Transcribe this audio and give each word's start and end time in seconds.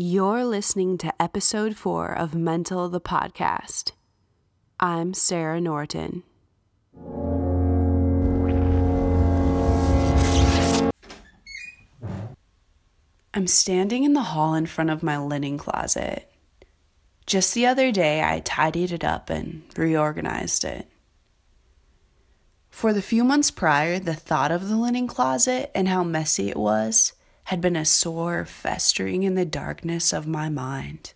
You're 0.00 0.44
listening 0.44 0.96
to 0.98 1.12
episode 1.20 1.74
four 1.74 2.16
of 2.16 2.32
Mental 2.32 2.88
the 2.88 3.00
Podcast. 3.00 3.90
I'm 4.78 5.12
Sarah 5.12 5.60
Norton. 5.60 6.22
I'm 13.34 13.48
standing 13.48 14.04
in 14.04 14.12
the 14.12 14.22
hall 14.22 14.54
in 14.54 14.66
front 14.66 14.90
of 14.90 15.02
my 15.02 15.18
linen 15.18 15.58
closet. 15.58 16.30
Just 17.26 17.54
the 17.54 17.66
other 17.66 17.90
day, 17.90 18.22
I 18.22 18.38
tidied 18.38 18.92
it 18.92 19.02
up 19.02 19.30
and 19.30 19.64
reorganized 19.76 20.62
it. 20.62 20.86
For 22.70 22.92
the 22.92 23.02
few 23.02 23.24
months 23.24 23.50
prior, 23.50 23.98
the 23.98 24.14
thought 24.14 24.52
of 24.52 24.68
the 24.68 24.76
linen 24.76 25.08
closet 25.08 25.72
and 25.74 25.88
how 25.88 26.04
messy 26.04 26.50
it 26.50 26.56
was 26.56 27.14
had 27.48 27.62
been 27.62 27.76
a 27.76 27.84
sore 27.84 28.44
festering 28.44 29.22
in 29.22 29.34
the 29.34 29.44
darkness 29.46 30.12
of 30.12 30.26
my 30.26 30.50
mind. 30.50 31.14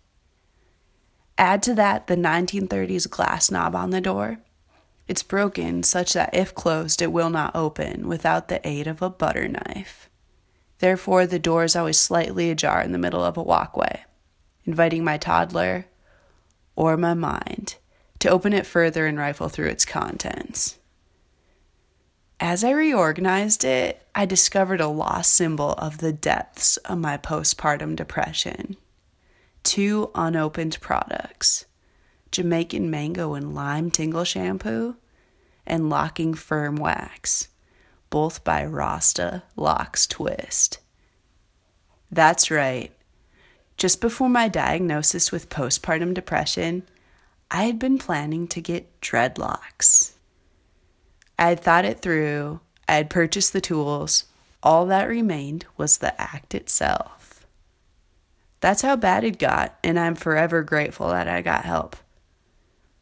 Add 1.37 1.61
to 1.61 1.75
that 1.75 2.07
the 2.07 2.15
1930s 2.15 3.07
glass 3.07 3.51
knob 3.51 3.75
on 3.75 3.91
the 3.91 4.01
door. 4.01 4.39
It's 5.07 5.21
broken 5.21 5.83
such 5.83 6.13
that 6.13 6.33
if 6.33 6.55
closed, 6.55 7.03
it 7.03 7.11
will 7.11 7.29
not 7.29 7.55
open 7.55 8.07
without 8.07 8.47
the 8.47 8.67
aid 8.67 8.87
of 8.87 9.03
a 9.03 9.11
butter 9.11 9.47
knife. 9.47 10.09
Therefore, 10.79 11.27
the 11.27 11.37
door 11.37 11.65
is 11.65 11.75
always 11.75 11.99
slightly 11.99 12.49
ajar 12.49 12.81
in 12.81 12.93
the 12.93 12.97
middle 12.97 13.23
of 13.23 13.37
a 13.37 13.43
walkway, 13.43 14.03
inviting 14.65 15.03
my 15.03 15.19
toddler 15.19 15.85
or 16.75 16.97
my 16.97 17.13
mind 17.13 17.75
to 18.17 18.29
open 18.29 18.53
it 18.53 18.65
further 18.65 19.05
and 19.05 19.19
rifle 19.19 19.49
through 19.49 19.67
its 19.67 19.85
contents. 19.85 20.79
As 22.45 22.61
I 22.65 22.71
reorganized 22.71 23.63
it, 23.63 24.05
I 24.13 24.25
discovered 24.25 24.81
a 24.81 24.89
lost 24.89 25.33
symbol 25.33 25.75
of 25.77 25.99
the 25.99 26.11
depths 26.11 26.75
of 26.75 26.97
my 26.97 27.15
postpartum 27.15 27.95
depression. 27.95 28.75
Two 29.63 30.11
unopened 30.13 30.77
products 30.81 31.63
Jamaican 32.31 32.91
mango 32.91 33.33
and 33.33 33.55
lime 33.55 33.89
tingle 33.89 34.25
shampoo 34.25 34.97
and 35.65 35.89
locking 35.89 36.33
firm 36.33 36.75
wax, 36.75 37.47
both 38.09 38.43
by 38.43 38.65
Rasta 38.65 39.43
Locks 39.55 40.05
Twist. 40.05 40.79
That's 42.11 42.51
right. 42.51 42.91
Just 43.77 44.01
before 44.01 44.27
my 44.27 44.49
diagnosis 44.49 45.31
with 45.31 45.47
postpartum 45.47 46.13
depression, 46.13 46.83
I 47.49 47.63
had 47.63 47.79
been 47.79 47.97
planning 47.97 48.49
to 48.49 48.59
get 48.59 48.99
dreadlocks. 48.99 50.12
I 51.37 51.49
had 51.49 51.59
thought 51.59 51.85
it 51.85 51.99
through, 51.99 52.59
I 52.87 52.93
had 52.93 53.09
purchased 53.09 53.53
the 53.53 53.61
tools. 53.61 54.25
All 54.61 54.85
that 54.85 55.05
remained 55.05 55.65
was 55.77 55.97
the 55.97 56.19
act 56.21 56.55
itself. 56.55 57.45
That's 58.61 58.81
how 58.81 58.95
bad 58.95 59.23
it 59.23 59.39
got, 59.39 59.77
and 59.83 59.99
I'm 59.99 60.15
forever 60.15 60.63
grateful 60.63 61.09
that 61.09 61.27
I 61.27 61.41
got 61.41 61.65
help. 61.65 61.97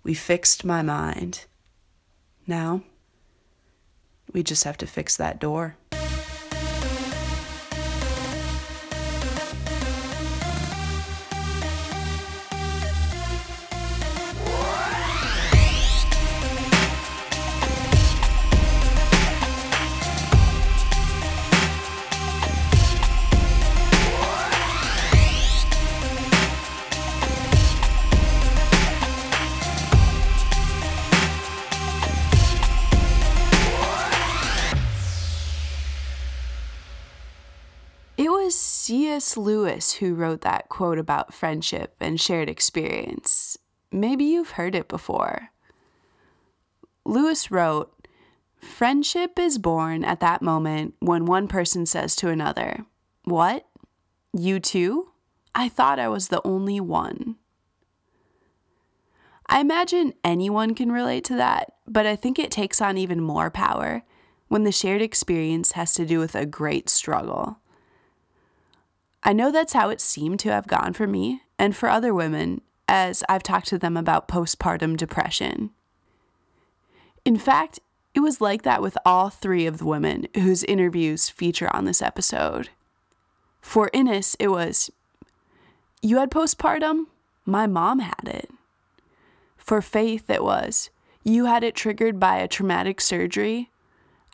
We 0.04 0.16
fixed 0.16 0.66
my 0.66 0.82
mind. 0.82 1.46
Now, 2.48 2.82
we 4.34 4.42
just 4.42 4.64
have 4.64 4.78
to 4.78 4.88
fix 4.88 5.16
that 5.18 5.40
door. 5.40 5.76
C.S. 39.32 39.38
Lewis 39.38 39.94
who 39.94 40.14
wrote 40.14 40.42
that 40.42 40.68
quote 40.68 40.98
about 40.98 41.34
friendship 41.34 41.96
and 42.02 42.20
shared 42.20 42.50
experience. 42.50 43.58
Maybe 43.90 44.26
you've 44.26 44.52
heard 44.52 44.76
it 44.76 44.90
before. 44.90 45.52
Lewis 47.06 47.50
wrote, 47.50 47.96
Friendship 48.60 49.40
is 49.40 49.58
born 49.58 50.04
at 50.04 50.20
that 50.20 50.42
moment 50.42 50.96
when 51.00 51.26
one 51.26 51.48
person 51.48 51.86
says 51.86 52.16
to 52.18 52.28
another, 52.28 52.86
What? 53.24 53.68
You 54.34 54.60
too? 54.60 55.12
I 55.56 55.70
thought 55.70 55.98
I 56.00 56.10
was 56.10 56.28
the 56.28 56.46
only 56.46 56.82
one. 56.82 57.38
I 59.48 59.62
imagine 59.62 60.14
anyone 60.26 60.76
can 60.76 60.92
relate 60.92 61.24
to 61.26 61.36
that, 61.38 61.76
but 61.88 62.06
I 62.06 62.18
think 62.18 62.38
it 62.38 62.52
takes 62.52 62.82
on 62.82 62.98
even 62.98 63.22
more 63.22 63.50
power 63.50 64.04
when 64.50 64.66
the 64.66 64.72
shared 64.74 65.02
experience 65.02 65.72
has 65.74 65.94
to 65.94 66.06
do 66.06 66.20
with 66.20 66.36
a 66.36 66.46
great 66.46 66.90
struggle. 66.90 67.61
I 69.24 69.34
know 69.34 69.52
that's 69.52 69.74
how 69.74 69.90
it 69.90 70.02
seemed 70.02 70.40
to 70.42 70.52
have 70.52 70.68
gone 70.68 70.94
for 70.94 71.06
me 71.06 71.42
and 71.60 71.76
for 71.76 71.90
other 71.90 72.14
women 72.14 72.62
as 72.88 73.24
I've 73.30 73.44
talked 73.44 73.68
to 73.68 73.78
them 73.78 73.96
about 73.96 74.28
postpartum 74.28 74.98
depression. 74.98 75.72
In 77.24 77.38
fact, 77.38 77.80
it 78.14 78.20
was 78.20 78.42
like 78.42 78.64
that 78.64 78.82
with 78.82 78.98
all 79.06 79.30
three 79.30 79.66
of 79.66 79.78
the 79.78 79.86
women 79.86 80.28
whose 80.36 80.64
interviews 80.64 81.30
feature 81.30 81.74
on 81.74 81.86
this 81.86 82.02
episode. 82.02 82.70
For 83.62 83.90
Innes, 83.94 84.36
it 84.40 84.50
was, 84.50 84.90
You 86.02 86.18
had 86.18 86.32
postpartum? 86.32 87.06
My 87.46 87.68
mom 87.68 88.00
had 88.00 88.28
it. 88.28 88.50
For 89.56 89.82
Faith, 89.82 90.30
it 90.30 90.44
was, 90.44 90.90
You 91.24 91.46
had 91.46 91.64
it 91.64 91.76
triggered 91.76 92.20
by 92.20 92.38
a 92.38 92.48
traumatic 92.48 93.00
surgery? 93.00 93.70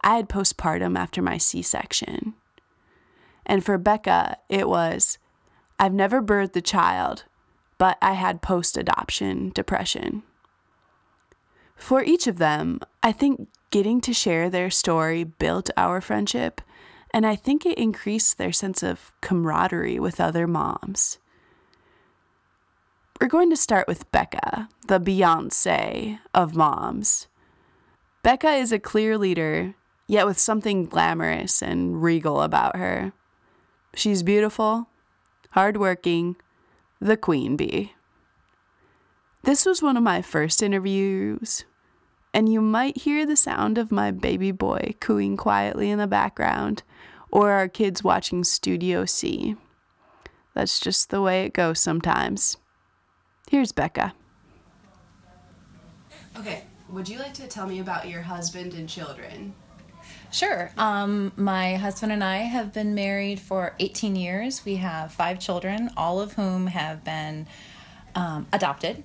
I 0.04 0.16
had 0.16 0.30
postpartum 0.30 0.98
after 0.98 1.22
my 1.22 1.38
C 1.38 1.62
section. 1.62 2.36
And 3.48 3.66
for 3.66 3.80
Becca, 3.80 4.38
it 4.50 4.70
was, 4.70 5.18
I've 5.80 5.94
never 5.94 6.22
birthed 6.22 6.56
a 6.56 6.62
child, 6.62 7.24
but 7.78 7.98
I 8.02 8.14
had 8.14 8.42
post 8.42 8.78
adoption 8.78 9.52
depression. 9.56 10.22
For 11.78 12.04
each 12.04 12.28
of 12.28 12.38
them, 12.38 12.82
I 13.02 13.12
think 13.12 13.48
getting 13.70 14.02
to 14.02 14.14
share 14.14 14.50
their 14.50 14.70
story 14.70 15.24
built 15.24 15.70
our 15.78 16.02
friendship, 16.02 16.62
and 17.12 17.26
I 17.26 17.36
think 17.36 17.66
it 17.66 17.78
increased 17.78 18.38
their 18.38 18.52
sense 18.52 18.84
of 18.84 19.14
camaraderie 19.22 20.00
with 20.00 20.20
other 20.20 20.46
moms. 20.46 21.18
We're 23.22 23.28
going 23.28 23.50
to 23.50 23.58
start 23.58 23.88
with 23.88 24.12
Becca, 24.12 24.70
the 24.88 25.00
Beyonce 25.00 26.20
of 26.34 26.56
moms. 26.56 27.28
Becca 28.24 28.52
is 28.52 28.72
a 28.72 28.80
clear 28.80 29.18
leader, 29.18 29.74
yet 30.06 30.26
with 30.26 30.38
something 30.38 30.86
glamorous 30.86 31.62
and 31.62 32.04
regal 32.04 32.42
about 32.42 32.76
her. 32.76 33.14
She's 33.98 34.22
beautiful, 34.22 34.90
hardworking, 35.50 36.36
the 37.02 37.18
queen 37.18 37.58
bee. 37.58 37.94
This 39.42 39.66
was 39.66 39.82
one 39.82 39.98
of 39.98 40.04
my 40.04 40.22
first 40.22 40.62
interviews, 40.62 41.66
and 42.32 42.48
you 42.48 42.62
might 42.62 43.00
hear 43.00 43.26
the 43.26 43.36
sound 43.36 43.80
of 43.80 43.92
my 43.92 44.12
baby 44.12 44.52
boy 44.52 44.94
cooing 45.00 45.36
quietly 45.36 45.90
in 45.90 45.98
the 45.98 46.06
background, 46.06 46.84
or 47.32 47.50
our 47.50 47.68
kids 47.68 48.04
watching 48.04 48.44
Studio 48.44 49.04
C. 49.06 49.56
That's 50.54 50.80
just 50.80 51.10
the 51.10 51.20
way 51.20 51.46
it 51.46 51.54
goes 51.54 51.80
sometimes. 51.80 52.58
Here's 53.50 53.72
Becca. 53.72 54.14
Okay, 56.38 56.66
would 56.90 57.10
you 57.10 57.18
like 57.18 57.34
to 57.34 57.48
tell 57.48 57.66
me 57.66 57.80
about 57.80 58.08
your 58.08 58.22
husband 58.22 58.76
and 58.76 58.88
children? 58.88 59.56
Sure. 60.38 60.70
Um, 60.78 61.32
my 61.36 61.78
husband 61.78 62.12
and 62.12 62.24
I 62.24 62.38
have 62.38 62.72
been 62.72 62.94
married 62.94 63.40
for 63.40 63.74
18 63.80 64.16
years. 64.16 64.64
We 64.64 64.76
have 64.76 65.12
five 65.12 65.40
children, 65.40 65.90
all 65.98 66.22
of 66.22 66.34
whom 66.34 66.68
have 66.68 67.04
been 67.04 67.48
um, 68.14 68.46
adopted. 68.54 69.04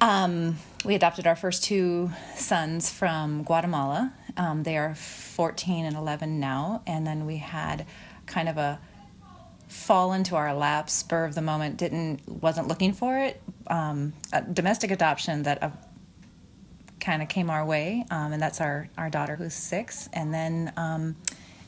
Um, 0.00 0.56
we 0.82 0.94
adopted 0.94 1.26
our 1.26 1.36
first 1.36 1.62
two 1.62 2.10
sons 2.36 2.90
from 2.90 3.42
Guatemala. 3.42 4.14
Um, 4.38 4.62
they 4.62 4.78
are 4.78 4.94
14 4.94 5.84
and 5.84 5.94
11 5.94 6.40
now. 6.40 6.82
And 6.86 7.06
then 7.06 7.26
we 7.26 7.36
had 7.36 7.84
kind 8.24 8.48
of 8.48 8.56
a 8.56 8.80
fall 9.68 10.14
into 10.14 10.36
our 10.36 10.54
lap, 10.54 10.88
spur 10.88 11.26
of 11.26 11.34
the 11.34 11.42
moment, 11.42 11.76
didn't, 11.76 12.26
wasn't 12.26 12.66
looking 12.66 12.94
for 12.94 13.18
it. 13.18 13.42
Um, 13.66 14.14
domestic 14.54 14.90
adoption 14.90 15.42
that 15.42 15.62
uh, 15.62 15.70
kind 17.00 17.22
of 17.22 17.28
came 17.28 17.50
our 17.50 17.64
way, 17.64 18.04
um, 18.10 18.32
and 18.32 18.42
that's 18.42 18.60
our, 18.60 18.88
our 18.96 19.10
daughter 19.10 19.36
who's 19.36 19.54
six. 19.54 20.08
And 20.12 20.32
then 20.32 20.72
um, 20.76 21.16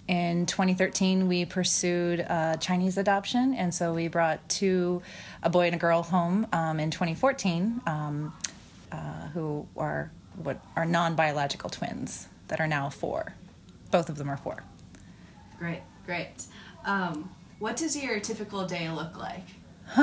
in 0.09 0.47
2013, 0.47 1.29
we 1.29 1.45
pursued 1.45 2.25
uh, 2.29 2.57
Chinese 2.57 2.99
adoption, 2.99 3.55
and 3.55 3.73
so 3.75 3.95
we 3.95 4.09
brought 4.09 4.47
two, 4.49 5.03
a 5.43 5.51
boy 5.51 5.67
and 5.67 5.75
a 5.75 5.79
girl, 5.79 6.03
home 6.03 6.47
um, 6.53 6.81
in 6.81 6.91
2014, 6.91 7.81
um, 7.87 8.33
uh, 8.91 8.97
who 9.35 9.67
are 9.77 10.11
what 10.43 10.59
are 10.75 10.87
non-biological 10.87 11.69
twins 11.71 12.27
that 12.49 12.61
are 12.61 12.67
now 12.67 12.89
four. 12.89 13.35
Both 13.91 14.09
of 14.09 14.17
them 14.17 14.31
are 14.31 14.37
four. 14.37 14.63
Great, 15.59 15.83
great. 16.07 16.45
Um, 16.85 17.31
What 17.59 17.77
does 17.77 17.95
your 17.95 18.21
typical 18.21 18.67
day 18.67 18.89
look 18.91 19.19
like? 19.19 19.45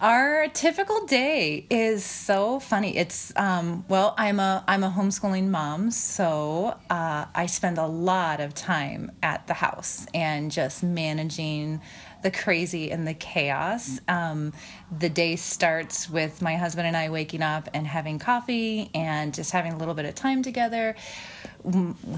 Our 0.00 0.46
typical 0.54 1.04
day 1.06 1.66
is 1.68 2.04
so 2.04 2.60
funny. 2.60 2.96
It's 2.96 3.32
um, 3.34 3.84
well, 3.88 4.14
I'm 4.16 4.38
a 4.38 4.62
I'm 4.68 4.84
a 4.84 4.90
homeschooling 4.90 5.48
mom, 5.48 5.90
so 5.90 6.78
uh, 6.88 7.24
I 7.34 7.46
spend 7.46 7.78
a 7.78 7.86
lot 7.86 8.40
of 8.40 8.54
time 8.54 9.10
at 9.20 9.48
the 9.48 9.54
house 9.54 10.06
and 10.14 10.52
just 10.52 10.84
managing 10.84 11.80
the 12.26 12.30
crazy 12.32 12.90
and 12.90 13.06
the 13.06 13.14
chaos. 13.14 14.00
Um, 14.08 14.52
the 14.98 15.08
day 15.08 15.36
starts 15.36 16.10
with 16.10 16.42
my 16.42 16.56
husband 16.56 16.88
and 16.88 16.96
I 16.96 17.08
waking 17.08 17.40
up 17.40 17.68
and 17.72 17.86
having 17.86 18.18
coffee 18.18 18.90
and 18.94 19.32
just 19.32 19.52
having 19.52 19.74
a 19.74 19.78
little 19.78 19.94
bit 19.94 20.06
of 20.06 20.16
time 20.16 20.42
together. 20.42 20.96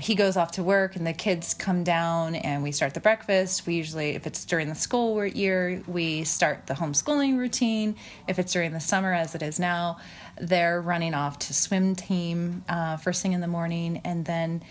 He 0.00 0.14
goes 0.14 0.38
off 0.38 0.52
to 0.52 0.62
work 0.62 0.96
and 0.96 1.06
the 1.06 1.12
kids 1.12 1.52
come 1.52 1.84
down 1.84 2.37
and 2.37 2.62
we 2.62 2.72
start 2.72 2.94
the 2.94 3.00
breakfast. 3.00 3.66
We 3.66 3.75
usually, 3.75 4.12
if 4.12 4.26
it's 4.26 4.46
during 4.46 4.70
the 4.70 4.75
school 4.75 5.26
year, 5.26 5.82
we 5.87 6.25
start 6.25 6.69
the 6.69 6.75
homeschooling 6.75 7.37
routine. 7.37 7.94
If 8.26 8.38
it's 8.38 8.54
during 8.54 8.72
the 8.72 8.81
summer, 8.81 9.12
as 9.12 9.34
it 9.34 9.43
is 9.43 9.61
now, 9.61 9.99
they're 10.40 10.81
running 10.81 11.12
off 11.12 11.38
to 11.40 11.52
swim 11.52 11.94
team 11.94 12.64
uh, 12.66 12.96
first 12.96 13.20
thing 13.20 13.34
in 13.34 13.43
the 13.43 13.46
morning. 13.46 14.00
And 14.06 14.25
then, 14.25 14.62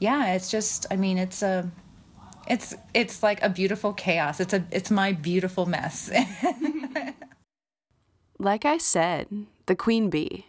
yeah, 0.00 0.34
it's 0.34 0.50
just, 0.50 0.84
I 0.90 0.96
mean, 0.96 1.16
it's 1.16 1.42
a, 1.42 1.70
it's 2.52 2.74
it's 2.92 3.22
like 3.22 3.42
a 3.42 3.48
beautiful 3.48 3.94
chaos. 3.94 4.38
It's 4.38 4.52
a 4.52 4.64
it's 4.70 4.90
my 4.90 5.12
beautiful 5.12 5.64
mess. 5.64 6.10
like 8.38 8.66
I 8.66 8.76
said, 8.76 9.46
the 9.64 9.74
queen 9.74 10.10
bee. 10.10 10.46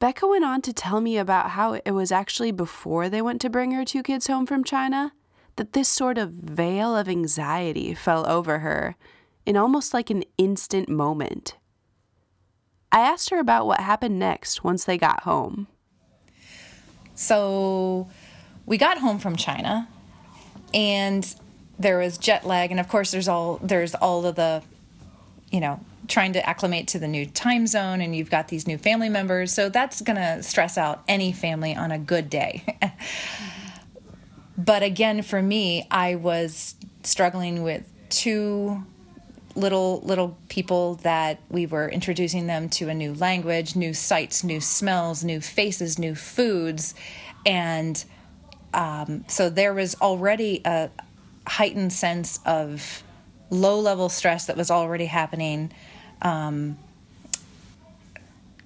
Becca 0.00 0.26
went 0.26 0.44
on 0.44 0.60
to 0.62 0.72
tell 0.72 1.00
me 1.00 1.16
about 1.16 1.50
how 1.50 1.74
it 1.74 1.92
was 1.92 2.10
actually 2.10 2.50
before 2.50 3.08
they 3.08 3.22
went 3.22 3.40
to 3.42 3.48
bring 3.48 3.70
her 3.70 3.84
two 3.84 4.02
kids 4.02 4.26
home 4.26 4.46
from 4.46 4.64
China 4.64 5.12
that 5.56 5.72
this 5.72 5.88
sort 5.88 6.18
of 6.18 6.32
veil 6.32 6.96
of 6.96 7.08
anxiety 7.08 7.94
fell 7.94 8.28
over 8.28 8.58
her 8.58 8.96
in 9.46 9.56
almost 9.56 9.94
like 9.94 10.10
an 10.10 10.24
instant 10.36 10.88
moment. 10.88 11.56
I 12.90 13.00
asked 13.00 13.30
her 13.30 13.38
about 13.38 13.66
what 13.66 13.80
happened 13.80 14.18
next 14.18 14.64
once 14.64 14.84
they 14.84 14.98
got 14.98 15.22
home. 15.22 15.68
So, 17.14 18.08
we 18.66 18.76
got 18.76 18.98
home 18.98 19.20
from 19.20 19.36
China 19.36 19.88
and 20.74 21.34
there 21.78 21.98
was 21.98 22.18
jet 22.18 22.46
lag 22.46 22.70
and 22.70 22.78
of 22.78 22.88
course 22.88 23.10
there's 23.12 23.28
all 23.28 23.58
there's 23.62 23.94
all 23.94 24.26
of 24.26 24.34
the 24.34 24.62
you 25.50 25.60
know 25.60 25.80
trying 26.06 26.34
to 26.34 26.46
acclimate 26.46 26.88
to 26.88 26.98
the 26.98 27.08
new 27.08 27.24
time 27.24 27.66
zone 27.66 28.02
and 28.02 28.14
you've 28.14 28.30
got 28.30 28.48
these 28.48 28.66
new 28.66 28.76
family 28.76 29.08
members 29.08 29.52
so 29.52 29.70
that's 29.70 30.02
going 30.02 30.16
to 30.16 30.42
stress 30.42 30.76
out 30.76 31.02
any 31.08 31.32
family 31.32 31.74
on 31.74 31.90
a 31.90 31.98
good 31.98 32.28
day. 32.28 32.62
But 34.56 34.84
again 34.84 35.22
for 35.22 35.42
me 35.42 35.86
i 35.90 36.14
was 36.14 36.76
struggling 37.02 37.64
with 37.64 37.90
two 38.08 38.84
little 39.56 40.00
little 40.02 40.36
people 40.48 40.94
that 40.96 41.40
we 41.50 41.66
were 41.66 41.88
introducing 41.88 42.46
them 42.46 42.68
to 42.68 42.88
a 42.88 42.94
new 42.94 43.14
language 43.14 43.74
new 43.74 43.92
sights 43.92 44.44
new 44.44 44.60
smells 44.60 45.24
new 45.24 45.40
faces 45.40 45.98
new 45.98 46.14
foods 46.14 46.94
and 47.44 48.04
um, 48.74 49.24
so 49.28 49.48
there 49.48 49.72
was 49.72 49.94
already 50.00 50.60
a 50.64 50.90
heightened 51.46 51.92
sense 51.92 52.40
of 52.44 53.02
low 53.50 53.78
level 53.78 54.08
stress 54.08 54.46
that 54.46 54.56
was 54.56 54.70
already 54.70 55.06
happening, 55.06 55.72
um, 56.22 56.76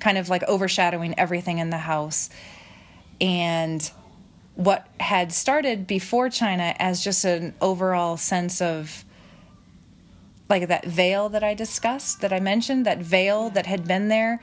kind 0.01 0.17
of 0.17 0.29
like 0.29 0.43
overshadowing 0.45 1.19
everything 1.19 1.59
in 1.59 1.71
the 1.71 1.79
house. 1.79 2.31
And 3.21 3.89
what 4.55 4.87
had 4.99 5.33
started 5.33 5.87
before 5.87 6.31
China 6.31 6.75
as 6.79 7.05
just 7.05 7.25
an 7.25 7.55
overall 7.61 8.17
sense 8.17 8.61
of 8.61 9.05
like 10.49 10.69
that 10.69 10.87
veil 10.87 11.29
that 11.29 11.45
I 11.45 11.53
discussed, 11.53 12.23
that 12.23 12.33
I 12.33 12.41
mentioned, 12.41 12.87
that 12.87 12.99
veil 12.99 13.51
that 13.51 13.67
had 13.67 13.87
been 13.87 14.09
there, 14.09 14.41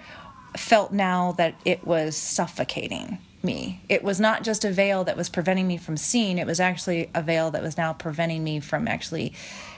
felt 0.56 0.94
now 0.94 1.31
that 1.33 1.56
it 1.65 1.85
was 1.85 2.15
suffocating 2.15 3.17
me. 3.45 3.81
It 3.88 4.03
was 4.03 4.19
not 4.19 4.44
just 4.44 4.65
a 4.65 4.71
veil 4.71 5.03
that 5.03 5.15
was 5.15 5.30
preventing 5.30 5.68
me 5.68 5.77
from 5.77 5.97
seeing, 5.97 6.38
it 6.38 6.47
was 6.47 6.59
actually 6.59 7.09
a 7.13 7.21
veil 7.21 7.51
that 7.51 7.62
was 7.62 7.77
now 7.77 7.94
preventing 7.94 8.44
me 8.44 8.59
from 8.59 8.88
actually 8.88 9.33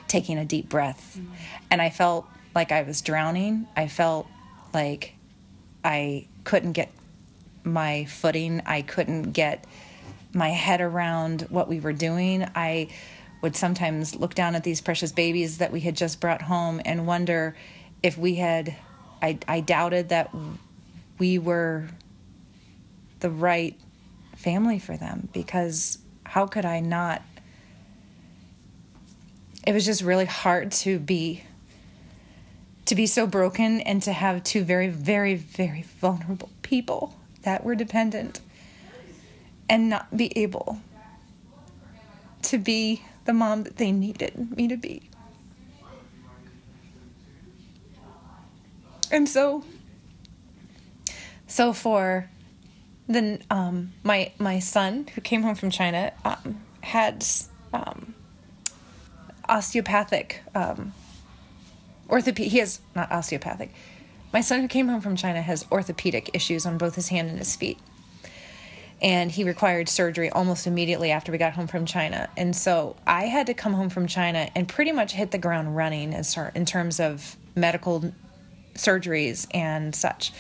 taking 0.08 0.38
a 0.38 0.46
deep 0.46 0.70
breath. 0.70 1.18
Mm-hmm. 1.20 1.34
And 1.72 1.82
I 1.82 1.90
felt 1.90 2.28
like 2.56 2.72
I 2.72 2.82
was 2.84 3.02
drowning. 3.02 3.68
I 3.76 3.88
felt 3.88 4.28
like 4.74 5.14
I 5.84 6.28
couldn't 6.44 6.72
get 6.72 6.92
my 7.64 8.06
footing. 8.06 8.62
I 8.66 8.82
couldn't 8.82 9.34
get 9.34 9.66
my 10.34 10.50
head 10.50 10.82
around 10.82 11.42
what 11.50 11.68
we 11.68 11.80
were 11.80 11.94
doing. 11.94 12.48
I 12.56 12.90
would 13.42 13.56
sometimes 13.56 14.16
look 14.16 14.34
down 14.34 14.56
at 14.56 14.64
these 14.64 14.82
precious 14.82 15.12
babies 15.12 15.60
that 15.60 15.72
we 15.72 15.82
had 15.82 15.96
just 15.96 16.20
brought 16.20 16.42
home 16.42 16.82
and 16.86 17.06
wonder 17.06 17.56
if 18.02 18.18
we 18.18 18.36
had 18.36 18.76
I, 19.22 19.40
I 19.48 19.62
doubted 19.62 20.10
that 20.10 20.34
we 21.18 21.40
were 21.40 21.88
the 23.20 23.30
right 23.30 23.80
family 24.36 24.80
for 24.80 24.98
them 24.98 25.30
because 25.34 25.98
how 26.26 26.46
could 26.46 26.66
I 26.66 26.80
not? 26.80 27.22
It 29.66 29.74
was 29.74 29.86
just 29.86 30.02
really 30.02 30.26
hard 30.26 30.72
to 30.74 31.00
be 31.00 31.44
to 32.86 32.96
be 32.96 33.06
so 33.06 33.28
broken 33.28 33.82
and 33.82 34.02
to 34.04 34.14
have 34.14 34.44
two 34.44 34.64
very 34.64 34.88
very 34.88 35.36
very 35.36 35.82
vulnerable 36.00 36.50
people 36.62 37.14
that 37.42 37.64
were 37.64 37.76
dependent 37.76 38.40
and 39.70 39.90
not 39.90 40.16
be 40.16 40.32
able 40.38 40.80
to 42.44 42.58
be 42.58 43.04
the 43.26 43.34
mom 43.34 43.64
that 43.64 43.76
they 43.76 43.92
needed 43.92 44.56
me 44.56 44.70
to 44.70 44.78
be. 44.78 45.10
And 49.12 49.28
so 49.28 49.64
so 51.48 51.74
for 51.74 52.30
then 53.08 53.42
um, 53.50 53.94
my 54.04 54.32
my 54.38 54.60
son, 54.60 55.08
who 55.16 55.22
came 55.22 55.44
home 55.44 55.56
from 55.56 55.70
China, 55.70 56.12
um, 56.26 56.62
had 56.82 57.26
um, 57.74 58.14
osteopathic 59.48 60.42
um, 60.54 60.94
orthopedic. 62.10 62.52
He 62.52 62.60
has 62.60 62.82
not 62.96 63.12
osteopathic. 63.12 63.72
My 64.34 64.42
son, 64.42 64.62
who 64.62 64.68
came 64.68 64.90
home 64.90 65.02
from 65.02 65.16
China, 65.16 65.42
has 65.42 65.66
orthopedic 65.72 66.32
issues 66.34 66.66
on 66.66 66.78
both 66.78 66.96
his 66.96 67.08
hand 67.08 67.30
and 67.30 67.40
his 67.40 67.56
feet, 67.56 67.80
and 69.02 69.32
he 69.32 69.46
required 69.46 69.88
surgery 69.88 70.30
almost 70.30 70.68
immediately 70.68 71.12
after 71.12 71.32
we 71.32 71.38
got 71.38 71.54
home 71.54 71.68
from 71.68 71.86
China. 71.86 72.30
And 72.36 72.54
so 72.56 72.98
I 73.08 73.26
had 73.26 73.48
to 73.48 73.54
come 73.54 73.74
home 73.74 73.90
from 73.90 74.08
China 74.08 74.50
and 74.54 74.68
pretty 74.68 74.92
much 74.92 75.14
hit 75.14 75.32
the 75.32 75.38
ground 75.38 75.78
running 75.78 76.14
as 76.14 76.38
in 76.56 76.66
terms 76.66 77.00
of 77.00 77.38
medical 77.56 78.14
surgeries 78.76 79.48
and 79.54 79.96
such 79.96 80.32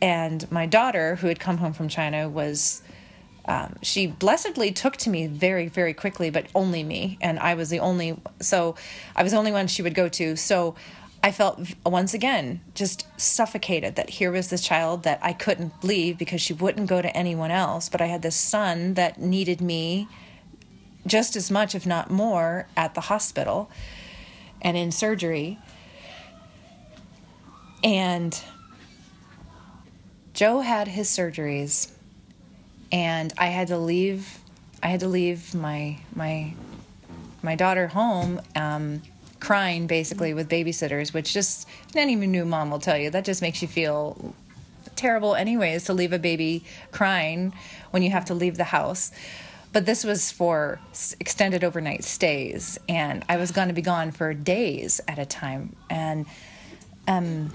and 0.00 0.50
my 0.50 0.66
daughter, 0.66 1.16
who 1.16 1.28
had 1.28 1.40
come 1.40 1.58
home 1.58 1.72
from 1.72 1.88
China, 1.88 2.28
was 2.28 2.82
um, 3.44 3.76
she 3.82 4.06
blessedly 4.06 4.70
took 4.70 4.96
to 4.98 5.10
me 5.10 5.26
very, 5.26 5.68
very 5.68 5.94
quickly, 5.94 6.30
but 6.30 6.46
only 6.54 6.82
me. 6.82 7.18
And 7.20 7.38
I 7.38 7.54
was 7.54 7.68
the 7.68 7.80
only, 7.80 8.16
so 8.40 8.76
I 9.16 9.22
was 9.22 9.32
the 9.32 9.38
only 9.38 9.52
one 9.52 9.66
she 9.66 9.82
would 9.82 9.94
go 9.94 10.08
to. 10.08 10.36
So 10.36 10.74
I 11.22 11.32
felt 11.32 11.60
once 11.84 12.14
again 12.14 12.60
just 12.74 13.06
suffocated 13.20 13.96
that 13.96 14.08
here 14.10 14.30
was 14.30 14.48
this 14.48 14.62
child 14.62 15.02
that 15.02 15.18
I 15.22 15.32
couldn't 15.32 15.72
leave 15.82 16.16
because 16.16 16.40
she 16.40 16.52
wouldn't 16.52 16.86
go 16.86 17.02
to 17.02 17.14
anyone 17.16 17.50
else. 17.50 17.88
But 17.88 18.00
I 18.00 18.06
had 18.06 18.22
this 18.22 18.36
son 18.36 18.94
that 18.94 19.20
needed 19.20 19.60
me 19.60 20.08
just 21.06 21.34
as 21.34 21.50
much, 21.50 21.74
if 21.74 21.86
not 21.86 22.10
more, 22.10 22.68
at 22.76 22.94
the 22.94 23.02
hospital 23.02 23.70
and 24.62 24.76
in 24.76 24.92
surgery. 24.92 25.58
And 27.82 28.40
Joe 30.40 30.60
had 30.60 30.88
his 30.88 31.06
surgeries, 31.06 31.90
and 32.90 33.30
I 33.36 33.48
had 33.48 33.68
to 33.68 33.76
leave. 33.76 34.38
I 34.82 34.86
had 34.86 35.00
to 35.00 35.06
leave 35.06 35.54
my 35.54 35.98
my 36.14 36.54
my 37.42 37.54
daughter 37.56 37.88
home, 37.88 38.40
um, 38.56 39.02
crying 39.38 39.86
basically 39.86 40.32
with 40.32 40.48
babysitters, 40.48 41.12
which 41.12 41.34
just 41.34 41.68
any 41.94 42.16
new 42.16 42.46
mom 42.46 42.70
will 42.70 42.78
tell 42.78 42.96
you 42.96 43.10
that 43.10 43.26
just 43.26 43.42
makes 43.42 43.60
you 43.60 43.68
feel 43.68 44.34
terrible, 44.96 45.34
anyways, 45.34 45.84
to 45.84 45.92
leave 45.92 46.14
a 46.14 46.18
baby 46.18 46.64
crying 46.90 47.52
when 47.90 48.02
you 48.02 48.08
have 48.08 48.24
to 48.24 48.32
leave 48.32 48.56
the 48.56 48.64
house. 48.64 49.12
But 49.74 49.84
this 49.84 50.04
was 50.04 50.30
for 50.30 50.80
extended 51.20 51.62
overnight 51.62 52.02
stays, 52.02 52.78
and 52.88 53.26
I 53.28 53.36
was 53.36 53.50
going 53.50 53.68
to 53.68 53.74
be 53.74 53.82
gone 53.82 54.10
for 54.10 54.32
days 54.32 55.02
at 55.06 55.18
a 55.18 55.26
time, 55.26 55.76
and 55.90 56.24
um, 57.06 57.52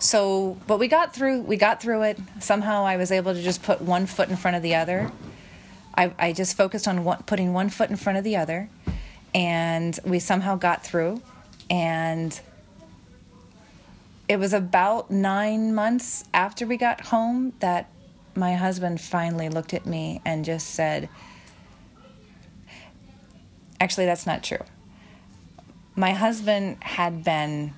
so 0.00 0.58
but 0.66 0.78
we 0.78 0.88
got 0.88 1.14
through 1.14 1.42
we 1.42 1.56
got 1.56 1.80
through 1.80 2.02
it. 2.02 2.18
Somehow 2.40 2.84
i 2.84 2.96
was 2.96 3.12
able 3.12 3.34
to 3.34 3.42
just 3.42 3.62
put 3.62 3.80
one 3.80 4.06
foot 4.06 4.28
in 4.28 4.36
front 4.36 4.56
of 4.56 4.62
the 4.62 4.74
other. 4.74 5.12
I, 5.94 6.12
I 6.18 6.32
just 6.32 6.56
focused 6.56 6.88
on 6.88 7.04
putting 7.26 7.52
one 7.52 7.68
foot 7.68 7.90
in 7.90 7.96
front 7.96 8.18
of 8.18 8.24
the 8.24 8.36
other 8.36 8.68
and 9.34 9.98
we 10.04 10.18
somehow 10.18 10.56
got 10.56 10.84
through. 10.84 11.22
And 11.68 12.38
it 14.28 14.38
was 14.38 14.52
about 14.52 15.10
nine 15.10 15.74
months 15.74 16.24
after 16.32 16.66
we 16.66 16.76
got 16.76 17.02
home 17.02 17.52
that 17.60 17.90
my 18.34 18.54
husband 18.54 19.00
finally 19.00 19.48
looked 19.48 19.74
at 19.74 19.86
me 19.86 20.20
and 20.24 20.44
just 20.44 20.68
said 20.70 21.08
actually, 23.80 24.06
that's 24.06 24.26
not 24.26 24.42
true. 24.42 24.62
My 25.96 26.12
husband 26.12 26.76
had 26.80 27.24
been 27.24 27.72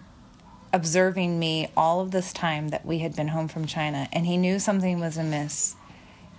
observing 0.72 1.38
me 1.38 1.68
all 1.76 2.00
of 2.00 2.10
this 2.10 2.32
time 2.32 2.68
that 2.68 2.84
we 2.86 2.98
had 2.98 3.14
been 3.14 3.28
home 3.28 3.48
from 3.48 3.66
China, 3.66 4.08
and 4.12 4.26
he 4.26 4.36
knew 4.36 4.58
something 4.58 5.00
was 5.00 5.16
amiss. 5.16 5.76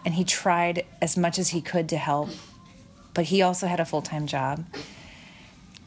And 0.05 0.15
he 0.15 0.25
tried 0.25 0.85
as 1.01 1.15
much 1.15 1.39
as 1.39 1.49
he 1.49 1.61
could 1.61 1.87
to 1.89 1.97
help, 1.97 2.29
but 3.13 3.25
he 3.25 3.41
also 3.41 3.67
had 3.67 3.79
a 3.79 3.85
full 3.85 4.01
time 4.01 4.27
job. 4.27 4.65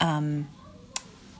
Um, 0.00 0.48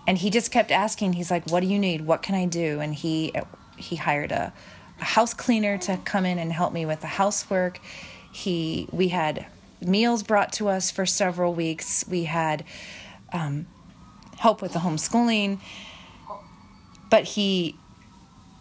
and 0.07 0.19
he 0.19 0.31
just 0.31 0.51
kept 0.51 0.71
asking. 0.71 1.15
He's 1.15 1.31
like, 1.31 1.51
"What 1.51 1.61
do 1.61 1.67
you 1.67 1.79
need? 1.79 2.03
What 2.03 2.23
can 2.23 2.35
I 2.35 2.45
do?" 2.45 2.81
And 2.81 2.95
he 2.95 3.33
he 3.77 3.97
hired 3.97 4.31
a, 4.31 4.53
a 5.01 5.05
house 5.05 5.33
cleaner 5.33 5.79
to 5.79 5.97
come 6.05 6.27
in 6.27 6.39
and 6.39 6.53
help 6.53 6.73
me 6.73 6.85
with 6.85 7.01
the 7.01 7.07
housework. 7.07 7.81
He 8.31 8.89
we 8.93 9.09
had 9.09 9.47
meals 9.81 10.23
brought 10.23 10.53
to 10.55 10.69
us 10.69 10.91
for 10.91 11.07
several 11.07 11.55
weeks. 11.55 12.05
We 12.09 12.25
had 12.25 12.65
um, 13.33 13.67
help 14.39 14.61
with 14.61 14.75
the 14.75 14.81
homeschooling 14.81 15.61
but 17.17 17.25
he 17.25 17.75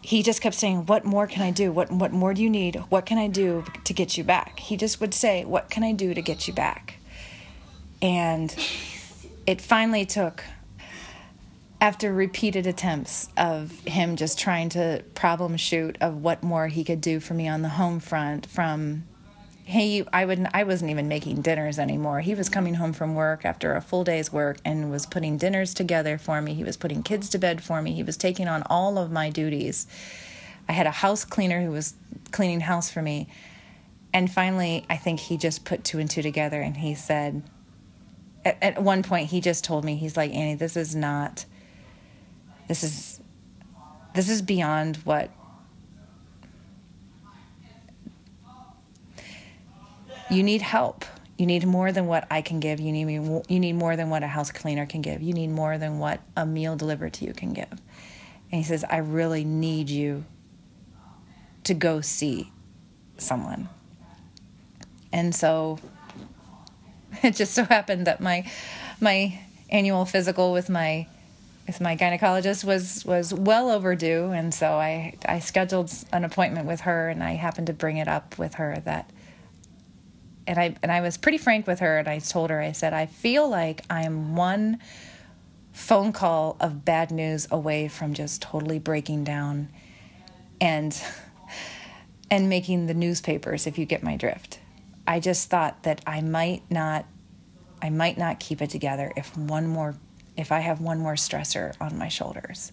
he 0.01 0.23
just 0.23 0.39
kept 0.39 0.55
saying 0.55 0.85
what 0.85 1.03
more 1.03 1.27
can 1.27 1.41
i 1.41 1.51
do? 1.51 1.73
What 1.73 1.91
what 1.91 2.13
more 2.13 2.33
do 2.33 2.41
you 2.41 2.49
need? 2.49 2.77
What 2.87 3.05
can 3.05 3.17
i 3.17 3.27
do 3.27 3.65
to 3.83 3.93
get 3.93 4.17
you 4.17 4.23
back? 4.23 4.59
He 4.59 4.77
just 4.77 5.01
would 5.01 5.13
say 5.13 5.43
what 5.43 5.69
can 5.69 5.83
i 5.83 5.91
do 5.91 6.13
to 6.13 6.21
get 6.21 6.47
you 6.47 6.53
back? 6.53 6.99
And 8.01 8.55
it 9.45 9.59
finally 9.59 10.05
took 10.05 10.45
after 11.81 12.13
repeated 12.13 12.65
attempts 12.65 13.27
of 13.35 13.77
him 13.81 14.15
just 14.15 14.39
trying 14.39 14.69
to 14.69 15.03
problem 15.15 15.57
shoot 15.57 15.97
of 15.99 16.21
what 16.21 16.41
more 16.41 16.69
he 16.69 16.85
could 16.85 17.01
do 17.01 17.19
for 17.19 17.33
me 17.33 17.49
on 17.49 17.61
the 17.61 17.67
home 17.67 17.99
front 17.99 18.45
from 18.45 19.03
he 19.67 20.05
I 20.13 20.25
would 20.25 20.47
I 20.53 20.63
wasn't 20.63 20.91
even 20.91 21.07
making 21.07 21.41
dinners 21.41 21.79
anymore. 21.79 22.21
He 22.21 22.35
was 22.35 22.49
coming 22.49 22.75
home 22.75 22.93
from 22.93 23.15
work 23.15 23.43
after 23.43 23.75
a 23.75 23.81
full 23.81 24.03
day's 24.03 24.31
work 24.31 24.57
and 24.63 24.91
was 24.91 25.07
putting 25.07 25.37
dinners 25.37 25.73
together 25.73 26.19
for 26.19 26.39
me. 26.39 26.53
He 26.53 26.63
was 26.63 26.77
putting 26.77 27.01
kids 27.01 27.29
to 27.29 27.39
bed 27.39 27.63
for 27.63 27.81
me. 27.81 27.93
He 27.93 28.03
was 28.03 28.15
taking 28.15 28.47
on 28.47 28.61
all 28.69 28.99
of 28.99 29.11
my 29.11 29.31
duties. 29.31 29.87
I 30.69 30.73
had 30.73 30.85
a 30.85 30.91
house 30.91 31.25
cleaner 31.25 31.63
who 31.63 31.71
was 31.71 31.95
cleaning 32.31 32.61
house 32.61 32.91
for 32.91 33.01
me. 33.01 33.27
And 34.13 34.31
finally, 34.31 34.85
I 34.87 34.97
think 34.97 35.19
he 35.19 35.35
just 35.35 35.65
put 35.65 35.83
two 35.83 35.97
and 35.97 36.09
two 36.09 36.21
together 36.21 36.61
and 36.61 36.77
he 36.77 36.93
said 36.93 37.41
at, 38.45 38.57
at 38.61 38.81
one 38.81 39.01
point 39.01 39.31
he 39.31 39.41
just 39.41 39.63
told 39.63 39.83
me 39.83 39.95
he's 39.95 40.15
like, 40.15 40.31
"Annie, 40.31 40.53
this 40.53 40.77
is 40.77 40.95
not 40.95 41.45
this 42.67 42.83
is 42.83 43.19
this 44.13 44.29
is 44.29 44.43
beyond 44.43 44.97
what 44.97 45.31
you 50.29 50.43
need 50.43 50.61
help. 50.61 51.05
You 51.37 51.45
need 51.45 51.65
more 51.65 51.91
than 51.91 52.07
what 52.07 52.27
I 52.31 52.41
can 52.41 52.59
give. 52.59 52.79
You 52.79 52.91
need 52.91 53.43
you 53.49 53.59
need 53.59 53.73
more 53.73 53.95
than 53.95 54.09
what 54.09 54.23
a 54.23 54.27
house 54.27 54.51
cleaner 54.51 54.85
can 54.85 55.01
give. 55.01 55.21
You 55.21 55.33
need 55.33 55.49
more 55.49 55.77
than 55.77 55.99
what 55.99 56.21
a 56.35 56.45
meal 56.45 56.75
delivered 56.75 57.13
to 57.13 57.25
you 57.25 57.33
can 57.33 57.53
give. 57.53 57.71
And 58.51 58.61
he 58.61 58.63
says, 58.63 58.85
I 58.89 58.97
really 58.97 59.43
need 59.43 59.89
you 59.89 60.23
to 61.65 61.73
go 61.73 61.99
see 61.99 62.51
someone. 63.17 63.67
And 65.11 65.35
so 65.35 65.79
it 67.23 67.35
just 67.35 67.53
so 67.53 67.63
happened 67.63 68.07
that 68.07 68.21
my 68.21 68.49
my 69.01 69.39
annual 69.69 70.05
physical 70.05 70.53
with 70.53 70.69
my 70.69 71.07
with 71.67 71.81
my 71.81 71.97
gynecologist 71.97 72.63
was 72.63 73.03
was 73.05 73.33
well 73.33 73.69
overdue 73.69 74.31
and 74.31 74.53
so 74.53 74.73
I 74.73 75.15
I 75.25 75.39
scheduled 75.39 75.91
an 76.13 76.23
appointment 76.23 76.67
with 76.67 76.81
her 76.81 77.09
and 77.09 77.23
I 77.23 77.31
happened 77.33 77.67
to 77.67 77.73
bring 77.73 77.97
it 77.97 78.07
up 78.07 78.37
with 78.37 78.55
her 78.55 78.81
that 78.85 79.09
and 80.47 80.59
I 80.59 80.75
and 80.81 80.91
I 80.91 81.01
was 81.01 81.17
pretty 81.17 81.37
frank 81.37 81.67
with 81.67 81.79
her 81.79 81.97
and 81.97 82.07
I 82.07 82.19
told 82.19 82.49
her 82.49 82.61
I 82.61 82.71
said 82.71 82.93
I 82.93 83.05
feel 83.05 83.49
like 83.49 83.83
I'm 83.89 84.35
one 84.35 84.79
phone 85.71 86.13
call 86.13 86.55
of 86.59 86.85
bad 86.85 87.11
news 87.11 87.47
away 87.51 87.87
from 87.87 88.13
just 88.13 88.41
totally 88.41 88.79
breaking 88.79 89.23
down 89.23 89.69
and 90.61 90.99
and 92.31 92.49
making 92.49 92.87
the 92.87 92.93
newspapers 92.93 93.67
if 93.67 93.77
you 93.77 93.85
get 93.85 94.01
my 94.01 94.15
drift. 94.15 94.59
I 95.07 95.19
just 95.19 95.49
thought 95.49 95.83
that 95.83 96.01
I 96.07 96.21
might 96.21 96.63
not 96.69 97.05
I 97.81 97.89
might 97.89 98.17
not 98.17 98.39
keep 98.39 98.61
it 98.61 98.69
together 98.69 99.11
if 99.15 99.35
one 99.37 99.67
more 99.67 99.95
if 100.37 100.51
I 100.51 100.59
have 100.59 100.81
one 100.81 100.99
more 100.99 101.15
stressor 101.15 101.73
on 101.79 101.97
my 101.97 102.07
shoulders. 102.07 102.71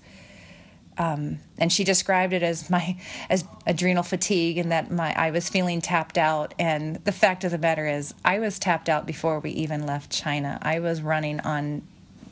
Um, 0.98 1.38
and 1.58 1.72
she 1.72 1.84
described 1.84 2.32
it 2.32 2.42
as 2.42 2.68
my 2.68 2.98
as 3.30 3.44
adrenal 3.66 4.02
fatigue 4.02 4.58
and 4.58 4.72
that 4.72 4.90
my 4.90 5.14
I 5.16 5.30
was 5.30 5.48
feeling 5.48 5.80
tapped 5.80 6.18
out 6.18 6.52
and 6.58 6.96
the 7.04 7.12
fact 7.12 7.44
of 7.44 7.50
the 7.50 7.58
matter 7.58 7.86
is 7.86 8.14
I 8.24 8.40
was 8.40 8.58
tapped 8.58 8.88
out 8.90 9.06
before 9.06 9.40
we 9.40 9.50
even 9.52 9.86
left 9.86 10.10
China. 10.10 10.58
I 10.60 10.80
was 10.80 11.00
running 11.00 11.40
on 11.40 11.82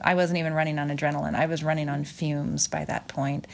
I 0.03 0.15
wasn't 0.15 0.39
even 0.39 0.53
running 0.53 0.79
on 0.79 0.89
adrenaline. 0.89 1.35
I 1.35 1.47
was 1.47 1.63
running 1.63 1.89
on 1.89 2.05
fumes 2.05 2.69
by 2.69 2.85
that 2.85 3.09
point 3.09 3.47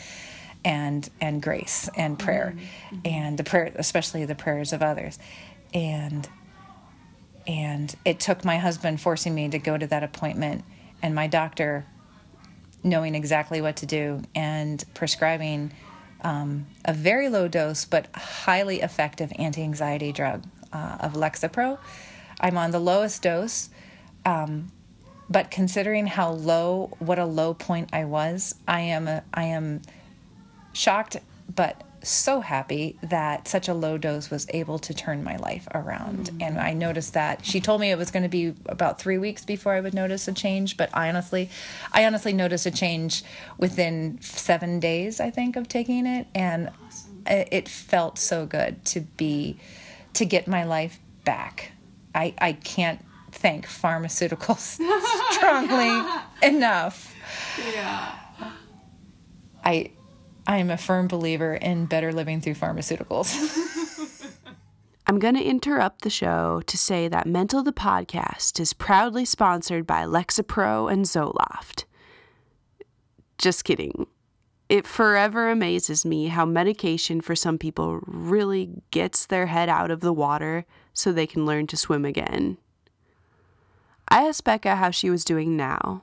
and 0.64 1.08
and 1.20 1.40
grace 1.40 1.88
and 1.96 2.18
prayer 2.18 2.56
mm-hmm. 2.56 2.96
and 3.04 3.38
the 3.38 3.44
prayer 3.44 3.72
especially 3.76 4.24
the 4.24 4.34
prayers 4.34 4.72
of 4.72 4.82
others. 4.82 5.20
And 5.72 6.28
and 7.46 7.94
it 8.04 8.18
took 8.18 8.44
my 8.44 8.58
husband 8.58 9.00
forcing 9.00 9.36
me 9.36 9.48
to 9.50 9.58
go 9.60 9.78
to 9.78 9.86
that 9.86 10.02
appointment 10.02 10.64
and 11.00 11.14
my 11.14 11.28
doctor 11.28 11.86
knowing 12.82 13.14
exactly 13.14 13.60
what 13.60 13.76
to 13.76 13.86
do 13.86 14.22
and 14.34 14.84
prescribing 14.94 15.72
um, 16.22 16.66
a 16.84 16.92
very 16.92 17.28
low 17.28 17.48
dose 17.48 17.84
but 17.84 18.08
highly 18.14 18.80
effective 18.80 19.32
anti 19.38 19.62
anxiety 19.62 20.12
drug 20.12 20.44
uh, 20.72 20.98
of 21.00 21.14
Lexapro. 21.14 21.78
I'm 22.40 22.58
on 22.58 22.70
the 22.70 22.78
lowest 22.78 23.22
dose, 23.22 23.70
um, 24.24 24.70
but 25.28 25.50
considering 25.50 26.06
how 26.06 26.32
low, 26.32 26.90
what 26.98 27.18
a 27.18 27.24
low 27.24 27.54
point 27.54 27.90
I 27.92 28.04
was, 28.04 28.54
I 28.68 28.80
am 28.80 29.08
a, 29.08 29.24
I 29.32 29.44
am 29.44 29.82
shocked 30.72 31.16
but 31.54 31.82
so 32.02 32.40
happy 32.40 32.98
that 33.02 33.48
such 33.48 33.68
a 33.68 33.74
low 33.74 33.98
dose 33.98 34.30
was 34.30 34.46
able 34.50 34.78
to 34.80 34.94
turn 34.94 35.24
my 35.24 35.36
life 35.36 35.66
around. 35.74 36.26
Mm-hmm. 36.26 36.42
And 36.42 36.58
I 36.58 36.72
noticed 36.72 37.14
that 37.14 37.44
she 37.44 37.60
told 37.60 37.80
me 37.80 37.90
it 37.90 37.98
was 37.98 38.10
going 38.10 38.22
to 38.22 38.28
be 38.28 38.54
about 38.66 39.00
three 39.00 39.18
weeks 39.18 39.44
before 39.44 39.72
I 39.72 39.80
would 39.80 39.94
notice 39.94 40.28
a 40.28 40.32
change, 40.32 40.76
but 40.76 40.90
I 40.94 41.08
honestly, 41.08 41.50
I 41.92 42.04
honestly 42.04 42.32
noticed 42.32 42.66
a 42.66 42.70
change 42.70 43.24
within 43.58 44.18
seven 44.20 44.80
days, 44.80 45.20
I 45.20 45.30
think, 45.30 45.56
of 45.56 45.68
taking 45.68 46.06
it. 46.06 46.26
And 46.34 46.70
awesome. 46.86 47.22
it 47.26 47.68
felt 47.68 48.18
so 48.18 48.46
good 48.46 48.84
to 48.86 49.00
be, 49.00 49.58
to 50.14 50.24
get 50.24 50.46
my 50.46 50.64
life 50.64 51.00
back. 51.24 51.72
I, 52.14 52.34
I 52.38 52.52
can't 52.52 53.04
thank 53.32 53.66
pharmaceuticals 53.66 54.78
strongly 55.32 56.22
enough. 56.42 57.14
Yeah. 57.74 58.12
I 59.64 59.90
I 60.46 60.58
am 60.58 60.70
a 60.70 60.76
firm 60.76 61.08
believer 61.08 61.54
in 61.54 61.86
better 61.86 62.12
living 62.12 62.40
through 62.40 62.54
pharmaceuticals. 62.54 63.34
I'm 65.08 65.18
going 65.18 65.34
to 65.34 65.42
interrupt 65.42 66.02
the 66.02 66.10
show 66.10 66.62
to 66.66 66.78
say 66.78 67.08
that 67.08 67.26
Mental 67.26 67.62
the 67.62 67.72
Podcast 67.72 68.60
is 68.60 68.72
proudly 68.72 69.24
sponsored 69.24 69.86
by 69.86 70.04
Lexapro 70.04 70.90
and 70.90 71.04
Zoloft. 71.04 71.84
Just 73.38 73.64
kidding. 73.64 74.06
It 74.68 74.86
forever 74.86 75.48
amazes 75.48 76.04
me 76.04 76.26
how 76.26 76.44
medication 76.44 77.20
for 77.20 77.36
some 77.36 77.58
people 77.58 78.00
really 78.06 78.70
gets 78.90 79.26
their 79.26 79.46
head 79.46 79.68
out 79.68 79.90
of 79.90 80.00
the 80.00 80.12
water 80.12 80.64
so 80.92 81.12
they 81.12 81.26
can 81.26 81.46
learn 81.46 81.66
to 81.68 81.76
swim 81.76 82.04
again. 82.04 82.58
I 84.08 84.26
asked 84.26 84.44
Becca 84.44 84.76
how 84.76 84.90
she 84.90 85.10
was 85.10 85.24
doing 85.24 85.56
now. 85.56 86.02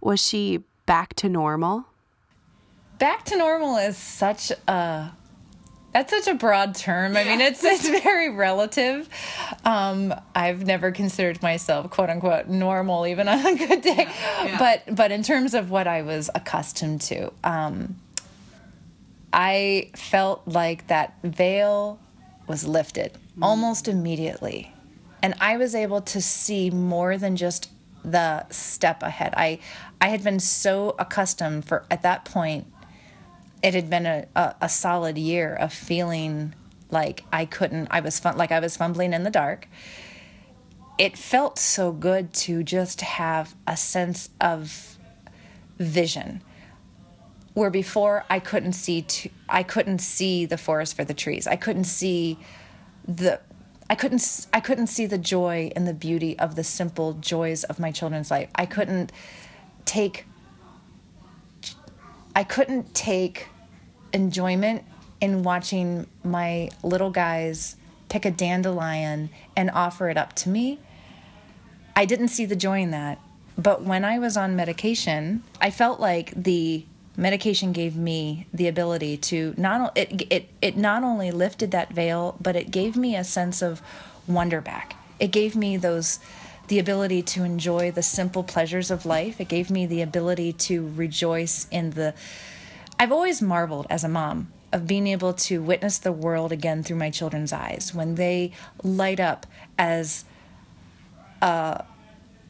Was 0.00 0.26
she 0.26 0.64
back 0.86 1.14
to 1.14 1.28
normal? 1.28 1.86
Back 3.02 3.24
to 3.24 3.36
normal 3.36 3.78
is 3.78 3.96
such 3.96 4.52
a 4.68 5.10
that's 5.92 6.10
such 6.10 6.28
a 6.28 6.34
broad 6.34 6.76
term. 6.76 7.16
I 7.16 7.24
mean, 7.24 7.40
it's 7.40 7.64
it's 7.64 7.88
very 7.88 8.30
relative. 8.30 9.08
Um, 9.64 10.14
I've 10.36 10.64
never 10.64 10.92
considered 10.92 11.42
myself 11.42 11.90
quote 11.90 12.10
unquote 12.10 12.46
normal, 12.46 13.08
even 13.08 13.26
on 13.26 13.44
a 13.44 13.56
good 13.56 13.82
day. 13.82 14.06
Yeah. 14.08 14.44
Yeah. 14.44 14.58
But 14.58 14.94
but 14.94 15.10
in 15.10 15.24
terms 15.24 15.52
of 15.52 15.68
what 15.68 15.88
I 15.88 16.02
was 16.02 16.30
accustomed 16.32 17.00
to, 17.02 17.32
um, 17.42 17.96
I 19.32 19.90
felt 19.96 20.46
like 20.46 20.86
that 20.86 21.16
veil 21.24 21.98
was 22.46 22.64
lifted 22.64 23.14
mm. 23.36 23.42
almost 23.42 23.88
immediately, 23.88 24.72
and 25.24 25.34
I 25.40 25.56
was 25.56 25.74
able 25.74 26.02
to 26.02 26.22
see 26.22 26.70
more 26.70 27.18
than 27.18 27.34
just 27.34 27.68
the 28.04 28.48
step 28.50 29.02
ahead. 29.02 29.34
I 29.36 29.58
I 30.00 30.06
had 30.06 30.22
been 30.22 30.38
so 30.38 30.94
accustomed 31.00 31.64
for 31.64 31.84
at 31.90 32.02
that 32.02 32.24
point 32.24 32.71
it 33.62 33.74
had 33.74 33.88
been 33.88 34.06
a, 34.06 34.26
a, 34.34 34.54
a 34.62 34.68
solid 34.68 35.16
year 35.16 35.54
of 35.54 35.72
feeling 35.72 36.54
like 36.90 37.24
I 37.32 37.44
couldn't, 37.44 37.88
I 37.90 38.00
was 38.00 38.18
fun, 38.18 38.36
like 38.36 38.52
I 38.52 38.60
was 38.60 38.76
fumbling 38.76 39.12
in 39.12 39.22
the 39.22 39.30
dark. 39.30 39.68
It 40.98 41.16
felt 41.16 41.58
so 41.58 41.92
good 41.92 42.32
to 42.34 42.62
just 42.62 43.00
have 43.00 43.54
a 43.66 43.76
sense 43.76 44.28
of 44.40 44.98
vision 45.78 46.42
where 47.54 47.70
before 47.70 48.24
I 48.30 48.38
couldn't 48.38 48.72
see 48.74 49.02
to, 49.02 49.30
I 49.48 49.62
couldn't 49.62 49.98
see 49.98 50.46
the 50.46 50.56
forest 50.56 50.96
for 50.96 51.04
the 51.04 51.14
trees. 51.14 51.46
I 51.46 51.56
couldn't 51.56 51.84
see 51.84 52.38
the 53.06 53.40
I 53.90 53.94
couldn't 53.94 54.46
I 54.54 54.60
couldn't 54.60 54.86
see 54.86 55.04
the 55.04 55.18
joy 55.18 55.70
and 55.76 55.86
the 55.86 55.92
beauty 55.92 56.38
of 56.38 56.54
the 56.54 56.64
simple 56.64 57.12
joys 57.14 57.64
of 57.64 57.78
my 57.78 57.90
children's 57.90 58.30
life. 58.30 58.48
I 58.54 58.64
couldn't 58.64 59.12
take 59.84 60.24
I 62.34 62.44
couldn't 62.44 62.94
take 62.94 63.48
enjoyment 64.12 64.84
in 65.20 65.42
watching 65.42 66.06
my 66.24 66.68
little 66.82 67.10
guys 67.10 67.76
pick 68.08 68.24
a 68.24 68.30
dandelion 68.30 69.30
and 69.56 69.70
offer 69.70 70.10
it 70.10 70.16
up 70.16 70.34
to 70.34 70.48
me. 70.48 70.78
I 71.94 72.04
didn't 72.04 72.28
see 72.28 72.44
the 72.44 72.56
joy 72.56 72.82
in 72.82 72.90
that. 72.90 73.18
But 73.56 73.82
when 73.82 74.04
I 74.04 74.18
was 74.18 74.36
on 74.36 74.56
medication, 74.56 75.42
I 75.60 75.70
felt 75.70 76.00
like 76.00 76.32
the 76.34 76.84
medication 77.16 77.72
gave 77.72 77.94
me 77.94 78.46
the 78.52 78.66
ability 78.66 79.18
to 79.18 79.54
not 79.58 79.96
it 79.96 80.26
it 80.30 80.48
it 80.62 80.76
not 80.76 81.02
only 81.02 81.30
lifted 81.30 81.70
that 81.70 81.92
veil, 81.92 82.36
but 82.40 82.56
it 82.56 82.70
gave 82.70 82.96
me 82.96 83.14
a 83.14 83.24
sense 83.24 83.62
of 83.62 83.82
wonder 84.26 84.60
back. 84.60 84.96
It 85.20 85.30
gave 85.30 85.54
me 85.54 85.76
those 85.76 86.18
the 86.68 86.78
ability 86.78 87.22
to 87.22 87.44
enjoy 87.44 87.90
the 87.90 88.02
simple 88.02 88.42
pleasures 88.42 88.90
of 88.90 89.04
life. 89.04 89.40
It 89.40 89.48
gave 89.48 89.70
me 89.70 89.84
the 89.84 90.00
ability 90.00 90.54
to 90.54 90.90
rejoice 90.96 91.66
in 91.70 91.90
the 91.90 92.14
I've 93.02 93.10
always 93.10 93.42
marveled 93.42 93.88
as 93.90 94.04
a 94.04 94.08
mom 94.08 94.52
of 94.70 94.86
being 94.86 95.08
able 95.08 95.32
to 95.34 95.60
witness 95.60 95.98
the 95.98 96.12
world 96.12 96.52
again 96.52 96.84
through 96.84 96.98
my 96.98 97.10
children's 97.10 97.52
eyes 97.52 97.90
when 97.92 98.14
they 98.14 98.52
light 98.84 99.18
up 99.18 99.44
as 99.76 100.24
a, 101.42 101.84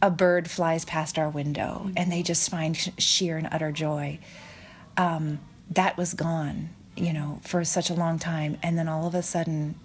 a 0.02 0.10
bird 0.10 0.50
flies 0.50 0.84
past 0.84 1.18
our 1.18 1.30
window 1.30 1.90
and 1.96 2.12
they 2.12 2.22
just 2.22 2.50
find 2.50 2.92
sheer 2.98 3.38
and 3.38 3.48
utter 3.50 3.72
joy. 3.72 4.18
Um, 4.98 5.40
that 5.70 5.96
was 5.96 6.12
gone, 6.12 6.68
you 6.98 7.14
know, 7.14 7.40
for 7.42 7.64
such 7.64 7.88
a 7.88 7.94
long 7.94 8.18
time. 8.18 8.58
And 8.62 8.76
then 8.76 8.88
all 8.88 9.06
of 9.06 9.14
a 9.14 9.22
sudden, 9.22 9.76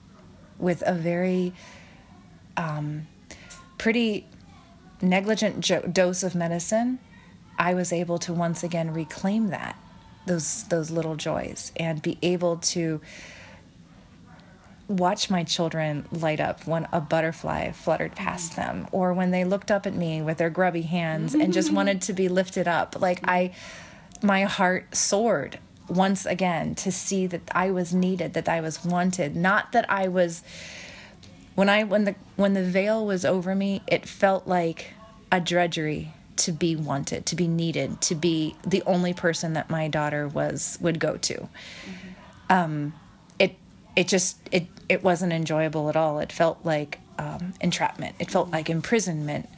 with 0.57 0.83
a 0.86 0.93
very 0.93 1.53
um, 2.57 3.07
pretty 3.77 4.27
negligent 5.01 5.62
jo- 5.62 5.83
dose 5.83 6.24
of 6.24 6.36
medicine, 6.36 7.00
I 7.57 7.74
was 7.74 7.93
able 7.93 8.17
to 8.19 8.33
once 8.33 8.65
again 8.65 8.93
reclaim 8.93 9.47
that 9.47 9.77
those 10.27 10.63
those 10.65 10.91
little 10.91 11.15
joys 11.15 11.72
and 11.77 12.01
be 12.01 12.17
able 12.22 12.57
to 12.57 13.01
watch 14.88 15.29
my 15.29 15.43
children 15.43 16.05
light 16.12 16.39
up 16.39 16.65
when 16.65 16.88
a 16.93 17.01
butterfly 17.01 17.72
fluttered 17.72 18.15
past 18.15 18.55
them 18.55 18.88
or 18.91 19.13
when 19.13 19.31
they 19.31 19.43
looked 19.43 19.69
up 19.69 19.86
at 19.86 19.93
me 19.93 20.22
with 20.22 20.38
their 20.38 20.50
grubby 20.50 20.84
hands 20.84 21.34
and 21.34 21.51
just 21.51 21.72
wanted 21.74 22.01
to 22.01 22.13
be 22.13 22.29
lifted 22.29 22.67
up. 22.67 23.00
Like 23.00 23.19
i 23.27 23.53
my 24.22 24.43
heart 24.43 24.96
soared 24.96 25.60
once 25.88 26.25
again 26.25 26.74
to 26.74 26.91
see 26.91 27.27
that 27.27 27.41
i 27.51 27.69
was 27.69 27.93
needed 27.93 28.34
that 28.34 28.48
i 28.48 28.62
was 28.62 28.84
wanted. 28.86 29.36
Not 29.36 29.72
that 29.74 29.89
i 29.89 30.07
was 30.07 30.41
when 31.55 31.69
i 31.69 31.84
when 31.84 32.05
the 32.05 32.15
when 32.36 32.53
the 32.53 32.63
veil 32.63 33.05
was 33.05 33.25
over 33.25 33.55
me 33.55 33.81
it 33.88 34.07
felt 34.07 34.48
like 34.48 34.93
a 35.31 35.41
drudgery 35.41 36.13
to 36.38 36.51
be 36.51 36.75
wanted, 36.75 37.25
to 37.27 37.36
be 37.36 37.48
needed, 37.48 38.01
to 38.01 38.15
be 38.15 38.56
the 38.65 38.84
only 38.84 39.13
person 39.13 39.53
that 39.53 39.70
my 39.70 39.88
daughter 39.88 40.27
was 40.27 40.77
would 40.82 41.00
go 41.00 41.17
to. 41.17 41.34
Mm-hmm. 41.34 42.08
Um, 42.50 42.94
it 43.39 43.56
it 43.96 44.08
just 44.08 44.38
it 44.51 44.67
it 44.89 45.03
wasn't 45.03 45.34
enjoyable 45.34 45.89
at 45.89 45.96
all. 45.96 46.20
It 46.20 46.32
felt 46.32 46.60
like 46.63 47.00
um, 47.17 47.53
entrapment. 47.62 48.15
It 48.20 48.32
felt 48.32 48.51
like 48.51 48.70
imprisonment. 48.70 49.50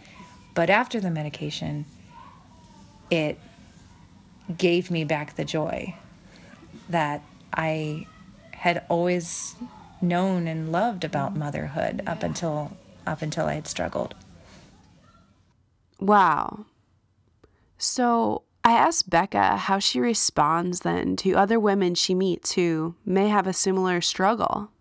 But 0.53 0.69
after 0.69 0.99
the 0.99 1.11
medication, 1.11 1.85
it 3.09 3.39
gave 4.57 4.89
me 4.89 5.03
back 5.03 5.35
the 5.35 5.45
joy 5.45 5.95
that 6.89 7.21
I 7.53 8.07
had 8.51 8.83
always 8.89 9.55
known 10.01 10.47
and 10.47 10.71
loved 10.71 11.03
about 11.03 11.35
motherhood 11.35 12.01
up 12.07 12.23
until 12.23 12.77
up 13.05 13.21
until 13.21 13.45
I 13.45 13.53
had 13.53 13.67
struggled. 13.67 14.15
Wow. 15.99 16.65
So 17.77 18.43
I 18.63 18.73
asked 18.73 19.09
Becca 19.09 19.57
how 19.57 19.79
she 19.79 19.99
responds 19.99 20.81
then 20.81 21.15
to 21.17 21.33
other 21.33 21.59
women 21.59 21.95
she 21.95 22.13
meets 22.13 22.53
who 22.53 22.95
may 23.05 23.29
have 23.29 23.47
a 23.47 23.53
similar 23.53 24.01
struggle. 24.01 24.71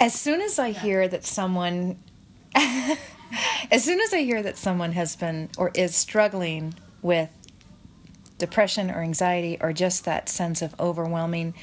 As 0.00 0.14
soon 0.14 0.40
as 0.40 0.58
I 0.58 0.72
hear 0.72 1.08
that 1.08 1.24
someone, 1.24 1.98
as 2.54 3.84
soon 3.84 4.00
as 4.00 4.12
I 4.12 4.22
hear 4.22 4.42
that 4.42 4.56
someone 4.56 4.92
has 4.92 5.16
been 5.16 5.48
or 5.56 5.70
is 5.74 5.94
struggling 5.94 6.74
with 7.00 7.30
depression 8.38 8.90
or 8.90 9.00
anxiety 9.00 9.56
or 9.60 9.72
just 9.72 10.04
that 10.04 10.28
sense 10.28 10.60
of 10.60 10.78
overwhelming, 10.78 11.54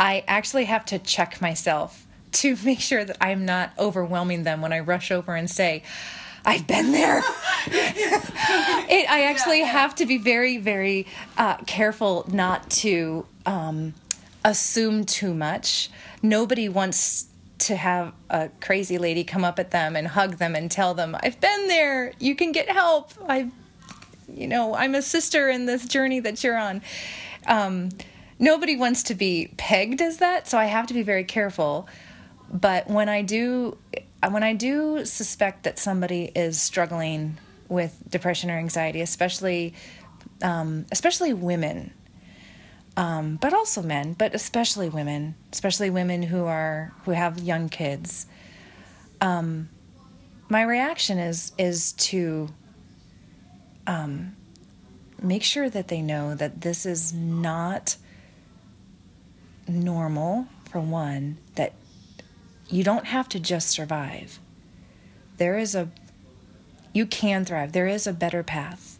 I 0.00 0.24
actually 0.26 0.64
have 0.64 0.84
to 0.86 0.98
check 0.98 1.40
myself 1.40 2.06
to 2.32 2.56
make 2.64 2.80
sure 2.80 3.04
that 3.04 3.16
I'm 3.20 3.44
not 3.44 3.72
overwhelming 3.78 4.42
them 4.42 4.60
when 4.60 4.72
I 4.72 4.80
rush 4.80 5.10
over 5.10 5.34
and 5.34 5.50
say, 5.50 5.82
I've 6.48 6.66
been 6.66 6.92
there. 6.92 7.18
it, 7.66 9.10
I 9.10 9.24
actually 9.24 9.58
yeah, 9.58 9.66
yeah. 9.66 9.72
have 9.72 9.94
to 9.96 10.06
be 10.06 10.16
very, 10.16 10.56
very 10.56 11.06
uh, 11.36 11.58
careful 11.66 12.24
not 12.32 12.70
to 12.70 13.26
um, 13.44 13.92
assume 14.42 15.04
too 15.04 15.34
much. 15.34 15.90
Nobody 16.22 16.70
wants 16.70 17.26
to 17.58 17.76
have 17.76 18.14
a 18.30 18.48
crazy 18.62 18.96
lady 18.96 19.24
come 19.24 19.44
up 19.44 19.58
at 19.58 19.72
them 19.72 19.94
and 19.94 20.08
hug 20.08 20.38
them 20.38 20.54
and 20.54 20.70
tell 20.70 20.94
them, 20.94 21.14
I've 21.22 21.38
been 21.38 21.66
there. 21.66 22.14
You 22.18 22.34
can 22.34 22.52
get 22.52 22.70
help. 22.70 23.12
I, 23.28 23.50
you 24.32 24.46
know, 24.46 24.74
I'm 24.74 24.94
a 24.94 25.02
sister 25.02 25.50
in 25.50 25.66
this 25.66 25.86
journey 25.86 26.20
that 26.20 26.42
you're 26.42 26.56
on. 26.56 26.80
Um, 27.46 27.90
nobody 28.38 28.74
wants 28.74 29.02
to 29.02 29.14
be 29.14 29.52
pegged 29.58 30.00
as 30.00 30.16
that, 30.16 30.48
so 30.48 30.56
I 30.56 30.64
have 30.64 30.86
to 30.86 30.94
be 30.94 31.02
very 31.02 31.24
careful. 31.24 31.86
But 32.50 32.88
when 32.88 33.10
I 33.10 33.20
do 33.20 33.76
when 34.26 34.42
I 34.42 34.54
do 34.54 35.04
suspect 35.04 35.62
that 35.62 35.78
somebody 35.78 36.30
is 36.34 36.60
struggling 36.60 37.38
with 37.68 38.02
depression 38.08 38.50
or 38.50 38.58
anxiety, 38.58 39.00
especially 39.00 39.74
um, 40.42 40.86
especially 40.90 41.32
women, 41.32 41.92
um, 42.96 43.36
but 43.36 43.52
also 43.52 43.82
men, 43.82 44.14
but 44.14 44.34
especially 44.34 44.88
women, 44.88 45.34
especially 45.52 45.90
women 45.90 46.22
who 46.22 46.44
are 46.44 46.92
who 47.04 47.12
have 47.12 47.38
young 47.38 47.68
kids. 47.68 48.26
Um, 49.20 49.68
my 50.48 50.62
reaction 50.62 51.18
is 51.18 51.52
is 51.58 51.92
to 51.92 52.48
um, 53.86 54.36
make 55.22 55.42
sure 55.42 55.70
that 55.70 55.88
they 55.88 56.02
know 56.02 56.34
that 56.34 56.60
this 56.60 56.86
is 56.86 57.12
not 57.12 57.96
normal 59.66 60.46
for 60.70 60.80
one 60.80 61.38
that 61.54 61.72
you 62.68 62.84
don't 62.84 63.06
have 63.06 63.28
to 63.30 63.40
just 63.40 63.70
survive. 63.70 64.38
There 65.38 65.58
is 65.58 65.74
a, 65.74 65.88
you 66.92 67.06
can 67.06 67.44
thrive. 67.44 67.72
There 67.72 67.86
is 67.86 68.06
a 68.06 68.12
better 68.12 68.42
path. 68.42 68.98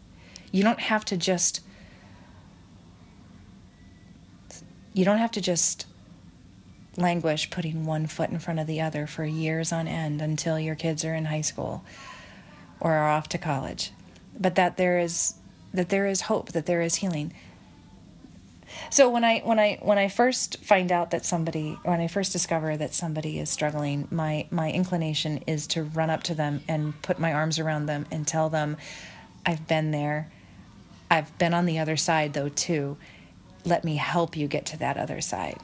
You 0.51 0.63
don't 0.63 0.79
have 0.79 1.05
to 1.05 1.17
just, 1.17 1.61
you 4.93 5.05
don't 5.05 5.19
have 5.19 5.31
to 5.31 5.41
just 5.41 5.85
languish 6.97 7.49
putting 7.49 7.85
one 7.85 8.07
foot 8.07 8.29
in 8.29 8.39
front 8.39 8.59
of 8.59 8.67
the 8.67 8.81
other 8.81 9.05
for 9.05 9.23
years 9.23 9.71
on 9.71 9.87
end 9.87 10.21
until 10.21 10.59
your 10.59 10.75
kids 10.75 11.05
are 11.05 11.13
in 11.13 11.25
high 11.25 11.41
school 11.41 11.83
or 12.79 12.93
are 12.93 13.09
off 13.09 13.29
to 13.29 13.37
college. 13.37 13.91
But 14.39 14.55
that 14.55 14.77
there 14.77 14.99
is, 14.99 15.35
that 15.73 15.89
there 15.89 16.07
is 16.07 16.21
hope, 16.21 16.51
that 16.53 16.65
there 16.65 16.81
is 16.81 16.95
healing. 16.95 17.33
So 18.89 19.09
when 19.09 19.23
I 19.23 19.39
when 19.39 19.59
I 19.59 19.77
when 19.81 19.97
I 19.97 20.07
first 20.07 20.63
find 20.63 20.91
out 20.91 21.11
that 21.11 21.25
somebody 21.25 21.77
when 21.83 21.99
I 21.99 22.07
first 22.07 22.31
discover 22.31 22.77
that 22.77 22.93
somebody 22.93 23.39
is 23.39 23.49
struggling, 23.49 24.07
my 24.11 24.47
my 24.51 24.71
inclination 24.71 25.43
is 25.47 25.67
to 25.67 25.83
run 25.83 26.09
up 26.09 26.23
to 26.23 26.35
them 26.35 26.61
and 26.67 26.99
put 27.01 27.19
my 27.19 27.33
arms 27.33 27.59
around 27.59 27.85
them 27.85 28.05
and 28.11 28.27
tell 28.27 28.49
them, 28.49 28.77
I've 29.45 29.67
been 29.67 29.91
there. 29.91 30.31
I've 31.11 31.35
been 31.37 31.53
on 31.53 31.65
the 31.65 31.79
other 31.79 31.97
side 31.97 32.33
though 32.33 32.49
too. 32.49 32.97
Let 33.65 33.83
me 33.83 33.97
help 33.97 34.37
you 34.37 34.47
get 34.47 34.65
to 34.67 34.77
that 34.77 34.97
other 34.97 35.21
side. 35.21 35.57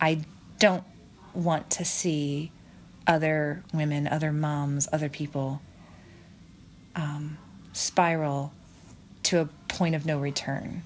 I 0.00 0.22
don't 0.58 0.84
want 1.34 1.70
to 1.70 1.84
see 1.84 2.52
other 3.06 3.64
women, 3.72 4.06
other 4.06 4.32
moms, 4.32 4.88
other 4.92 5.08
people 5.08 5.60
um, 6.94 7.38
spiral 7.72 8.52
to 9.24 9.40
a 9.40 9.48
point 9.68 9.94
of 9.94 10.06
no 10.06 10.18
return 10.18 10.82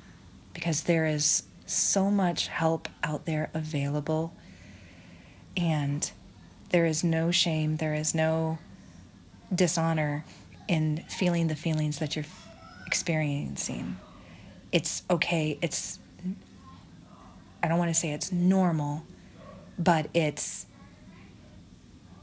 because 0.55 0.85
there 0.85 1.05
is 1.05 1.43
so 1.67 2.11
much 2.11 2.49
help 2.49 2.89
out 3.03 3.27
there 3.27 3.51
available 3.53 4.33
and 5.57 6.11
there 6.71 6.87
is 6.87 7.05
no 7.05 7.31
shame, 7.31 7.77
there 7.77 7.95
is 7.95 8.15
no 8.15 8.59
dishonor 9.55 10.25
in 10.67 11.05
feeling 11.09 11.49
the 11.49 11.55
feelings 11.57 11.99
that 11.99 12.17
you're 12.17 12.25
experiencing. 12.87 13.97
It's 14.73 15.03
okay. 15.11 15.59
It's, 15.61 15.99
I 17.63 17.69
don't 17.69 17.79
want 17.79 17.91
to 17.91 17.95
say 17.95 18.11
it's 18.11 18.33
normal, 18.33 19.05
but 19.79 20.09
it's, 20.15 20.67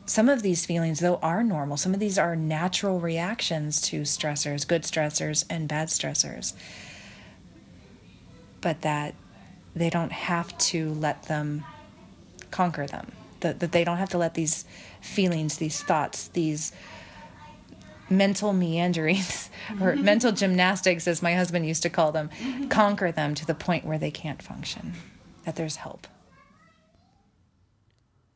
some 0.06 0.28
of 0.28 0.42
these 0.42 0.66
feelings, 0.66 1.00
though, 1.00 1.18
are 1.18 1.42
normal. 1.42 1.78
Some 1.78 1.94
of 1.94 2.02
these 2.02 2.18
are 2.18 2.36
natural 2.36 3.00
reactions 3.00 3.80
to 3.84 4.02
stressors, 4.02 4.68
good 4.68 4.84
stressors 4.84 5.46
and 5.50 5.70
bad 5.70 5.88
stressors 5.88 6.54
but 8.62 8.82
that 8.82 9.16
they 9.76 9.90
don't 9.90 10.12
have 10.12 10.58
to 10.58 10.94
let 10.94 11.24
them 11.24 11.66
conquer 12.52 12.86
them. 12.86 13.12
that, 13.42 13.60
that 13.60 13.72
they 13.72 13.84
don't 13.84 13.98
have 13.98 14.10
to 14.10 14.18
let 14.18 14.36
these 14.36 14.66
feelings, 15.02 15.58
these 15.58 15.82
thoughts, 15.82 16.28
these 16.30 16.72
mental 18.10 18.54
meanderings 18.54 19.50
or 19.82 19.96
mental 20.12 20.32
gymnastics, 20.32 21.08
as 21.08 21.22
my 21.22 21.34
husband 21.34 21.66
used 21.66 21.82
to 21.84 21.90
call 21.90 22.12
them, 22.12 22.30
conquer 22.70 23.12
them 23.12 23.34
to 23.36 23.46
the 23.46 23.56
point 23.56 23.86
where 23.86 23.98
they 23.98 24.12
can't 24.12 24.42
function, 24.42 24.94
that 25.46 25.56
there's 25.56 25.78
help. 25.78 26.08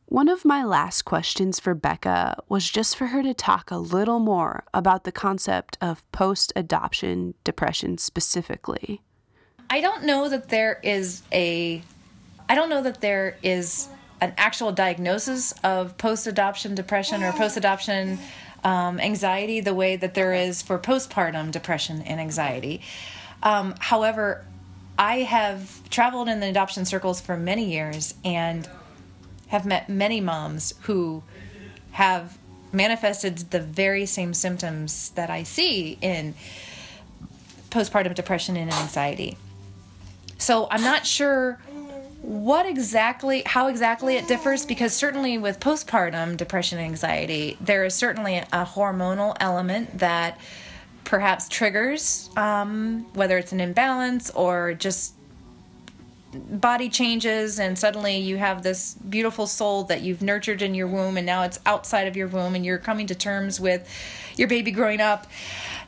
One 0.08 0.30
of 0.30 0.46
my 0.46 0.64
last 0.64 1.02
questions 1.02 1.60
for 1.60 1.74
Becca 1.74 2.38
was 2.48 2.70
just 2.70 2.96
for 2.96 3.08
her 3.08 3.24
to 3.24 3.34
talk 3.34 3.70
a 3.70 3.78
little 3.78 4.20
more 4.20 4.64
about 4.74 5.04
the 5.04 5.12
concept 5.12 5.78
of 5.82 6.10
post 6.12 6.54
adoption 6.56 7.34
depression 7.44 7.98
specifically. 7.98 9.02
I 9.69 9.82
don't 9.82 10.04
know 10.04 10.30
that 10.30 10.49
there 10.49 10.80
is 10.84 11.21
a 11.32 11.82
I 12.47 12.56
don't 12.56 12.69
know 12.69 12.84
that 12.84 13.01
there 13.01 13.38
is 13.41 13.88
an 14.21 14.34
actual 14.38 14.71
diagnosis 14.71 15.54
of 15.63 15.97
post 15.97 16.28
adoption 16.28 16.75
depression 16.75 17.23
or 17.23 17.32
post 17.34 17.58
adoption 17.58 18.19
um, 18.63 18.99
anxiety 18.99 19.60
the 19.62 19.73
way 19.73 19.95
that 19.95 20.13
there 20.13 20.34
is 20.34 20.62
for 20.62 20.78
postpartum 20.78 21.51
depression 21.51 22.01
and 22.01 22.19
anxiety. 22.19 22.82
Um, 23.43 23.75
however, 23.80 24.43
I 24.97 25.19
have 25.19 25.88
traveled 25.89 26.30
in 26.30 26.39
the 26.39 26.47
adoption 26.47 26.86
circles 26.86 27.19
for 27.19 27.36
many 27.36 27.71
years 27.71 28.13
and 28.23 28.67
have 29.47 29.65
met 29.65 29.89
many 29.89 30.21
moms 30.21 30.73
who 30.82 31.23
have 31.91 32.38
manifested 32.71 33.38
the 33.51 33.60
very 33.60 34.06
same 34.06 34.34
symptoms 34.34 35.10
that 35.12 35.30
I 35.30 35.43
see 35.43 35.97
in 36.01 36.34
postpartum 37.69 38.15
depression 38.15 38.58
and 38.58 38.71
anxiety. 38.71 39.38
So 40.38 40.67
I'm 40.69 40.82
not 40.82 41.06
sure 41.06 41.60
what 42.21 42.65
exactly 42.65 43.43
how 43.45 43.67
exactly 43.67 44.15
it 44.15 44.28
differs 44.28 44.65
because 44.65 44.93
certainly 44.93 45.38
with 45.38 45.60
postpartum 45.60 46.36
depression 46.36 46.80
and 46.80 46.88
anxiety 46.88 47.56
there 47.62 47.86
is 47.86 47.93
certainly 47.93 48.38
a 48.38 48.65
hormonal 48.65 49.38
element 49.39 50.00
that 50.00 50.39
perhaps 51.04 51.48
triggers 51.48 52.32
um, 52.36 53.06
whether 53.13 53.38
it's 53.38 53.52
an 53.52 53.60
imbalance 53.60 54.32
or 54.32 54.74
just 54.74 55.13
body 56.34 56.89
changes 56.89 57.60
and 57.60 57.78
suddenly 57.78 58.17
you 58.17 58.38
have 58.38 58.63
this 58.63 58.95
beautiful 58.95 59.45
soul 59.45 59.84
that 59.84 60.02
you've 60.02 60.24
nurtured 60.24 60.63
in 60.63 60.74
your 60.74 60.88
womb 60.88 61.17
and 61.17 61.28
now 61.28 61.43
it's 61.43 61.60
outside 61.67 62.08
of 62.08 62.17
your 62.17 62.28
womb 62.28 62.56
and 62.56 62.65
you're 62.65 62.80
coming 62.80 63.06
to 63.06 63.13
terms 63.13 63.60
with 63.60 63.88
your 64.36 64.48
baby 64.48 64.71
growing 64.71 65.00
up 65.00 65.28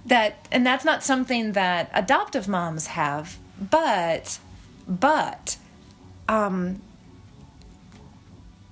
that 0.06 0.48
and 0.52 0.64
that's 0.64 0.86
not 0.86 1.04
something 1.04 1.54
that 1.54 1.90
adoptive 1.96 2.48
moms 2.48 2.88
have 2.88 3.40
but 3.60 4.40
but 4.88 5.58
um 6.30 6.82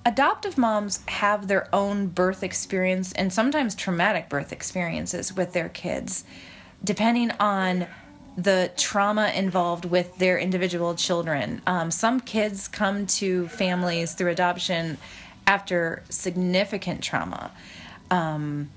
adoptive 0.05 0.57
moms 0.57 1.03
have 1.07 1.47
their 1.47 1.67
own 1.73 2.07
birth 2.07 2.43
experience 2.43 3.11
and 3.13 3.33
sometimes 3.33 3.73
traumatic 3.73 4.29
birth 4.29 4.51
experiences 4.51 5.35
with 5.35 5.53
their 5.53 5.69
kids 5.69 6.23
depending 6.83 7.31
on 7.39 7.87
the 8.37 8.71
trauma 8.75 9.29
involved 9.29 9.85
with 9.85 10.17
their 10.17 10.37
individual 10.37 10.93
children. 10.93 11.61
Um, 11.65 11.89
some 11.89 12.19
kids 12.19 12.67
come 12.67 13.07
to 13.07 13.47
families 13.47 14.13
through 14.13 14.31
adoption 14.31 14.97
after 15.47 16.03
significant 16.09 17.01
trauma 17.01 17.51
um, 18.11 18.69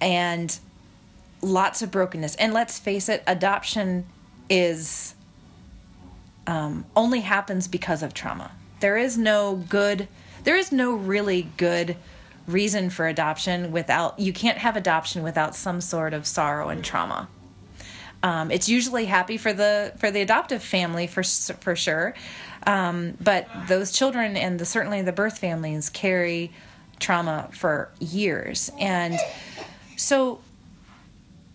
and 0.00 0.58
lots 1.42 1.82
of 1.82 1.90
brokenness. 1.90 2.36
And 2.36 2.54
let's 2.54 2.78
face 2.78 3.08
it, 3.08 3.22
adoption 3.26 4.06
is 4.48 5.14
um, 6.46 6.84
only 6.94 7.20
happens 7.20 7.68
because 7.68 8.02
of 8.02 8.14
trauma. 8.14 8.52
There 8.80 8.96
is 8.96 9.16
no 9.16 9.56
good, 9.68 10.08
there 10.44 10.56
is 10.56 10.72
no 10.72 10.94
really 10.94 11.50
good 11.56 11.96
reason 12.46 12.90
for 12.90 13.06
adoption 13.06 13.72
without, 13.72 14.18
you 14.18 14.32
can't 14.32 14.58
have 14.58 14.76
adoption 14.76 15.22
without 15.22 15.54
some 15.54 15.80
sort 15.80 16.12
of 16.12 16.26
sorrow 16.26 16.68
and 16.68 16.84
trauma. 16.84 17.28
Um, 18.22 18.50
it's 18.50 18.70
usually 18.70 19.04
happy 19.04 19.36
for 19.36 19.52
the 19.52 19.92
for 19.98 20.10
the 20.10 20.22
adoptive 20.22 20.62
family 20.62 21.06
for 21.06 21.22
for 21.22 21.76
sure, 21.76 22.14
um, 22.66 23.18
but 23.20 23.46
those 23.68 23.92
children 23.92 24.34
and 24.38 24.58
the, 24.58 24.64
certainly 24.64 25.02
the 25.02 25.12
birth 25.12 25.36
families 25.36 25.90
carry 25.90 26.50
trauma 26.98 27.50
for 27.52 27.90
years, 28.00 28.70
and 28.80 29.18
so 29.96 30.40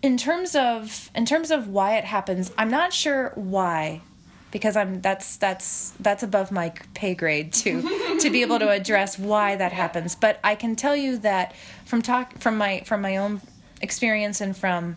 in 0.02 0.16
terms 0.16 0.54
of 0.54 1.10
in 1.14 1.26
terms 1.26 1.50
of 1.50 1.68
why 1.68 1.96
it 1.96 2.04
happens, 2.04 2.52
I'm 2.56 2.70
not 2.70 2.92
sure 2.92 3.32
why 3.34 4.02
because 4.50 4.76
I'm 4.76 5.00
that's 5.00 5.36
that's 5.36 5.90
that's 6.00 6.22
above 6.22 6.50
my 6.50 6.72
pay 6.94 7.14
grade 7.14 7.52
to 7.54 8.18
to 8.20 8.30
be 8.30 8.42
able 8.42 8.58
to 8.58 8.68
address 8.70 9.18
why 9.18 9.56
that 9.56 9.72
happens. 9.72 10.14
But 10.14 10.40
I 10.42 10.54
can 10.54 10.76
tell 10.76 10.96
you 10.96 11.18
that 11.18 11.54
from 11.84 12.02
talk 12.02 12.38
from 12.38 12.56
my 12.56 12.82
from 12.84 13.02
my 13.02 13.16
own 13.16 13.40
experience 13.80 14.40
and 14.40 14.56
from 14.56 14.96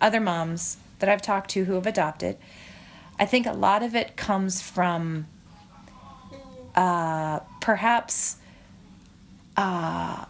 other 0.00 0.20
moms 0.20 0.78
that 0.98 1.08
I've 1.08 1.22
talked 1.22 1.50
to 1.50 1.64
who 1.64 1.74
have 1.74 1.86
adopted, 1.86 2.36
I 3.18 3.26
think 3.26 3.46
a 3.46 3.52
lot 3.52 3.82
of 3.82 3.94
it 3.94 4.16
comes 4.16 4.62
from 4.62 5.26
uh, 6.74 7.40
perhaps 7.60 8.36
uh, 9.56 10.24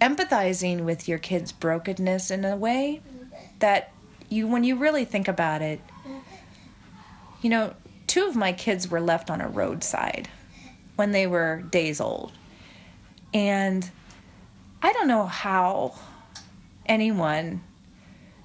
empathizing 0.00 0.84
with 0.84 1.08
your 1.08 1.18
kid's 1.18 1.52
brokenness 1.52 2.30
in 2.30 2.44
a 2.44 2.56
way 2.56 3.00
that 3.58 3.92
you, 4.28 4.46
when 4.46 4.64
you 4.64 4.76
really 4.76 5.04
think 5.04 5.28
about 5.28 5.62
it, 5.62 5.80
you 7.42 7.50
know, 7.50 7.74
two 8.06 8.26
of 8.26 8.36
my 8.36 8.52
kids 8.52 8.90
were 8.90 9.00
left 9.00 9.30
on 9.30 9.40
a 9.40 9.48
roadside 9.48 10.28
when 10.96 11.12
they 11.12 11.26
were 11.26 11.62
days 11.70 12.00
old. 12.00 12.32
And 13.32 13.88
I 14.82 14.92
don't 14.92 15.08
know 15.08 15.26
how 15.26 15.94
anyone 16.86 17.62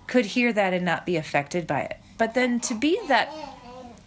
could 0.07 0.25
hear 0.25 0.53
that 0.53 0.73
and 0.73 0.85
not 0.85 1.05
be 1.05 1.17
affected 1.17 1.65
by 1.65 1.81
it. 1.81 1.97
But 2.17 2.33
then 2.33 2.59
to 2.61 2.73
be 2.75 2.99
that 3.07 3.33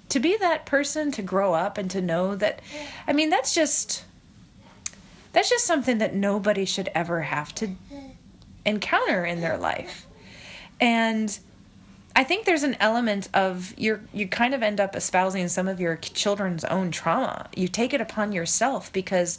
to 0.08 0.20
be 0.20 0.36
that 0.38 0.64
person 0.64 1.12
to 1.12 1.20
grow 1.20 1.52
up 1.52 1.76
and 1.76 1.90
to 1.90 2.00
know 2.00 2.34
that 2.36 2.62
I 3.06 3.12
mean 3.12 3.28
that's 3.28 3.54
just 3.54 4.04
that's 5.38 5.50
just 5.50 5.66
something 5.66 5.98
that 5.98 6.16
nobody 6.16 6.64
should 6.64 6.90
ever 6.96 7.22
have 7.22 7.54
to 7.54 7.70
encounter 8.66 9.24
in 9.24 9.40
their 9.40 9.56
life. 9.56 10.08
And 10.80 11.38
I 12.16 12.24
think 12.24 12.44
there's 12.44 12.64
an 12.64 12.76
element 12.80 13.28
of 13.32 13.72
you 13.78 14.00
you 14.12 14.26
kind 14.26 14.52
of 14.52 14.64
end 14.64 14.80
up 14.80 14.96
espousing 14.96 15.46
some 15.46 15.68
of 15.68 15.78
your 15.78 15.94
children's 15.94 16.64
own 16.64 16.90
trauma. 16.90 17.48
You 17.54 17.68
take 17.68 17.94
it 17.94 18.00
upon 18.00 18.32
yourself 18.32 18.92
because 18.92 19.38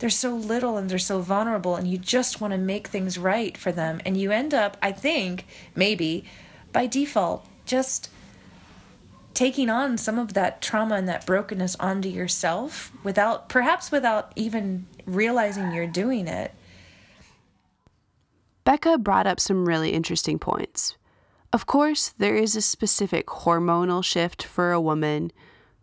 they're 0.00 0.10
so 0.10 0.34
little 0.34 0.76
and 0.76 0.90
they're 0.90 0.98
so 0.98 1.20
vulnerable 1.20 1.76
and 1.76 1.86
you 1.86 1.98
just 1.98 2.40
want 2.40 2.50
to 2.52 2.58
make 2.58 2.88
things 2.88 3.16
right 3.16 3.56
for 3.56 3.70
them 3.70 4.00
and 4.04 4.16
you 4.16 4.30
end 4.30 4.54
up 4.54 4.76
i 4.80 4.92
think 4.92 5.44
maybe 5.74 6.24
by 6.72 6.86
default 6.86 7.44
just 7.66 8.08
taking 9.38 9.70
on 9.70 9.96
some 9.96 10.18
of 10.18 10.34
that 10.34 10.60
trauma 10.60 10.96
and 10.96 11.08
that 11.08 11.24
brokenness 11.24 11.76
onto 11.76 12.08
yourself 12.08 12.90
without 13.04 13.48
perhaps 13.48 13.92
without 13.92 14.32
even 14.34 14.84
realizing 15.06 15.70
you're 15.70 15.86
doing 15.86 16.26
it. 16.26 16.52
Becca 18.64 18.98
brought 18.98 19.28
up 19.28 19.38
some 19.38 19.64
really 19.68 19.90
interesting 19.90 20.40
points. 20.40 20.96
Of 21.52 21.66
course 21.66 22.08
there 22.18 22.34
is 22.34 22.56
a 22.56 22.60
specific 22.60 23.28
hormonal 23.28 24.04
shift 24.04 24.42
for 24.42 24.72
a 24.72 24.80
woman 24.80 25.30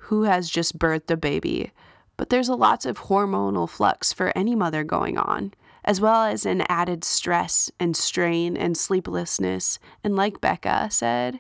who 0.10 0.24
has 0.24 0.50
just 0.50 0.78
birthed 0.78 1.10
a 1.10 1.16
baby 1.16 1.72
but 2.18 2.30
there's 2.30 2.50
a 2.50 2.56
lots 2.56 2.86
of 2.86 3.04
hormonal 3.04 3.70
flux 3.70 4.12
for 4.12 4.38
any 4.38 4.54
mother 4.56 4.84
going 4.84 5.18
on, 5.18 5.54
as 5.84 6.00
well 6.02 6.24
as 6.24 6.46
an 6.46 6.64
added 6.70 7.04
stress 7.04 7.72
and 7.80 7.96
strain 7.96 8.56
and 8.56 8.78
sleeplessness, 8.78 9.80
and 10.04 10.16
like 10.16 10.42
Becca 10.42 10.90
said, 10.92 11.40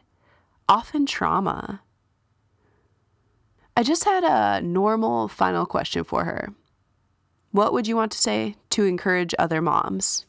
often 0.67 1.05
trauma. 1.05 1.81
I 3.77 3.83
just 3.83 4.05
had 4.05 4.23
a 4.23 4.61
normal 4.61 5.27
final 5.27 5.65
question 5.65 6.03
for 6.03 6.23
her. 6.23 6.53
What 7.51 7.73
would 7.73 7.87
you 7.87 7.95
want 7.95 8.11
to 8.13 8.17
say 8.17 8.55
to 8.71 8.85
encourage 8.85 9.35
other 9.37 9.61
moms? 9.61 10.25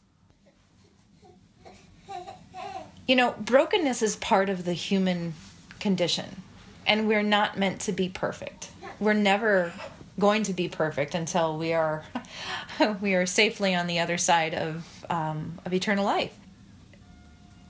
You 3.07 3.15
know, 3.15 3.35
brokenness 3.39 4.01
is 4.01 4.17
part 4.17 4.49
of 4.49 4.65
the 4.65 4.73
human 4.73 5.33
condition, 5.79 6.41
and 6.85 7.07
we're 7.07 7.23
not 7.23 7.57
meant 7.57 7.79
to 7.81 7.93
be 7.93 8.09
perfect. 8.09 8.69
We're 8.99 9.13
never 9.13 9.71
going 10.19 10.43
to 10.43 10.53
be 10.53 10.67
perfect 10.67 11.15
until 11.15 11.57
we 11.57 11.73
are 11.73 12.03
we 13.01 13.13
are 13.13 13.25
safely 13.25 13.73
on 13.75 13.87
the 13.87 13.99
other 13.99 14.17
side 14.17 14.53
of 14.53 15.05
um, 15.09 15.59
of 15.63 15.73
eternal 15.73 16.03
life 16.03 16.37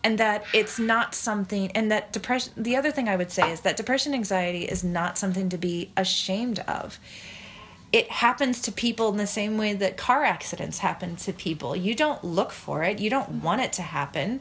and 0.08 0.18
that 0.20 0.46
it's 0.54 0.80
not 0.80 1.14
something 1.14 1.70
and 1.74 1.92
that 1.92 2.14
depression 2.14 2.54
the 2.56 2.78
other 2.78 2.92
thing 2.92 3.10
i 3.10 3.16
would 3.18 3.30
say 3.30 3.52
is 3.52 3.60
that 3.60 3.76
depression 3.76 4.14
anxiety 4.14 4.64
is 4.64 4.82
not 4.82 5.18
something 5.18 5.50
to 5.50 5.58
be 5.58 5.92
ashamed 5.98 6.60
of. 6.60 6.98
It 7.92 8.10
happens 8.10 8.62
to 8.62 8.72
people 8.72 9.10
in 9.10 9.18
the 9.18 9.28
same 9.28 9.58
way 9.58 9.74
that 9.74 9.98
car 9.98 10.24
accidents 10.24 10.80
happen 10.80 11.18
to 11.18 11.34
people. 11.34 11.76
You 11.76 11.94
don't 11.94 12.24
look 12.24 12.52
for 12.52 12.84
it. 12.84 13.00
You 13.00 13.10
don't 13.10 13.42
want 13.42 13.62
it 13.62 13.74
to 13.74 13.82
happen 13.82 14.40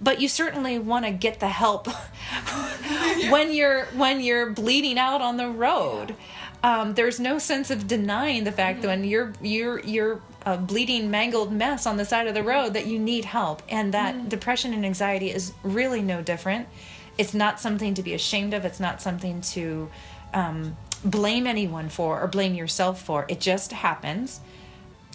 but 0.00 0.20
you 0.20 0.28
certainly 0.28 0.78
want 0.78 1.04
to 1.04 1.10
get 1.10 1.40
the 1.40 1.48
help 1.48 1.88
when 3.30 3.52
you're 3.52 3.86
when 3.86 4.20
you're 4.20 4.50
bleeding 4.50 4.96
out 4.96 5.20
on 5.20 5.36
the 5.36 5.48
road 5.48 6.14
um, 6.62 6.94
there's 6.94 7.20
no 7.20 7.38
sense 7.38 7.70
of 7.70 7.86
denying 7.86 8.44
the 8.44 8.52
fact 8.52 8.82
that 8.82 8.88
when 8.88 9.04
you're 9.04 9.32
you're 9.40 9.80
you're 9.80 10.20
a 10.44 10.56
bleeding 10.56 11.10
mangled 11.10 11.52
mess 11.52 11.86
on 11.86 11.96
the 11.96 12.04
side 12.04 12.26
of 12.26 12.34
the 12.34 12.42
road 12.42 12.74
that 12.74 12.86
you 12.86 12.98
need 12.98 13.24
help. 13.24 13.62
And 13.68 13.92
that 13.94 14.14
mm. 14.14 14.28
depression 14.28 14.72
and 14.72 14.84
anxiety 14.84 15.30
is 15.30 15.52
really 15.62 16.02
no 16.02 16.22
different. 16.22 16.68
It's 17.16 17.34
not 17.34 17.60
something 17.60 17.94
to 17.94 18.02
be 18.02 18.14
ashamed 18.14 18.54
of. 18.54 18.64
It's 18.64 18.80
not 18.80 19.02
something 19.02 19.40
to 19.42 19.90
um, 20.32 20.76
blame 21.04 21.46
anyone 21.46 21.88
for 21.88 22.20
or 22.20 22.26
blame 22.28 22.54
yourself 22.54 23.02
for. 23.02 23.26
It 23.28 23.40
just 23.40 23.72
happens. 23.72 24.40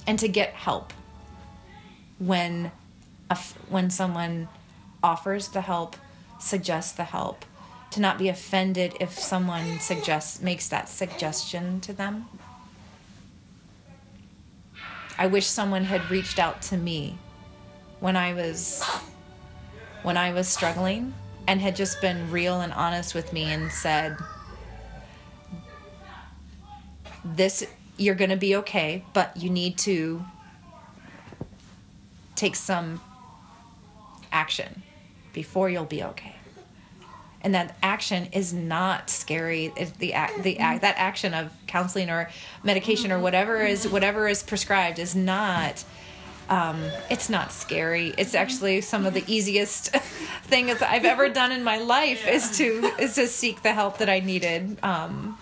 And 0.06 0.20
to 0.20 0.28
get 0.28 0.54
help 0.54 0.94
when 2.20 2.72
a, 3.30 3.38
when 3.70 3.90
someone 3.90 4.50
offers 5.02 5.48
the 5.50 5.62
help 5.62 5.96
suggests 6.40 6.92
the 6.92 7.06
help 7.06 7.46
to 7.94 8.02
not 8.02 8.18
be 8.18 8.28
offended 8.28 8.96
if 9.00 9.18
someone 9.18 9.80
suggests 9.80 10.42
makes 10.42 10.68
that 10.70 10.90
suggestion 10.90 11.80
to 11.82 11.94
them. 11.94 12.26
I 15.18 15.28
wish 15.28 15.46
someone 15.46 15.84
had 15.84 16.10
reached 16.10 16.40
out 16.40 16.64
to 16.64 16.78
me 16.78 17.20
when 18.00 18.18
I 18.18 18.34
was 18.34 18.84
when 20.02 20.18
I 20.18 20.34
was 20.34 20.48
struggling 20.48 21.14
and 21.48 21.62
had 21.62 21.76
just 21.76 22.02
been 22.02 22.32
real 22.32 22.62
and 22.62 22.74
honest 22.74 23.14
with 23.14 23.32
me 23.32 23.44
and 23.44 23.72
said 23.72 24.18
this 27.24 27.66
you're 27.98 28.16
going 28.16 28.32
to 28.32 28.38
be 28.38 28.56
okay, 28.56 29.06
but 29.14 29.38
you 29.38 29.52
need 29.52 29.78
to 29.78 30.26
take 32.36 32.56
some 32.56 33.00
action 34.32 34.82
before 35.32 35.70
you'll 35.70 35.86
be 35.86 36.04
okay 36.04 36.36
and 37.44 37.54
that 37.54 37.76
action 37.84 38.30
is 38.32 38.54
not 38.54 39.10
scary. 39.10 39.74
It's 39.76 39.92
the 39.92 40.14
act 40.14 40.44
the 40.44 40.60
act 40.60 40.78
mm-hmm. 40.78 40.86
that 40.86 40.96
action 40.98 41.34
of 41.34 41.52
counseling 41.68 42.10
or 42.10 42.30
medication 42.64 43.12
or 43.12 43.16
mm-hmm. 43.16 43.24
whatever 43.24 43.62
is 43.62 43.84
mm-hmm. 43.84 43.94
whatever 43.94 44.28
is 44.28 44.44
prescribed 44.44 45.00
is 45.00 45.16
not 45.16 45.84
um, 46.50 46.82
it's 47.10 47.30
not 47.30 47.52
scary. 47.52 48.14
It's 48.18 48.36
actually 48.36 48.82
some 48.82 49.06
of 49.06 49.14
the 49.14 49.24
easiest 49.28 49.90
things 50.44 50.82
i've 50.82 51.06
ever 51.06 51.30
done 51.30 51.52
in 51.52 51.64
my 51.64 51.78
life 51.78 52.24
yeah. 52.26 52.34
is 52.34 52.58
to 52.58 52.92
is 53.00 53.16
to 53.16 53.28
seek 53.28 53.64
the 53.64 53.74
help 53.74 53.98
that 53.98 54.10
i 54.10 54.20
needed 54.20 54.78
um, 54.84 55.38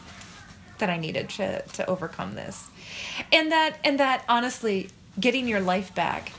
that 0.78 0.90
i 0.90 0.98
needed 0.98 1.30
to 1.30 1.62
to 1.62 1.86
overcome 1.88 2.36
this. 2.36 2.68
And 3.32 3.52
that 3.52 3.78
and 3.84 4.00
that 4.00 4.24
honestly 4.28 4.90
getting 5.20 5.48
your 5.48 5.62
life 5.62 5.94
back 5.94 6.32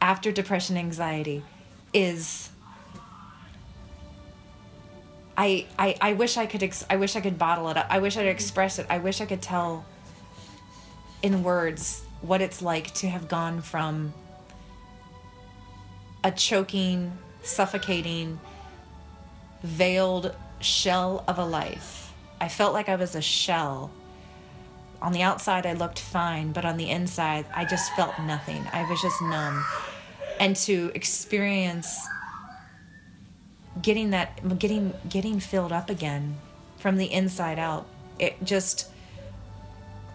after 0.00 0.32
depression 0.32 0.76
anxiety 0.76 1.42
is 1.92 2.51
I, 5.36 5.66
I, 5.78 5.96
I 6.00 6.12
wish 6.12 6.36
I 6.36 6.46
could 6.46 6.62
ex- 6.62 6.84
I 6.90 6.96
wish 6.96 7.16
I 7.16 7.20
could 7.20 7.38
bottle 7.38 7.68
it 7.70 7.76
up. 7.76 7.86
I 7.88 7.98
wish 8.00 8.16
I 8.16 8.20
could 8.20 8.30
express 8.30 8.78
it. 8.78 8.86
I 8.90 8.98
wish 8.98 9.20
I 9.20 9.26
could 9.26 9.42
tell 9.42 9.84
in 11.22 11.42
words 11.42 12.02
what 12.20 12.40
it's 12.40 12.60
like 12.60 12.92
to 12.94 13.08
have 13.08 13.28
gone 13.28 13.62
from 13.62 14.12
a 16.24 16.30
choking, 16.30 17.16
suffocating, 17.42 18.38
veiled 19.62 20.34
shell 20.60 21.24
of 21.26 21.38
a 21.38 21.44
life. 21.44 22.12
I 22.40 22.48
felt 22.48 22.74
like 22.74 22.88
I 22.88 22.96
was 22.96 23.14
a 23.14 23.22
shell. 23.22 23.90
On 25.00 25.12
the 25.12 25.22
outside, 25.22 25.66
I 25.66 25.72
looked 25.72 25.98
fine, 25.98 26.52
but 26.52 26.64
on 26.64 26.76
the 26.76 26.90
inside, 26.90 27.46
I 27.54 27.64
just 27.64 27.92
felt 27.94 28.16
nothing. 28.20 28.64
I 28.72 28.88
was 28.88 29.00
just 29.00 29.20
numb. 29.22 29.64
And 30.38 30.54
to 30.56 30.92
experience 30.94 32.06
getting 33.80 34.10
that 34.10 34.58
getting 34.58 34.92
getting 35.08 35.40
filled 35.40 35.72
up 35.72 35.88
again 35.88 36.36
from 36.78 36.96
the 36.96 37.10
inside 37.12 37.58
out. 37.58 37.86
It 38.18 38.42
just 38.44 38.92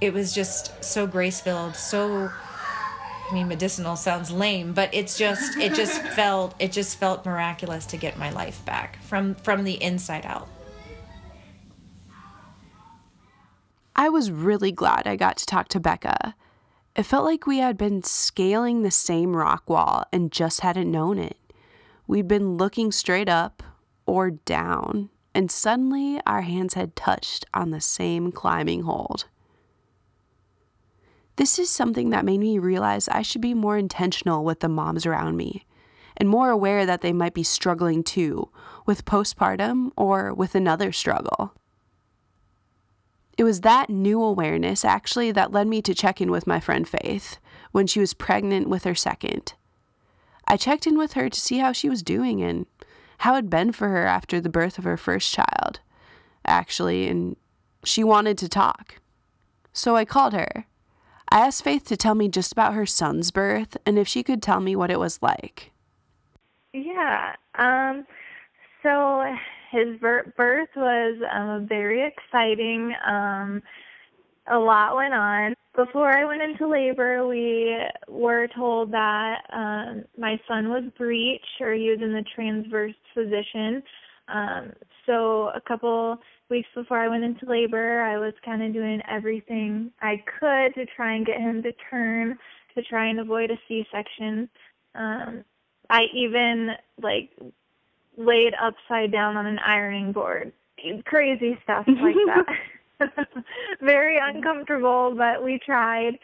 it 0.01 0.13
was 0.13 0.33
just 0.33 0.83
so 0.83 1.07
grace 1.07 1.39
filled 1.41 1.75
so 1.75 2.29
i 3.29 3.33
mean 3.33 3.47
medicinal 3.47 3.95
sounds 3.95 4.31
lame 4.31 4.73
but 4.73 4.93
it's 4.93 5.17
just 5.17 5.57
it 5.57 5.73
just 5.73 6.01
felt 6.15 6.53
it 6.59 6.71
just 6.71 6.97
felt 6.97 7.25
miraculous 7.25 7.85
to 7.85 7.97
get 7.97 8.17
my 8.17 8.29
life 8.29 8.63
back 8.65 9.01
from 9.03 9.35
from 9.35 9.63
the 9.63 9.81
inside 9.81 10.25
out. 10.25 10.47
I 13.99 14.09
was 14.09 14.29
really 14.29 14.71
glad 14.71 15.07
i 15.07 15.15
got 15.15 15.37
to 15.37 15.45
talk 15.45 15.69
to 15.69 15.79
becca. 15.79 16.35
It 16.95 17.03
felt 17.03 17.25
like 17.25 17.45
we 17.45 17.59
had 17.59 17.77
been 17.77 18.03
scaling 18.03 18.81
the 18.81 18.91
same 18.91 19.35
rock 19.35 19.69
wall 19.69 20.05
and 20.11 20.31
just 20.31 20.61
hadn't 20.61 20.91
known 20.91 21.17
it 21.19 21.37
We'd 22.07 22.27
been 22.27 22.55
looking 22.55 22.93
straight 22.93 23.27
up 23.27 23.61
or 24.05 24.31
down, 24.31 25.09
and 25.35 25.51
suddenly 25.51 26.21
our 26.25 26.41
hands 26.41 26.73
had 26.73 26.95
touched 26.95 27.45
on 27.53 27.71
the 27.71 27.81
same 27.81 28.31
climbing 28.31 28.83
hold. 28.83 29.25
This 31.35 31.59
is 31.59 31.69
something 31.69 32.09
that 32.11 32.25
made 32.25 32.39
me 32.39 32.57
realize 32.57 33.09
I 33.09 33.21
should 33.21 33.41
be 33.41 33.53
more 33.53 33.77
intentional 33.77 34.45
with 34.45 34.61
the 34.61 34.69
moms 34.69 35.05
around 35.05 35.35
me 35.35 35.65
and 36.15 36.27
more 36.29 36.49
aware 36.49 36.85
that 36.85 37.01
they 37.01 37.13
might 37.13 37.33
be 37.33 37.43
struggling 37.43 38.03
too 38.03 38.49
with 38.85 39.05
postpartum 39.05 39.91
or 39.95 40.33
with 40.33 40.55
another 40.55 40.91
struggle. 40.91 41.53
It 43.37 43.43
was 43.43 43.61
that 43.61 43.89
new 43.89 44.23
awareness 44.23 44.83
actually 44.83 45.31
that 45.33 45.51
led 45.51 45.67
me 45.67 45.81
to 45.83 45.93
check 45.93 46.19
in 46.21 46.31
with 46.31 46.47
my 46.47 46.59
friend 46.59 46.87
Faith 46.87 47.37
when 47.71 47.85
she 47.85 47.99
was 47.99 48.15
pregnant 48.15 48.67
with 48.67 48.83
her 48.83 48.95
second. 48.95 49.53
I 50.47 50.57
checked 50.57 50.87
in 50.87 50.97
with 50.97 51.13
her 51.13 51.29
to 51.29 51.39
see 51.39 51.57
how 51.57 51.71
she 51.71 51.89
was 51.89 52.01
doing 52.01 52.41
and 52.41 52.65
how 53.19 53.33
it'd 53.33 53.49
been 53.49 53.71
for 53.71 53.89
her 53.89 54.05
after 54.05 54.39
the 54.39 54.49
birth 54.49 54.77
of 54.77 54.83
her 54.83 54.97
first 54.97 55.33
child, 55.33 55.79
actually, 56.45 57.07
and 57.07 57.35
she 57.83 58.03
wanted 58.03 58.37
to 58.39 58.49
talk. 58.49 58.99
So 59.73 59.95
I 59.95 60.05
called 60.05 60.33
her. 60.33 60.65
I 61.29 61.39
asked 61.39 61.63
Faith 61.63 61.85
to 61.85 61.97
tell 61.97 62.15
me 62.15 62.29
just 62.29 62.51
about 62.51 62.73
her 62.73 62.85
son's 62.85 63.31
birth 63.31 63.75
and 63.85 63.99
if 63.99 64.07
she 64.07 64.23
could 64.23 64.41
tell 64.41 64.61
me 64.61 64.75
what 64.75 64.89
it 64.89 64.99
was 64.99 65.21
like. 65.21 65.71
Yeah. 66.73 67.35
Um 67.55 68.05
so 68.81 69.23
his 69.71 69.99
birth 69.99 70.69
was 70.75 71.17
um 71.33 71.67
very 71.67 72.07
exciting. 72.07 72.95
Um 73.05 73.61
a 74.49 74.57
lot 74.57 74.95
went 74.95 75.13
on 75.13 75.55
before 75.77 76.11
I 76.11 76.25
went 76.25 76.41
into 76.41 76.67
labor, 76.67 77.25
we 77.27 77.77
were 78.07 78.47
told 78.55 78.91
that 78.91 79.41
um, 79.53 80.03
my 80.17 80.39
son 80.47 80.69
was 80.69 80.83
breech 80.97 81.45
or 81.61 81.73
he 81.73 81.91
was 81.91 81.99
in 82.01 82.13
the 82.13 82.25
transverse 82.35 82.95
position. 83.13 83.83
Um, 84.27 84.73
so 85.05 85.51
a 85.55 85.61
couple 85.61 86.17
weeks 86.49 86.67
before 86.73 86.97
I 86.97 87.07
went 87.07 87.23
into 87.23 87.45
labor, 87.45 88.01
I 88.01 88.17
was 88.17 88.33
kind 88.43 88.63
of 88.63 88.73
doing 88.73 89.01
everything 89.07 89.91
I 90.01 90.23
could 90.39 90.73
to 90.73 90.85
try 90.95 91.15
and 91.15 91.25
get 91.25 91.39
him 91.39 91.61
to 91.61 91.71
turn 91.89 92.37
to 92.75 92.81
try 92.81 93.07
and 93.07 93.19
avoid 93.19 93.51
a 93.51 93.57
C-section. 93.67 94.49
Um, 94.95 95.43
I 95.91 96.05
even 96.13 96.71
like 97.01 97.29
laid 98.17 98.53
upside 98.59 99.11
down 99.11 99.37
on 99.37 99.45
an 99.45 99.59
ironing 99.59 100.11
board, 100.11 100.51
crazy 101.05 101.57
stuff 101.63 101.85
like 101.87 102.15
that. 102.25 102.45
very 103.81 104.17
uncomfortable, 104.21 105.13
but 105.15 105.43
we 105.43 105.59
tried. 105.63 106.19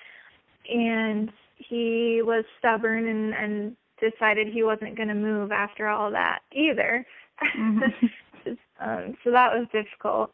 And 0.72 1.32
he 1.58 2.22
was 2.24 2.46
stubborn 2.60 3.08
and, 3.08 3.34
and 3.34 3.76
decided 4.00 4.48
he 4.48 4.64
wasn't 4.64 4.96
going 4.96 5.10
to 5.10 5.16
move 5.16 5.52
after 5.52 5.88
all 5.88 6.12
that 6.12 6.40
either. 6.52 7.06
Mm-hmm. 7.58 8.50
um, 8.80 9.18
so 9.24 9.32
that 9.32 9.54
was 9.54 9.68
difficult. 9.72 10.32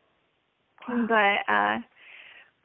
Wow. 0.87 1.05
But 1.07 1.51
uh, 1.53 1.79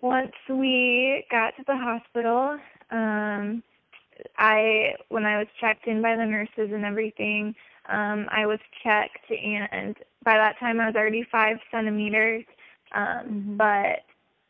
once 0.00 0.32
we 0.48 1.24
got 1.30 1.56
to 1.56 1.64
the 1.66 1.76
hospital, 1.76 2.58
um, 2.90 3.62
I 4.38 4.94
when 5.08 5.24
I 5.24 5.38
was 5.38 5.48
checked 5.60 5.86
in 5.86 6.00
by 6.00 6.16
the 6.16 6.24
nurses 6.24 6.72
and 6.72 6.84
everything, 6.84 7.54
um, 7.88 8.26
I 8.30 8.46
was 8.46 8.60
checked, 8.82 9.30
and 9.30 9.96
by 10.24 10.36
that 10.36 10.58
time 10.58 10.80
I 10.80 10.86
was 10.86 10.94
already 10.94 11.26
five 11.30 11.58
centimeters 11.70 12.44
um, 12.94 13.26
mm-hmm. 13.26 13.56
But 13.56 14.04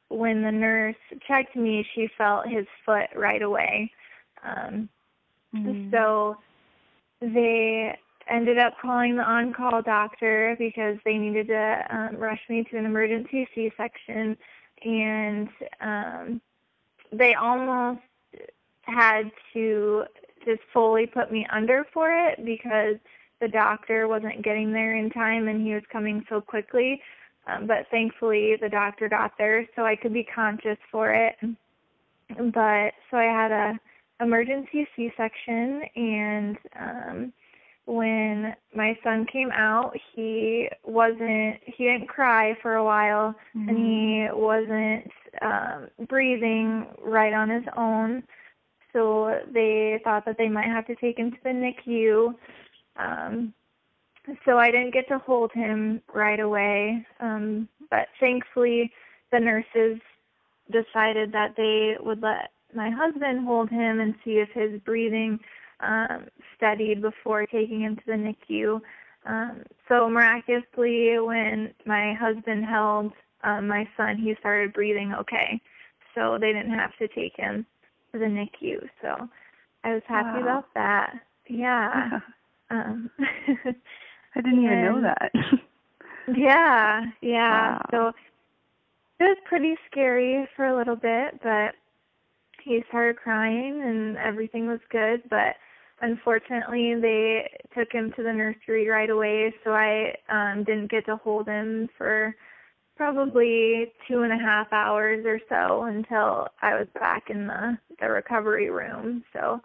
when 0.08 0.42
the 0.42 0.52
nurse 0.52 0.96
checked 1.26 1.56
me, 1.56 1.86
she 1.94 2.08
felt 2.16 2.46
his 2.46 2.66
foot 2.84 3.08
right 3.16 3.42
away. 3.42 3.90
Um, 4.44 4.88
mm-hmm. 5.54 5.90
So 5.90 6.36
they 7.20 7.98
ended 8.28 8.58
up 8.58 8.74
calling 8.80 9.16
the 9.16 9.22
on-call 9.22 9.82
doctor 9.82 10.56
because 10.58 10.98
they 11.04 11.18
needed 11.18 11.48
to 11.48 11.86
um, 11.90 12.16
rush 12.16 12.40
me 12.48 12.64
to 12.70 12.78
an 12.78 12.84
emergency 12.84 13.48
C-section, 13.54 14.36
and 14.84 15.48
um, 15.80 16.40
they 17.12 17.34
almost 17.34 18.00
had 18.82 19.30
to 19.52 20.04
just 20.44 20.60
fully 20.72 21.06
put 21.06 21.32
me 21.32 21.46
under 21.50 21.86
for 21.92 22.10
it 22.10 22.44
because 22.44 22.96
the 23.40 23.48
doctor 23.48 24.08
wasn't 24.08 24.42
getting 24.42 24.72
there 24.72 24.96
in 24.96 25.10
time 25.10 25.48
and 25.48 25.66
he 25.66 25.74
was 25.74 25.82
coming 25.90 26.24
so 26.28 26.40
quickly. 26.40 27.00
Um, 27.46 27.66
but 27.66 27.86
thankfully, 27.90 28.56
the 28.60 28.68
doctor 28.68 29.08
got 29.08 29.32
there, 29.38 29.68
so 29.76 29.84
I 29.84 29.96
could 29.96 30.12
be 30.12 30.24
conscious 30.24 30.78
for 30.90 31.10
it. 31.10 31.36
But 32.52 32.94
so 33.10 33.18
I 33.18 33.24
had 33.24 33.52
a 33.52 33.78
emergency 34.20 34.86
C-section, 34.96 35.82
and 35.94 36.56
um, 36.78 37.32
when 37.86 38.54
my 38.74 38.98
son 39.04 39.26
came 39.30 39.50
out, 39.52 39.94
he 40.14 40.68
wasn't 40.84 41.56
he 41.64 41.84
didn't 41.84 42.08
cry 42.08 42.56
for 42.62 42.74
a 42.74 42.84
while 42.84 43.34
mm-hmm. 43.54 43.68
and 43.68 43.78
he 43.78 44.28
wasn't 44.32 45.10
um 45.42 45.88
breathing 46.08 46.86
right 47.02 47.34
on 47.34 47.50
his 47.50 47.64
own. 47.76 48.22
So 48.92 49.40
they 49.52 50.00
thought 50.04 50.24
that 50.24 50.38
they 50.38 50.48
might 50.48 50.66
have 50.66 50.86
to 50.86 50.94
take 50.96 51.18
him 51.18 51.32
to 51.32 51.38
the 51.42 51.50
NICU. 51.50 52.34
Um 52.96 53.52
so 54.44 54.58
I 54.58 54.70
didn't 54.70 54.94
get 54.94 55.08
to 55.08 55.18
hold 55.18 55.52
him 55.52 56.00
right 56.12 56.40
away. 56.40 57.06
Um 57.20 57.68
but 57.90 58.08
thankfully 58.20 58.92
the 59.32 59.40
nurses 59.40 60.00
decided 60.70 61.32
that 61.32 61.54
they 61.56 61.96
would 62.00 62.22
let 62.22 62.50
my 62.74 62.90
husband 62.90 63.44
hold 63.44 63.70
him 63.70 64.00
and 64.00 64.14
see 64.24 64.38
if 64.38 64.48
his 64.50 64.80
breathing 64.80 65.38
um, 65.80 66.26
studied 66.56 67.02
before 67.02 67.46
taking 67.46 67.80
him 67.82 67.96
to 67.96 68.02
the 68.06 68.12
NICU. 68.12 68.80
Um, 69.26 69.62
so 69.88 70.08
miraculously, 70.08 71.18
when 71.18 71.72
my 71.86 72.14
husband 72.14 72.64
held 72.64 73.12
um, 73.42 73.68
my 73.68 73.88
son, 73.96 74.16
he 74.16 74.34
started 74.40 74.72
breathing 74.72 75.14
okay. 75.14 75.60
So 76.14 76.38
they 76.40 76.52
didn't 76.52 76.74
have 76.74 76.96
to 76.98 77.08
take 77.08 77.36
him 77.36 77.66
to 78.12 78.18
the 78.18 78.26
NICU. 78.26 78.88
So 79.02 79.28
I 79.82 79.94
was 79.94 80.02
happy 80.06 80.40
wow. 80.40 80.42
about 80.42 80.74
that. 80.74 81.14
Yeah. 81.48 82.10
yeah. 82.12 82.20
Um, 82.70 83.10
I 84.34 84.40
didn't 84.40 84.64
even 84.64 84.82
know 84.82 85.00
that. 85.02 85.32
yeah, 86.36 87.02
yeah. 87.20 87.78
Wow. 87.78 87.86
So 87.90 88.08
it 89.20 89.24
was 89.24 89.38
pretty 89.44 89.76
scary 89.90 90.48
for 90.56 90.66
a 90.66 90.76
little 90.76 90.96
bit, 90.96 91.40
but 91.42 91.74
he 92.62 92.82
started 92.88 93.16
crying 93.16 93.82
and 93.82 94.16
everything 94.16 94.66
was 94.66 94.80
good. 94.90 95.22
But 95.30 95.56
unfortunately, 96.00 96.94
they 97.00 97.50
took 97.76 97.92
him 97.92 98.12
to 98.16 98.22
the 98.22 98.32
nursery 98.32 98.88
right 98.88 99.10
away, 99.10 99.54
so 99.62 99.72
I 99.72 100.14
um, 100.28 100.64
didn't 100.64 100.90
get 100.90 101.06
to 101.06 101.16
hold 101.16 101.46
him 101.46 101.88
for 101.96 102.34
probably 102.96 103.92
two 104.08 104.22
and 104.22 104.32
a 104.32 104.38
half 104.38 104.72
hours 104.72 105.24
or 105.26 105.40
so 105.48 105.84
until 105.84 106.48
I 106.62 106.74
was 106.74 106.86
back 106.94 107.24
in 107.28 107.46
the 107.46 107.78
the 108.00 108.08
recovery 108.08 108.70
room. 108.70 109.24
So 109.32 109.60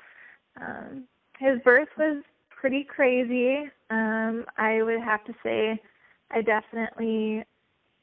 um, 0.61 1.05
his 1.39 1.59
birth 1.63 1.89
was 1.97 2.23
pretty 2.59 2.83
crazy. 2.83 3.69
Um, 3.89 4.45
I 4.57 4.81
would 4.83 5.01
have 5.01 5.23
to 5.25 5.33
say 5.43 5.81
I 6.31 6.41
definitely 6.41 7.43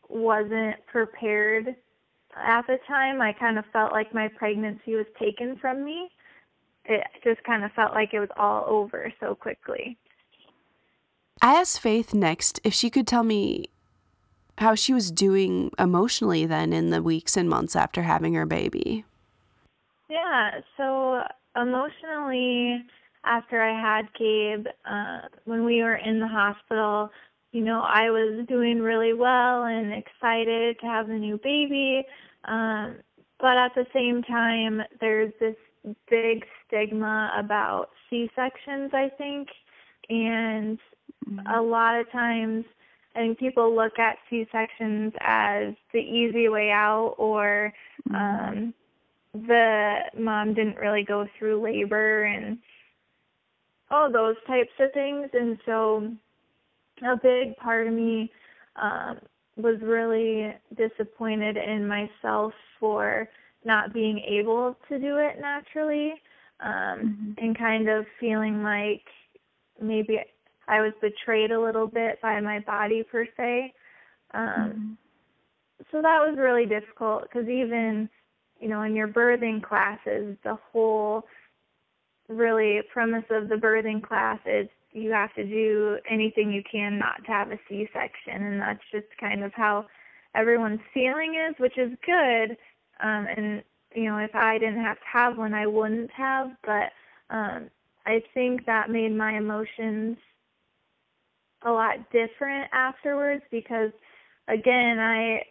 wasn't 0.09 0.77
prepared 0.87 1.77
at 2.37 2.67
the 2.67 2.79
time. 2.87 3.21
I 3.21 3.33
kind 3.33 3.59
of 3.59 3.65
felt 3.73 3.93
like 3.93 4.15
my 4.15 4.29
pregnancy 4.29 4.95
was 4.95 5.07
taken 5.21 5.57
from 5.61 5.85
me. 5.85 6.09
It 6.85 7.05
just 7.25 7.43
kind 7.45 7.65
of 7.65 7.73
felt 7.73 7.93
like 7.93 8.15
it 8.15 8.21
was 8.21 8.29
all 8.37 8.65
over 8.67 9.13
so 9.21 9.35
quickly. 9.35 9.99
I 11.43 11.55
asked 11.55 11.81
Faith 11.81 12.15
next 12.15 12.61
if 12.65 12.73
she 12.73 12.91
could 12.91 13.07
tell 13.07 13.25
me 13.25 13.67
how 14.59 14.75
she 14.75 14.95
was 14.95 15.11
doing 15.11 15.71
emotionally 15.79 16.47
then 16.47 16.73
in 16.73 16.91
the 16.91 17.03
weeks 17.03 17.37
and 17.37 17.49
months 17.49 17.77
after 17.77 18.03
having 18.03 18.35
her 18.35 18.47
baby. 18.47 19.05
Yeah, 20.09 20.61
so 20.77 21.23
emotionally, 21.61 22.85
after 23.27 23.61
I 23.61 23.79
had 23.79 24.07
Gabe, 24.19 24.67
uh, 24.89 25.29
when 25.45 25.65
we 25.65 25.83
were 25.83 25.97
in 25.97 26.21
the 26.21 26.29
hospital, 26.29 27.11
you 27.53 27.63
know, 27.63 27.81
I 27.81 28.11
was 28.11 28.47
doing 28.49 28.81
really 28.81 29.13
well 29.13 29.65
and 29.65 29.93
excited 29.93 30.79
to 30.81 30.87
have 30.87 31.09
the 31.09 31.15
new 31.15 31.39
baby. 31.43 32.05
Um, 32.45 32.97
but 33.41 33.57
at 33.57 33.75
the 33.75 33.87
same 33.93 34.23
time, 34.23 34.83
there's 35.01 35.33
this 35.41 35.57
big 36.09 36.45
stigma 36.67 37.33
about 37.39 37.91
C-sections, 38.09 38.91
I 38.93 39.11
think. 39.19 39.49
And 40.09 40.79
mm-hmm. 41.29 41.47
a 41.47 41.61
lot 41.63 41.99
of 41.99 42.11
times, 42.11 42.65
I 43.15 43.21
think 43.21 43.39
people 43.39 43.75
look 43.75 43.99
at 43.99 44.19
C-sections 44.29 45.13
as 45.21 45.75
the 45.93 46.01
easy 46.01 46.49
way 46.49 46.71
out 46.71 47.15
or 47.19 47.73
mm-hmm. 48.09 48.15
um, 48.15 48.75
the 49.35 49.97
mom 50.19 50.55
didn't 50.55 50.77
really 50.77 51.03
go 51.03 51.27
through 51.39 51.63
labor 51.63 52.25
and 52.25 52.59
all 53.91 54.11
those 54.11 54.37
types 54.47 54.71
of 54.81 54.93
things. 54.93 55.29
And 55.33 55.59
so 55.65 56.13
a 57.03 57.17
big 57.17 57.57
part 57.57 57.87
of 57.87 57.93
me 57.93 58.31
um, 58.81 59.19
was 59.57 59.77
really 59.81 60.55
disappointed 60.77 61.57
in 61.57 61.87
myself 61.87 62.53
for 62.79 63.29
not 63.65 63.93
being 63.93 64.21
able 64.21 64.77
to 64.89 64.99
do 64.99 65.17
it 65.17 65.41
naturally 65.41 66.15
um, 66.61 67.35
mm-hmm. 67.35 67.45
and 67.45 67.59
kind 67.59 67.89
of 67.89 68.07
feeling 68.21 68.63
like 68.63 69.03
maybe 69.81 70.19
I 70.69 70.81
was 70.81 70.93
betrayed 71.01 71.51
a 71.51 71.61
little 71.61 71.87
bit 71.87 72.21
by 72.23 72.41
my 72.41 72.61
body 72.61 73.03
per 73.03 73.27
se. 73.37 73.75
Um, 74.35 74.41
mm-hmm. 74.49 74.93
So 75.93 76.03
that 76.03 76.21
was 76.21 76.37
really 76.39 76.67
difficult 76.67 77.23
because 77.23 77.49
even, 77.49 78.09
you 78.61 78.69
know, 78.69 78.83
in 78.83 78.95
your 78.97 79.09
birthing 79.09 79.63
classes, 79.63 80.37
the 80.43 80.59
whole 80.73 81.25
really 82.29 82.81
premise 82.93 83.25
of 83.31 83.49
the 83.49 83.55
birthing 83.55 84.03
class 84.03 84.39
is 84.47 84.69
you 84.93 85.11
have 85.11 85.35
to 85.35 85.45
do 85.45 85.99
anything 86.11 86.53
you 86.53 86.63
can 86.71 86.99
not 86.99 87.25
to 87.25 87.31
have 87.31 87.51
a 87.51 87.59
C-section, 87.69 88.43
and 88.43 88.61
that's 88.61 88.81
just 88.91 89.07
kind 89.21 89.45
of 89.45 89.53
how 89.55 89.87
everyone's 90.35 90.81
feeling 90.93 91.35
is, 91.49 91.55
which 91.59 91.77
is 91.79 91.91
good. 92.05 92.57
Um, 93.03 93.27
and 93.37 93.63
you 93.95 94.05
know, 94.05 94.19
if 94.19 94.35
I 94.35 94.59
didn't 94.59 94.83
have 94.83 94.99
to 94.99 95.07
have 95.13 95.39
one, 95.39 95.55
I 95.55 95.67
wouldn't 95.67 96.11
have. 96.13 96.51
But 96.65 96.93
um, 97.31 97.71
I 98.05 98.23
think 98.35 98.67
that 98.67 98.91
made 98.91 99.15
my 99.17 99.37
emotions 99.37 100.17
a 101.63 101.71
lot 101.71 101.97
different 102.13 102.71
afterwards 102.73 103.43
because, 103.51 103.91
again, 104.49 104.99
I 104.99 105.43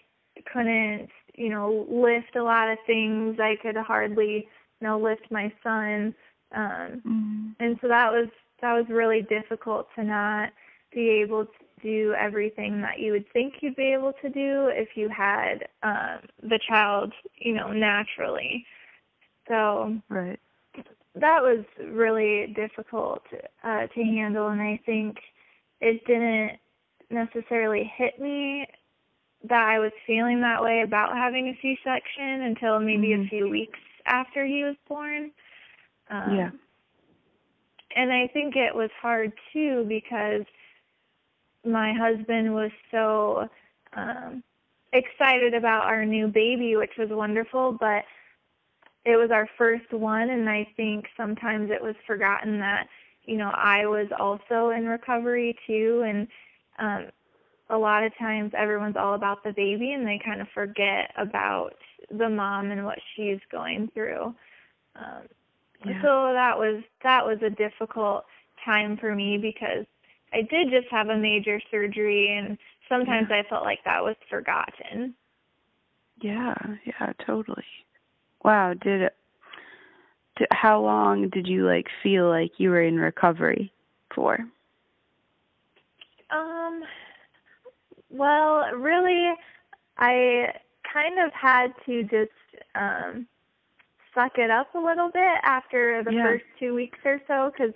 couldn't, 0.54 1.10
you 1.34 1.50
know, 1.50 1.86
lift 1.90 2.36
a 2.36 2.44
lot 2.44 2.70
of 2.70 2.78
things. 2.86 3.40
I 3.40 3.56
could 3.62 3.76
hardly, 3.76 4.48
you 4.80 4.88
know, 4.88 5.00
lift 5.00 5.32
my 5.32 5.52
son. 5.64 6.14
Um, 6.54 7.02
mm-hmm. 7.06 7.48
And 7.60 7.78
so 7.82 7.88
that 7.88 8.12
was 8.12 8.30
that 8.62 8.74
was 8.74 8.86
really 8.90 9.22
difficult 9.22 9.88
to 9.96 10.04
not 10.04 10.50
be 10.94 11.10
able 11.10 11.46
to 11.46 11.52
do 11.84 12.16
everything 12.18 12.82
that 12.82 13.00
you 13.00 13.12
would 13.12 13.32
think 13.32 13.56
you'd 13.62 13.76
be 13.76 13.94
able 13.94 14.14
to 14.22 14.30
do 14.30 14.70
if 14.72 14.90
you 14.96 15.10
had 15.10 15.68
um 15.84 16.20
the 16.42 16.60
child 16.68 17.14
you 17.38 17.54
know 17.54 17.72
naturally 17.72 18.66
so 19.48 19.96
right 20.10 20.40
that 21.14 21.42
was 21.42 21.64
really 21.92 22.54
difficult 22.56 23.22
uh 23.64 23.88
to 23.88 24.04
handle 24.04 24.48
and 24.48 24.62
i 24.62 24.80
think 24.86 25.18
it 25.82 26.04
didn't 26.08 26.58
necessarily 27.12 27.92
hit 27.98 28.20
me 28.20 28.66
that 29.44 29.64
i 29.64 29.78
was 29.78 29.92
feeling 30.08 30.42
that 30.42 30.64
way 30.64 30.82
about 30.82 31.16
having 31.16 31.50
a 31.50 31.60
c 31.62 31.78
section 31.84 32.42
until 32.44 32.80
maybe 32.80 33.10
mm-hmm. 33.10 33.24
a 33.24 33.30
few 33.30 33.50
weeks 33.50 33.80
after 34.08 34.46
he 34.46 34.64
was 34.64 34.76
born 34.88 35.30
um, 36.10 36.36
yeah 36.36 36.50
and 37.96 38.12
I 38.12 38.28
think 38.28 38.56
it 38.56 38.76
was 38.76 38.90
hard 39.02 39.32
too 39.54 39.86
because 39.88 40.44
my 41.66 41.94
husband 41.94 42.54
was 42.54 42.72
so 42.92 43.50
um 43.94 44.44
excited 44.94 45.54
about 45.54 45.86
our 45.86 46.06
new 46.06 46.28
baby, 46.28 46.76
which 46.78 46.94
was 46.98 47.10
wonderful, 47.10 47.74
but 47.80 48.04
it 49.06 49.18
was 49.18 49.30
our 49.32 49.48
first 49.58 49.92
one 49.92 50.30
and 50.30 50.50
I 50.50 50.68
think 50.78 51.06
sometimes 51.18 51.70
it 51.72 51.82
was 51.82 51.96
forgotten 52.08 52.60
that, 52.60 52.88
you 53.26 53.38
know, 53.38 53.52
I 53.54 53.86
was 53.86 54.08
also 54.18 54.70
in 54.70 54.86
recovery 54.86 55.56
too 55.68 56.04
and 56.08 56.28
um 56.80 57.12
a 57.70 57.78
lot 57.78 58.04
of 58.04 58.16
times 58.20 58.52
everyone's 58.56 58.96
all 58.96 59.16
about 59.16 59.44
the 59.44 59.52
baby 59.52 59.94
and 59.94 60.06
they 60.06 60.20
kind 60.24 60.40
of 60.42 60.48
forget 60.54 61.12
about 61.18 61.74
the 62.12 62.30
mom 62.30 62.72
and 62.72 62.86
what 62.86 63.00
she's 63.16 63.40
going 63.52 63.90
through. 63.94 64.36
Um 64.96 65.24
yeah. 65.86 66.02
So 66.02 66.34
that 66.34 66.58
was 66.58 66.84
that 67.04 67.26
was 67.26 67.40
a 67.42 67.50
difficult 67.50 68.26
time 68.64 68.98
for 68.98 69.14
me 69.14 69.38
because 69.38 69.86
I 70.34 70.42
did 70.42 70.70
just 70.70 70.88
have 70.92 71.10
a 71.10 71.18
major 71.18 71.62
surgery 71.72 72.38
and 72.38 72.58
sometimes 72.90 73.28
yeah. 73.30 73.38
I 73.38 73.50
felt 73.50 73.64
like 73.64 73.80
that 73.86 74.04
was 74.04 74.16
forgotten. 74.30 75.16
Yeah, 76.22 76.56
yeah, 76.86 77.14
totally. 77.26 77.66
Wow, 78.44 78.74
did 78.74 79.02
it 79.02 79.16
did, 80.38 80.48
how 80.52 80.82
long 80.82 81.30
did 81.30 81.48
you 81.48 81.66
like 81.66 81.88
feel 82.04 82.28
like 82.30 82.52
you 82.58 82.70
were 82.70 82.82
in 82.82 82.98
recovery 82.98 83.72
for? 84.14 84.40
Um 86.32 86.84
well, 88.10 88.72
really 88.76 89.34
I 89.98 90.54
kind 90.92 91.20
of 91.20 91.32
had 91.34 91.74
to 91.86 92.04
just 92.04 92.32
um 92.76 93.28
suck 94.16 94.38
it 94.38 94.50
up 94.50 94.74
a 94.74 94.80
little 94.80 95.10
bit 95.14 95.38
after 95.44 96.04
the 96.04 96.14
yeah. 96.14 96.24
first 96.24 96.46
two 96.60 96.74
weeks 96.74 96.98
or 97.06 97.22
so 97.28 97.52
because 97.52 97.74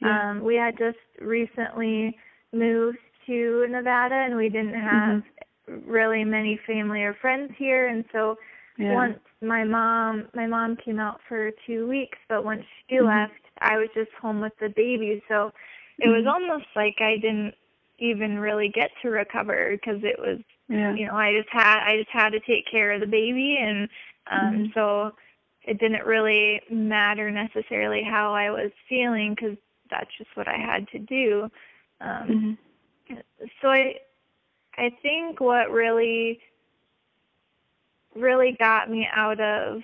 yeah. 0.00 0.30
um, 0.30 0.42
we 0.42 0.54
had 0.54 0.78
just 0.78 0.98
recently 1.20 2.16
moved 2.52 2.98
to 3.26 3.66
Nevada 3.68 4.14
and 4.14 4.36
we 4.36 4.48
didn't 4.48 4.72
mm-hmm. 4.72 4.88
have 4.88 5.22
mm-hmm. 5.68 5.90
really 5.90 6.24
many 6.24 6.58
family 6.66 7.02
or 7.02 7.14
friends 7.20 7.52
here 7.58 7.88
and 7.88 8.04
so 8.12 8.36
yeah. 8.78 8.94
once 8.94 9.18
my 9.42 9.64
mom 9.64 10.28
my 10.34 10.46
mom 10.46 10.76
came 10.76 10.98
out 10.98 11.20
for 11.28 11.50
two 11.66 11.88
weeks 11.88 12.18
but 12.28 12.44
once 12.44 12.62
she 12.88 12.96
mm-hmm. 12.96 13.06
left 13.06 13.32
I 13.60 13.76
was 13.76 13.88
just 13.94 14.10
home 14.20 14.40
with 14.40 14.52
the 14.60 14.72
baby 14.74 15.22
so 15.28 15.52
it 15.98 16.08
was 16.08 16.24
almost 16.26 16.66
like 16.74 16.96
I 17.00 17.16
didn't 17.16 17.54
even 17.98 18.38
really 18.38 18.70
get 18.74 18.90
to 19.02 19.10
recover 19.10 19.72
because 19.72 20.02
it 20.02 20.18
was 20.18 20.38
Yeah. 20.68 20.94
you 20.94 21.06
know 21.06 21.14
I 21.14 21.34
just 21.36 21.50
had 21.50 21.84
I 21.84 21.98
just 21.98 22.10
had 22.10 22.30
to 22.30 22.40
take 22.40 22.64
care 22.70 22.92
of 22.92 23.00
the 23.00 23.06
baby 23.06 23.58
and 23.60 23.88
um 24.30 24.54
Mhm. 24.54 24.74
so 24.74 25.12
it 25.62 25.78
didn't 25.78 26.04
really 26.06 26.60
matter 26.70 27.30
necessarily 27.30 28.02
how 28.02 28.32
I 28.34 28.50
was 28.50 28.70
feeling 28.88 29.34
because 29.34 29.56
that's 29.90 30.10
just 30.16 30.30
what 30.36 30.48
I 30.48 30.56
had 30.56 30.88
to 30.88 30.98
do. 30.98 31.48
Um, 32.00 32.56
Mhm. 33.08 33.22
so 33.60 33.68
I 33.68 34.00
I 34.76 34.90
think 35.02 35.40
what 35.40 35.70
really 35.70 36.40
really 38.14 38.52
got 38.58 38.90
me 38.90 39.06
out 39.14 39.40
of 39.40 39.82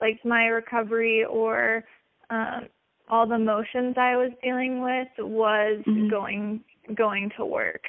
like 0.00 0.24
my 0.24 0.46
recovery 0.46 1.24
or 1.24 1.84
um 2.30 2.68
all 3.08 3.26
the 3.26 3.34
emotions 3.34 3.96
I 3.96 4.16
was 4.16 4.32
dealing 4.42 4.82
with 4.82 5.08
was 5.18 5.82
Mhm. 5.86 6.10
going 6.10 6.64
going 6.94 7.30
to 7.36 7.44
work. 7.44 7.84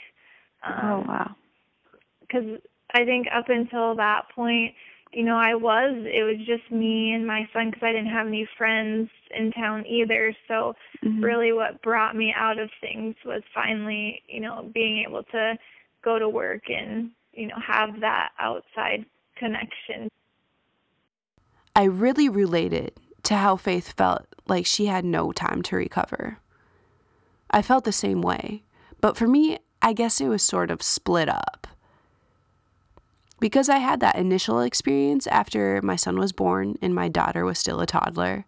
Um, 0.64 0.76
Oh 0.84 1.00
wow. 1.08 1.36
because 2.22 2.60
I 2.94 3.06
think 3.06 3.28
up 3.34 3.50
until 3.50 3.96
that 3.96 4.30
point, 4.36 4.74
you 5.12 5.24
know, 5.24 5.38
I 5.38 5.56
was 5.56 5.96
it 5.96 6.24
was 6.24 6.46
just 6.46 6.72
me 6.72 7.14
and 7.14 7.26
my 7.26 7.48
son 7.52 7.70
because 7.70 7.84
I 7.84 7.92
didn't 7.92 8.12
have 8.12 8.28
any 8.28 8.48
friends 8.58 9.10
in 9.36 9.52
town 9.52 9.86
either. 9.86 10.36
So 10.48 10.76
Mhm. 11.04 11.24
really, 11.24 11.52
what 11.52 11.82
brought 11.82 12.16
me 12.16 12.34
out 12.36 12.60
of 12.60 12.70
things 12.80 13.16
was 13.26 13.42
finally, 13.54 14.22
you 14.28 14.40
know, 14.40 14.70
being 14.74 15.04
able 15.08 15.24
to 15.24 15.58
go 16.04 16.20
to 16.20 16.30
work 16.30 16.70
and 16.70 17.12
you 17.34 17.48
know 17.48 17.58
have 17.66 18.00
that 18.02 18.30
outside 18.40 19.06
connection. 19.36 20.10
I 21.76 21.84
really 21.84 22.30
related 22.30 22.94
to 23.24 23.36
how 23.36 23.56
Faith 23.56 23.94
felt 23.94 24.26
like 24.48 24.66
she 24.66 24.88
had 24.88 25.06
no 25.06 25.32
time 25.32 25.62
to 25.64 25.76
recover. 25.76 26.40
I 27.50 27.62
felt 27.62 27.84
the 27.84 27.92
same 27.92 28.22
way, 28.22 28.64
but 29.02 29.18
for 29.18 29.28
me, 29.28 29.60
I 29.82 29.94
guess 29.94 30.20
it 30.22 30.28
was 30.28 30.44
sort 30.44 30.72
of 30.72 30.84
split 30.84 31.30
up. 31.30 31.68
Because 33.40 33.70
I 33.70 33.78
had 33.78 34.00
that 34.02 34.18
initial 34.18 34.60
experience 34.60 35.26
after 35.28 35.82
my 35.82 35.96
son 35.96 36.20
was 36.20 36.34
born 36.34 36.78
and 36.82 36.94
my 36.94 37.08
daughter 37.08 37.46
was 37.46 37.58
still 37.58 37.80
a 37.80 37.86
toddler, 37.86 38.46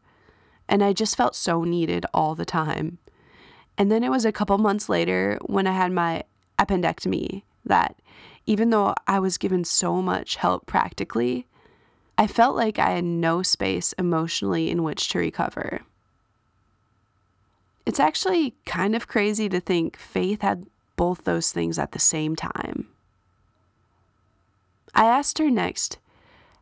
and 0.67 0.83
I 0.83 0.93
just 0.93 1.15
felt 1.15 1.35
so 1.35 1.63
needed 1.63 2.05
all 2.13 2.35
the 2.35 2.45
time. 2.45 2.97
And 3.77 3.91
then 3.91 4.03
it 4.03 4.11
was 4.11 4.25
a 4.25 4.31
couple 4.31 4.57
months 4.57 4.89
later 4.89 5.39
when 5.45 5.65
I 5.65 5.71
had 5.71 5.91
my 5.91 6.23
appendectomy 6.59 7.43
that 7.65 7.95
even 8.45 8.69
though 8.69 8.93
I 9.07 9.19
was 9.19 9.37
given 9.37 9.63
so 9.63 10.01
much 10.01 10.35
help 10.35 10.65
practically, 10.65 11.47
I 12.17 12.27
felt 12.27 12.55
like 12.55 12.77
I 12.77 12.91
had 12.91 13.03
no 13.03 13.43
space 13.43 13.93
emotionally 13.93 14.69
in 14.69 14.83
which 14.83 15.09
to 15.09 15.19
recover. 15.19 15.81
It's 17.85 17.99
actually 17.99 18.55
kind 18.65 18.95
of 18.95 19.07
crazy 19.07 19.49
to 19.49 19.59
think 19.59 19.97
Faith 19.97 20.41
had 20.41 20.67
both 20.95 21.23
those 21.23 21.51
things 21.51 21.79
at 21.79 21.93
the 21.93 21.99
same 21.99 22.35
time. 22.35 22.87
I 24.93 25.05
asked 25.05 25.37
her 25.37 25.49
next 25.49 25.97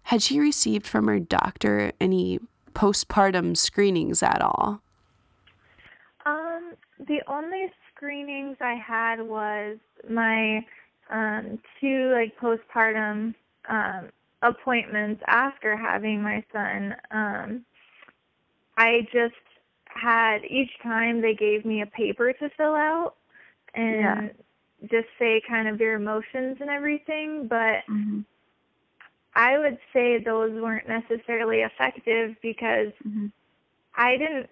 had 0.04 0.24
she 0.24 0.40
received 0.40 0.88
from 0.88 1.08
her 1.08 1.20
doctor 1.20 1.92
any 2.02 2.40
postpartum 2.74 3.56
screenings 3.56 4.24
at 4.24 4.42
all? 4.42 4.82
Um, 6.26 6.74
the 7.00 7.22
only 7.28 7.72
screenings 7.94 8.58
I 8.60 8.74
had 8.74 9.22
was 9.22 9.78
my 10.10 10.66
um 11.12 11.60
two 11.80 12.12
like 12.12 12.38
postpartum 12.40 13.36
um 13.68 14.10
appointments 14.42 15.22
after 15.28 15.76
having 15.76 16.22
my 16.24 16.44
son. 16.52 16.96
Um 17.12 17.66
I 18.78 19.08
just 19.14 19.36
had 19.86 20.40
each 20.46 20.72
time 20.82 21.22
they 21.22 21.36
gave 21.36 21.66
me 21.66 21.82
a 21.82 21.86
paper 21.86 22.34
to 22.34 22.50
fill 22.58 22.76
out 22.76 23.16
and. 23.76 24.32
Just 24.84 25.08
say 25.18 25.42
kind 25.48 25.68
of 25.68 25.80
your 25.80 25.96
emotions 25.96 26.58
and 26.62 26.70
everything, 26.70 27.48
but 27.48 27.84
I 29.36 29.58
would 29.58 29.78
say 29.94 30.18
those 30.24 30.52
weren't 30.62 30.88
necessarily 30.88 31.62
effective 31.62 32.36
because 32.42 32.92
I 33.96 34.18
didn't 34.18 34.50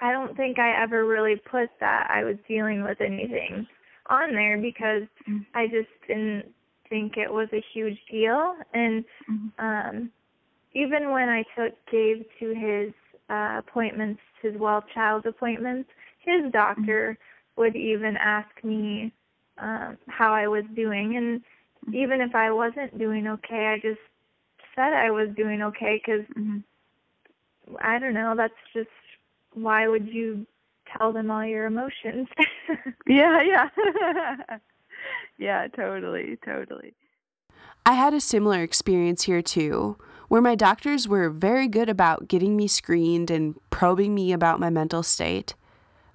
I 0.00 0.12
don't 0.12 0.36
think 0.36 0.58
I 0.58 0.82
ever 0.82 1.06
really 1.06 1.36
put 1.36 1.70
that 1.80 2.10
I 2.10 2.24
was 2.24 2.36
dealing 2.46 2.82
with 2.82 3.00
anything 3.00 3.66
on 4.08 4.32
there 4.32 4.58
because 4.58 5.02
Mm. 5.28 5.44
I 5.54 5.66
just 5.66 5.88
didn't 6.06 6.46
think 6.88 7.16
it 7.16 7.32
was 7.32 7.48
a 7.52 7.64
huge 7.72 7.98
deal. 8.10 8.56
And 8.74 9.04
um 9.58 10.10
even 10.74 11.10
when 11.10 11.28
I 11.28 11.42
took 11.56 11.74
Gabe 11.90 12.22
to 12.40 12.54
his 12.54 12.92
uh 13.30 13.58
appointments, 13.58 14.20
his 14.42 14.54
well 14.56 14.82
child 14.94 15.26
appointments, 15.26 15.88
his 16.20 16.50
doctor 16.52 17.16
would 17.56 17.74
even 17.76 18.16
ask 18.16 18.48
me 18.62 19.12
um 19.58 19.98
how 20.08 20.32
I 20.32 20.46
was 20.48 20.64
doing 20.74 21.16
and 21.16 21.42
even 21.94 22.20
if 22.20 22.34
I 22.34 22.50
wasn't 22.50 22.98
doing 22.98 23.28
okay, 23.28 23.66
I 23.66 23.78
just 23.78 24.00
said 24.74 24.92
I 24.92 25.10
was 25.10 25.28
doing 25.36 25.62
okay 25.62 26.00
cuz 26.04 26.24
I 27.80 27.98
don't 27.98 28.14
know, 28.14 28.34
that's 28.36 28.54
just 28.72 28.88
why 29.52 29.88
would 29.88 30.08
you 30.08 30.46
tell 30.96 31.12
them 31.12 31.30
all 31.30 31.44
your 31.44 31.66
emotions? 31.66 32.28
Yeah, 33.06 33.40
yeah. 33.42 33.68
yeah, 35.38 35.68
totally, 35.68 36.38
totally. 36.44 36.94
I 37.84 37.92
had 37.92 38.14
a 38.14 38.20
similar 38.20 38.62
experience 38.62 39.22
here 39.22 39.42
too, 39.42 39.96
where 40.28 40.42
my 40.42 40.56
doctors 40.56 41.06
were 41.06 41.30
very 41.30 41.68
good 41.68 41.88
about 41.88 42.26
getting 42.26 42.56
me 42.56 42.66
screened 42.66 43.30
and 43.30 43.54
probing 43.70 44.12
me 44.14 44.32
about 44.32 44.58
my 44.58 44.70
mental 44.70 45.04
state, 45.04 45.54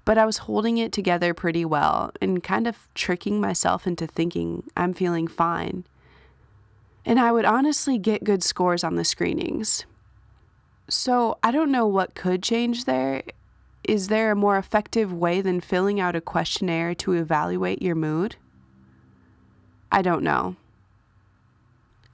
but 0.05 0.17
I 0.17 0.25
was 0.25 0.39
holding 0.39 0.77
it 0.77 0.91
together 0.91 1.33
pretty 1.33 1.65
well 1.65 2.11
and 2.21 2.43
kind 2.43 2.67
of 2.67 2.87
tricking 2.95 3.39
myself 3.39 3.85
into 3.85 4.07
thinking 4.07 4.63
I'm 4.75 4.93
feeling 4.93 5.27
fine. 5.27 5.83
And 7.05 7.19
I 7.19 7.31
would 7.31 7.45
honestly 7.45 7.97
get 7.97 8.23
good 8.23 8.43
scores 8.43 8.83
on 8.83 8.95
the 8.95 9.03
screenings. 9.03 9.85
So 10.89 11.37
I 11.43 11.51
don't 11.51 11.71
know 11.71 11.87
what 11.87 12.15
could 12.15 12.43
change 12.43 12.85
there. 12.85 13.23
Is 13.83 14.07
there 14.07 14.31
a 14.31 14.35
more 14.35 14.57
effective 14.57 15.11
way 15.11 15.41
than 15.41 15.61
filling 15.61 15.99
out 15.99 16.15
a 16.15 16.21
questionnaire 16.21 16.93
to 16.95 17.13
evaluate 17.13 17.81
your 17.81 17.95
mood? 17.95 18.35
I 19.91 20.01
don't 20.01 20.23
know. 20.23 20.55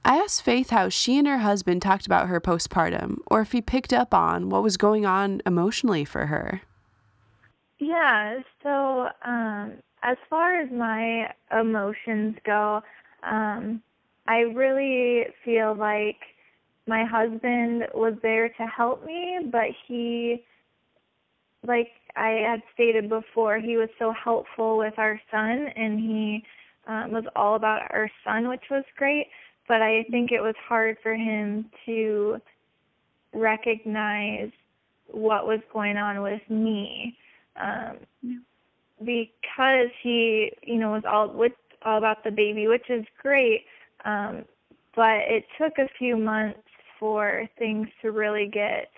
I 0.04 0.16
asked 0.16 0.42
Faith 0.42 0.70
how 0.70 0.88
she 0.88 1.18
and 1.18 1.26
her 1.26 1.38
husband 1.38 1.82
talked 1.82 2.06
about 2.06 2.28
her 2.28 2.40
postpartum, 2.40 3.18
or 3.26 3.42
if 3.42 3.52
he 3.52 3.60
picked 3.60 3.92
up 3.92 4.14
on 4.14 4.48
what 4.48 4.62
was 4.62 4.78
going 4.78 5.04
on 5.04 5.42
emotionally 5.44 6.04
for 6.04 6.26
her. 6.26 6.62
Yeah, 7.78 8.40
so 8.62 9.08
um 9.24 9.74
as 10.02 10.16
far 10.30 10.60
as 10.60 10.70
my 10.70 11.32
emotions 11.52 12.36
go, 12.44 12.82
um 13.22 13.82
I 14.26 14.40
really 14.40 15.26
feel 15.44 15.74
like 15.74 16.18
my 16.86 17.04
husband 17.04 17.84
was 17.94 18.14
there 18.22 18.48
to 18.48 18.66
help 18.66 19.04
me, 19.04 19.38
but 19.50 19.68
he 19.86 20.44
like 21.66 21.88
I 22.16 22.30
had 22.48 22.62
stated 22.74 23.08
before, 23.08 23.58
he 23.58 23.76
was 23.76 23.88
so 23.98 24.12
helpful 24.12 24.78
with 24.78 24.94
our 24.98 25.20
son 25.30 25.68
and 25.76 25.98
he 26.00 26.42
um 26.86 27.12
was 27.12 27.24
all 27.36 27.54
about 27.54 27.82
our 27.92 28.10
son, 28.24 28.48
which 28.48 28.64
was 28.70 28.84
great, 28.96 29.26
but 29.68 29.82
I 29.82 30.04
think 30.10 30.32
it 30.32 30.40
was 30.40 30.54
hard 30.68 30.96
for 31.02 31.14
him 31.14 31.70
to 31.86 32.40
recognize 33.34 34.50
what 35.08 35.46
was 35.46 35.60
going 35.72 35.96
on 35.96 36.22
with 36.22 36.42
me 36.50 37.16
um 37.60 37.96
because 39.04 39.88
he 40.02 40.50
you 40.62 40.78
know 40.78 40.90
was 40.90 41.04
all 41.08 41.28
with 41.28 41.52
all 41.84 41.98
about 41.98 42.24
the 42.24 42.30
baby 42.30 42.66
which 42.66 42.88
is 42.90 43.04
great 43.22 43.64
um 44.04 44.44
but 44.94 45.18
it 45.28 45.44
took 45.56 45.78
a 45.78 45.88
few 45.98 46.16
months 46.16 46.58
for 46.98 47.48
things 47.58 47.86
to 48.02 48.10
really 48.10 48.48
get 48.48 48.90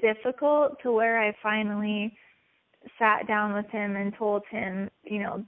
difficult 0.00 0.76
to 0.82 0.92
where 0.92 1.18
I 1.22 1.34
finally 1.42 2.14
sat 2.98 3.26
down 3.26 3.54
with 3.54 3.66
him 3.70 3.96
and 3.96 4.14
told 4.14 4.42
him 4.50 4.90
you 5.04 5.20
know 5.20 5.44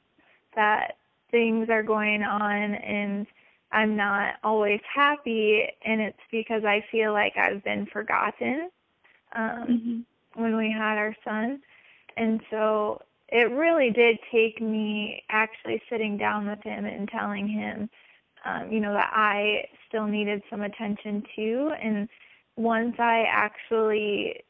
that 0.56 0.96
things 1.30 1.68
are 1.68 1.82
going 1.82 2.22
on 2.22 2.74
and 2.74 3.26
I'm 3.72 3.96
not 3.96 4.34
always 4.44 4.80
happy 4.94 5.64
and 5.84 6.00
it's 6.00 6.16
because 6.30 6.64
I 6.64 6.84
feel 6.90 7.12
like 7.12 7.34
I've 7.36 7.62
been 7.64 7.86
forgotten 7.92 8.70
um 9.36 10.06
when 10.34 10.56
we 10.56 10.70
had 10.72 10.96
our 10.96 11.14
son 11.24 11.60
and 12.16 12.40
so 12.50 13.00
it 13.28 13.50
really 13.50 13.90
did 13.90 14.18
take 14.30 14.60
me 14.60 15.22
actually 15.30 15.82
sitting 15.90 16.16
down 16.16 16.46
with 16.48 16.62
him 16.62 16.84
and 16.84 17.08
telling 17.08 17.48
him 17.48 17.88
um 18.44 18.70
you 18.70 18.80
know 18.80 18.92
that 18.92 19.10
I 19.12 19.64
still 19.88 20.06
needed 20.06 20.42
some 20.50 20.62
attention 20.62 21.22
too. 21.34 21.70
And 21.82 22.08
once 22.56 22.94
I 22.98 23.24
actually 23.28 24.44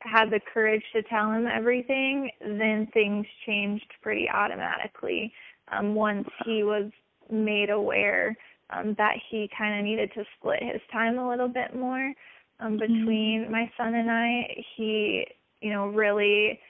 had 0.00 0.30
the 0.30 0.40
courage 0.52 0.84
to 0.92 1.02
tell 1.02 1.32
him 1.32 1.46
everything 1.46 2.30
then 2.40 2.88
things 2.92 3.26
changed 3.46 3.92
pretty 4.02 4.28
automatically. 4.30 5.32
Um 5.72 5.94
once 5.94 6.28
he 6.44 6.62
was 6.62 6.90
made 7.30 7.70
aware 7.70 8.36
um 8.70 8.94
that 8.98 9.14
he 9.30 9.50
kind 9.56 9.78
of 9.78 9.84
needed 9.84 10.12
to 10.14 10.24
split 10.38 10.62
his 10.62 10.80
time 10.92 11.18
a 11.18 11.28
little 11.28 11.48
bit 11.48 11.74
more 11.74 12.12
um 12.60 12.76
between 12.76 13.50
my 13.50 13.70
son 13.76 13.94
and 13.94 14.10
I 14.10 14.64
he 14.76 15.26
you 15.60 15.70
know 15.70 15.88
really 15.88 16.60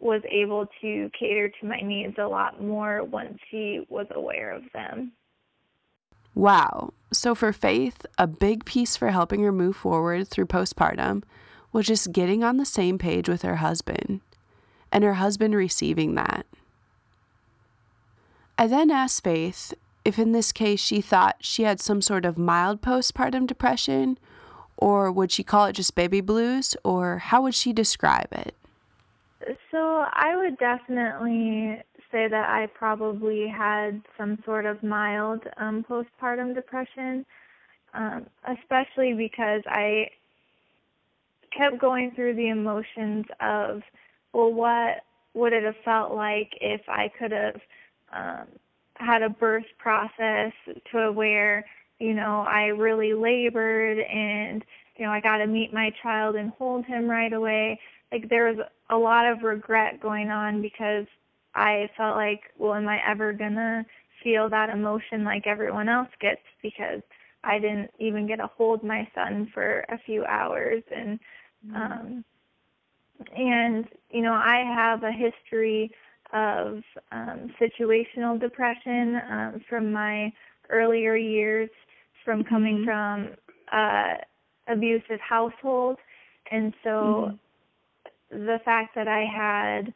was 0.00 0.22
able 0.30 0.66
to 0.80 1.10
cater 1.18 1.48
to 1.48 1.66
my 1.66 1.80
needs 1.80 2.16
a 2.18 2.26
lot 2.26 2.62
more 2.62 3.04
once 3.04 3.38
he 3.50 3.80
was 3.88 4.06
aware 4.14 4.52
of 4.52 4.62
them. 4.72 5.12
Wow. 6.34 6.92
So 7.12 7.34
for 7.34 7.52
Faith, 7.52 8.04
a 8.18 8.26
big 8.26 8.64
piece 8.64 8.96
for 8.96 9.10
helping 9.10 9.42
her 9.42 9.52
move 9.52 9.76
forward 9.76 10.28
through 10.28 10.46
postpartum 10.46 11.22
was 11.72 11.86
just 11.86 12.12
getting 12.12 12.44
on 12.44 12.58
the 12.58 12.66
same 12.66 12.98
page 12.98 13.28
with 13.28 13.42
her 13.42 13.56
husband 13.56 14.20
and 14.92 15.02
her 15.02 15.14
husband 15.14 15.54
receiving 15.54 16.14
that. 16.14 16.46
I 18.58 18.66
then 18.66 18.90
asked 18.90 19.24
Faith 19.24 19.74
if 20.04 20.18
in 20.18 20.32
this 20.32 20.52
case 20.52 20.80
she 20.80 21.00
thought 21.00 21.36
she 21.40 21.64
had 21.64 21.80
some 21.80 22.00
sort 22.00 22.24
of 22.24 22.38
mild 22.38 22.80
postpartum 22.80 23.46
depression, 23.46 24.18
or 24.76 25.10
would 25.10 25.32
she 25.32 25.42
call 25.42 25.66
it 25.66 25.72
just 25.72 25.94
baby 25.94 26.20
blues, 26.20 26.76
or 26.84 27.18
how 27.18 27.42
would 27.42 27.54
she 27.54 27.72
describe 27.72 28.28
it? 28.32 28.54
So 29.70 30.04
I 30.12 30.36
would 30.36 30.58
definitely 30.58 31.82
say 32.10 32.28
that 32.28 32.48
I 32.48 32.66
probably 32.74 33.46
had 33.48 34.02
some 34.16 34.38
sort 34.44 34.64
of 34.66 34.82
mild 34.82 35.42
um, 35.58 35.84
postpartum 35.88 36.54
depression, 36.54 37.24
um, 37.94 38.26
especially 38.46 39.12
because 39.14 39.62
I 39.66 40.08
kept 41.56 41.78
going 41.80 42.12
through 42.14 42.34
the 42.36 42.48
emotions 42.48 43.26
of, 43.40 43.82
well, 44.32 44.52
what 44.52 45.02
would 45.34 45.52
it 45.52 45.64
have 45.64 45.76
felt 45.84 46.12
like 46.12 46.50
if 46.60 46.80
I 46.88 47.10
could 47.18 47.32
have 47.32 47.60
um, 48.12 48.46
had 48.94 49.22
a 49.22 49.28
birth 49.28 49.66
process 49.78 50.52
to 50.92 51.12
where 51.12 51.64
you 51.98 52.14
know 52.14 52.44
I 52.48 52.66
really 52.66 53.12
labored 53.14 53.98
and 53.98 54.64
you 54.96 55.04
know 55.04 55.12
I 55.12 55.20
got 55.20 55.38
to 55.38 55.46
meet 55.46 55.72
my 55.72 55.90
child 56.02 56.36
and 56.36 56.50
hold 56.58 56.84
him 56.86 57.08
right 57.08 57.32
away. 57.32 57.78
Like 58.16 58.30
there 58.30 58.48
was 58.48 58.58
a 58.90 58.96
lot 58.96 59.26
of 59.26 59.42
regret 59.42 60.00
going 60.00 60.30
on 60.30 60.62
because 60.62 61.06
I 61.54 61.90
felt 61.96 62.16
like, 62.16 62.40
well, 62.58 62.74
am 62.74 62.88
I 62.88 62.98
ever 63.06 63.32
gonna 63.32 63.84
feel 64.22 64.48
that 64.50 64.70
emotion 64.70 65.24
like 65.24 65.46
everyone 65.46 65.88
else 65.88 66.08
gets 66.20 66.40
because 66.62 67.02
I 67.44 67.58
didn't 67.58 67.90
even 67.98 68.26
get 68.26 68.36
to 68.36 68.48
hold 68.56 68.82
my 68.82 69.06
son 69.14 69.48
for 69.52 69.84
a 69.88 69.98
few 70.04 70.24
hours 70.24 70.82
and 70.94 71.20
mm-hmm. 71.66 71.76
um 71.76 72.24
and 73.36 73.86
you 74.10 74.22
know 74.22 74.32
I 74.32 74.62
have 74.74 75.02
a 75.02 75.12
history 75.12 75.90
of 76.32 76.82
um, 77.12 77.50
situational 77.60 78.40
depression 78.40 79.20
um, 79.30 79.60
from 79.68 79.92
my 79.92 80.32
earlier 80.70 81.16
years, 81.16 81.70
from 82.24 82.42
coming 82.42 82.84
mm-hmm. 82.84 83.28
from 83.28 83.36
uh, 83.72 84.14
abusive 84.72 85.20
household, 85.20 85.98
and 86.50 86.74
so 86.82 86.90
mm-hmm. 86.90 87.34
The 88.30 88.58
fact 88.64 88.94
that 88.94 89.08
I 89.08 89.24
had 89.24 89.92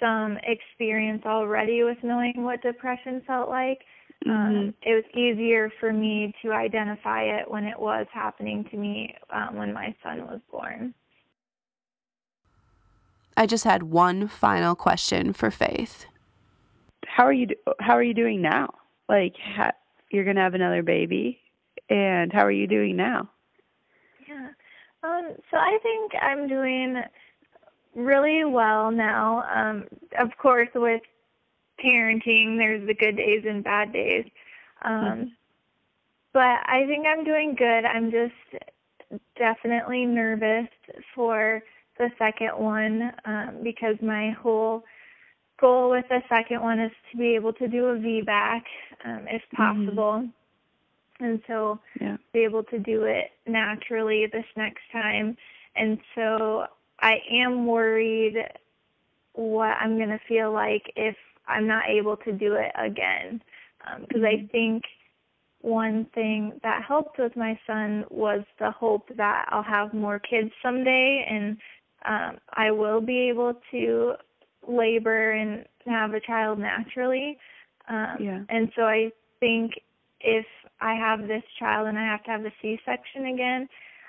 some 0.00 0.38
experience 0.42 1.22
already 1.24 1.82
with 1.84 1.98
knowing 2.02 2.42
what 2.42 2.62
depression 2.62 3.22
felt 3.26 3.48
like, 3.48 3.82
um, 4.24 4.32
mm-hmm. 4.32 4.56
um, 4.56 4.74
it 4.82 4.94
was 4.94 5.04
easier 5.14 5.70
for 5.78 5.92
me 5.92 6.34
to 6.42 6.52
identify 6.52 7.22
it 7.22 7.50
when 7.50 7.64
it 7.64 7.78
was 7.78 8.06
happening 8.12 8.64
to 8.70 8.76
me 8.76 9.14
um, 9.30 9.56
when 9.56 9.72
my 9.72 9.94
son 10.02 10.22
was 10.22 10.40
born. 10.50 10.94
I 13.36 13.46
just 13.46 13.64
had 13.64 13.82
one 13.84 14.28
final 14.28 14.74
question 14.74 15.32
for 15.32 15.50
Faith. 15.50 16.06
How 17.06 17.24
are 17.24 17.32
you? 17.32 17.48
How 17.80 17.92
are 17.92 18.02
you 18.02 18.14
doing 18.14 18.40
now? 18.40 18.70
Like, 19.08 19.34
ha- 19.38 19.72
you're 20.10 20.24
gonna 20.24 20.40
have 20.40 20.54
another 20.54 20.82
baby, 20.82 21.38
and 21.90 22.32
how 22.32 22.44
are 22.44 22.50
you 22.50 22.66
doing 22.66 22.96
now? 22.96 23.30
Yeah. 24.26 24.48
Um. 25.02 25.34
So 25.50 25.58
I 25.58 25.78
think 25.82 26.12
I'm 26.20 26.48
doing 26.48 27.02
really 27.96 28.44
well 28.44 28.90
now. 28.90 29.44
Um. 29.52 29.84
Of 30.18 30.30
course, 30.38 30.68
with 30.74 31.02
parenting, 31.84 32.58
there's 32.58 32.86
the 32.86 32.94
good 32.94 33.16
days 33.16 33.44
and 33.48 33.64
bad 33.64 33.92
days. 33.92 34.24
Um. 34.82 34.92
Mm-hmm. 34.92 35.24
But 36.32 36.60
I 36.66 36.84
think 36.86 37.06
I'm 37.06 37.24
doing 37.24 37.54
good. 37.56 37.86
I'm 37.86 38.10
just 38.10 38.62
definitely 39.38 40.04
nervous 40.04 40.68
for 41.14 41.62
the 41.98 42.10
second 42.18 42.58
one 42.58 43.12
um, 43.24 43.60
because 43.62 43.96
my 44.02 44.32
whole 44.32 44.84
goal 45.58 45.90
with 45.90 46.04
the 46.08 46.20
second 46.28 46.60
one 46.60 46.78
is 46.78 46.92
to 47.10 47.16
be 47.16 47.34
able 47.34 47.52
to 47.54 47.68
do 47.68 47.86
a 47.86 47.96
VBAC 47.96 48.62
um, 49.04 49.26
if 49.28 49.42
mm-hmm. 49.42 49.56
possible. 49.56 50.12
Mm-hmm. 50.12 51.24
And 51.24 51.40
so 51.46 51.78
yeah. 51.98 52.18
be 52.34 52.40
able 52.40 52.64
to 52.64 52.78
do 52.78 53.04
it 53.04 53.30
naturally 53.46 54.26
this 54.30 54.44
next 54.54 54.82
time. 54.92 55.36
And 55.74 55.98
so 56.14 56.66
I 57.00 57.16
am 57.30 57.66
worried 57.66 58.36
what 59.34 59.76
I'm 59.80 59.96
going 59.96 60.08
to 60.08 60.20
feel 60.26 60.52
like 60.52 60.92
if 60.96 61.16
I'm 61.46 61.66
not 61.66 61.88
able 61.88 62.16
to 62.18 62.32
do 62.32 62.54
it 62.54 62.72
again. 62.76 63.42
Because 64.00 64.16
um, 64.16 64.22
mm-hmm. 64.22 64.44
I 64.44 64.48
think 64.50 64.84
one 65.60 66.06
thing 66.14 66.58
that 66.62 66.84
helped 66.86 67.18
with 67.18 67.36
my 67.36 67.58
son 67.66 68.04
was 68.10 68.42
the 68.58 68.70
hope 68.70 69.08
that 69.16 69.46
I'll 69.50 69.62
have 69.62 69.92
more 69.92 70.18
kids 70.18 70.50
someday 70.62 71.26
and 71.28 71.56
um, 72.04 72.38
I 72.54 72.70
will 72.70 73.00
be 73.00 73.28
able 73.28 73.54
to 73.72 74.14
labor 74.66 75.32
and 75.32 75.64
have 75.86 76.14
a 76.14 76.20
child 76.20 76.58
naturally. 76.58 77.38
Um, 77.88 78.16
yeah. 78.20 78.40
And 78.48 78.70
so 78.76 78.82
I 78.82 79.10
think 79.40 79.72
if 80.20 80.46
I 80.80 80.94
have 80.94 81.26
this 81.26 81.42
child 81.58 81.88
and 81.88 81.98
I 81.98 82.04
have 82.04 82.22
to 82.24 82.30
have 82.30 82.44
a 82.44 82.52
C-section 82.62 83.26
again, 83.26 83.68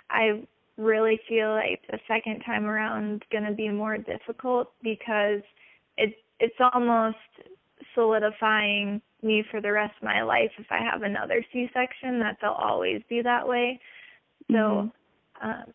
I 0.10 0.44
really 0.78 1.19
feel 1.28 1.51
like 1.51 1.82
the 1.89 1.99
second 2.07 2.41
time 2.41 2.65
around 2.65 3.15
is 3.15 3.21
going 3.32 3.43
to 3.43 3.53
be 3.53 3.69
more 3.69 3.97
difficult 3.97 4.71
because 4.84 5.41
it 5.97 6.13
it's 6.39 6.55
almost 6.73 7.17
solidifying 7.95 9.01
me 9.23 9.43
for 9.49 9.59
the 9.59 9.71
rest 9.71 9.93
of 9.97 10.03
my 10.03 10.21
life 10.21 10.51
if 10.59 10.67
I 10.69 10.78
have 10.78 11.01
another 11.01 11.43
C-section 11.51 12.19
that 12.19 12.38
they'll 12.39 12.51
always 12.51 13.01
be 13.09 13.23
that 13.23 13.47
way. 13.47 13.80
So 14.51 14.53
mm-hmm. 14.55 15.49
um, 15.49 15.73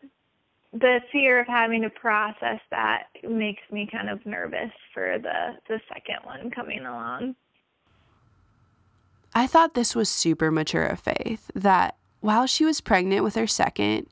the 0.71 1.01
fear 1.11 1.41
of 1.41 1.47
having 1.47 1.81
to 1.81 1.89
process 1.89 2.59
that 2.71 3.03
makes 3.29 3.61
me 3.71 3.87
kind 3.91 4.09
of 4.09 4.25
nervous 4.25 4.71
for 4.93 5.19
the 5.19 5.57
the 5.67 5.79
second 5.89 6.17
one 6.23 6.49
coming 6.49 6.79
along. 6.79 7.35
I 9.35 9.47
thought 9.47 9.73
this 9.73 9.95
was 9.95 10.09
super 10.09 10.51
mature 10.51 10.85
of 10.85 10.99
Faith 10.99 11.49
that 11.55 11.95
while 12.21 12.45
she 12.45 12.65
was 12.65 12.81
pregnant 12.81 13.23
with 13.23 13.35
her 13.35 13.47
second, 13.47 14.07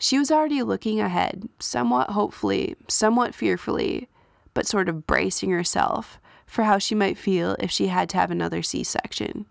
she 0.00 0.18
was 0.18 0.30
already 0.30 0.62
looking 0.62 0.98
ahead, 0.98 1.46
somewhat 1.58 2.10
hopefully, 2.10 2.74
somewhat 2.88 3.34
fearfully, 3.34 4.08
but 4.54 4.66
sort 4.66 4.88
of 4.88 5.06
bracing 5.06 5.50
herself 5.50 6.18
for 6.46 6.64
how 6.64 6.78
she 6.78 6.94
might 6.94 7.18
feel 7.18 7.54
if 7.60 7.70
she 7.70 7.88
had 7.88 8.08
to 8.08 8.16
have 8.16 8.30
another 8.30 8.62
C 8.62 8.82
section. 8.82 9.44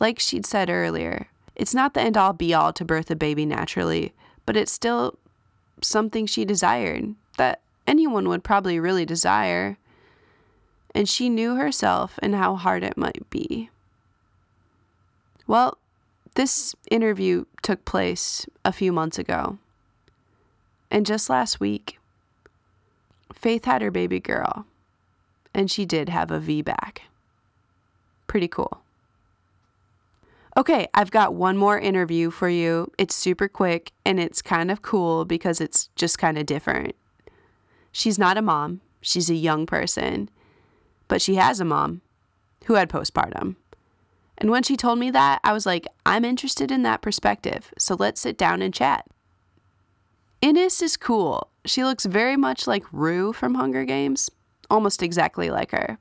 Like 0.00 0.18
she'd 0.18 0.44
said 0.44 0.68
earlier, 0.68 1.28
it's 1.54 1.72
not 1.72 1.94
the 1.94 2.00
end 2.00 2.16
all 2.16 2.32
be 2.32 2.52
all 2.52 2.72
to 2.72 2.84
birth 2.84 3.12
a 3.12 3.16
baby 3.16 3.46
naturally, 3.46 4.12
but 4.44 4.56
it's 4.56 4.72
still 4.72 5.16
something 5.80 6.26
she 6.26 6.44
desired 6.44 7.14
that 7.38 7.60
anyone 7.86 8.28
would 8.28 8.42
probably 8.42 8.80
really 8.80 9.06
desire. 9.06 9.78
And 10.96 11.08
she 11.08 11.28
knew 11.28 11.54
herself 11.54 12.18
and 12.20 12.34
how 12.34 12.56
hard 12.56 12.82
it 12.82 12.96
might 12.96 13.30
be. 13.30 13.70
Well, 15.46 15.78
this 16.34 16.74
interview 16.90 17.44
took 17.62 17.84
place 17.84 18.46
a 18.64 18.72
few 18.72 18.92
months 18.92 19.18
ago. 19.18 19.58
And 20.90 21.06
just 21.06 21.30
last 21.30 21.60
week, 21.60 21.98
Faith 23.32 23.64
had 23.64 23.82
her 23.82 23.90
baby 23.90 24.20
girl, 24.20 24.66
and 25.54 25.70
she 25.70 25.84
did 25.84 26.08
have 26.08 26.30
a 26.30 26.38
VBAC. 26.38 26.98
Pretty 28.26 28.48
cool. 28.48 28.82
Okay, 30.56 30.86
I've 30.92 31.10
got 31.10 31.34
one 31.34 31.56
more 31.56 31.78
interview 31.78 32.30
for 32.30 32.48
you. 32.48 32.92
It's 32.98 33.14
super 33.14 33.48
quick 33.48 33.90
and 34.04 34.20
it's 34.20 34.42
kind 34.42 34.70
of 34.70 34.82
cool 34.82 35.24
because 35.24 35.62
it's 35.62 35.88
just 35.96 36.18
kind 36.18 36.36
of 36.36 36.44
different. 36.44 36.94
She's 37.90 38.18
not 38.18 38.36
a 38.36 38.42
mom, 38.42 38.82
she's 39.00 39.30
a 39.30 39.34
young 39.34 39.64
person, 39.64 40.28
but 41.08 41.22
she 41.22 41.36
has 41.36 41.58
a 41.58 41.64
mom 41.64 42.02
who 42.66 42.74
had 42.74 42.90
postpartum. 42.90 43.56
And 44.42 44.50
when 44.50 44.64
she 44.64 44.76
told 44.76 44.98
me 44.98 45.08
that, 45.12 45.38
I 45.44 45.52
was 45.52 45.66
like, 45.66 45.86
I'm 46.04 46.24
interested 46.24 46.72
in 46.72 46.82
that 46.82 47.00
perspective, 47.00 47.72
so 47.78 47.94
let's 47.94 48.20
sit 48.20 48.36
down 48.36 48.60
and 48.60 48.74
chat. 48.74 49.06
Innes 50.40 50.82
is 50.82 50.96
cool. 50.96 51.46
She 51.64 51.84
looks 51.84 52.06
very 52.06 52.36
much 52.36 52.66
like 52.66 52.82
Rue 52.90 53.32
from 53.32 53.54
Hunger 53.54 53.84
Games, 53.84 54.32
almost 54.68 55.00
exactly 55.00 55.48
like 55.48 55.70
her. 55.70 55.96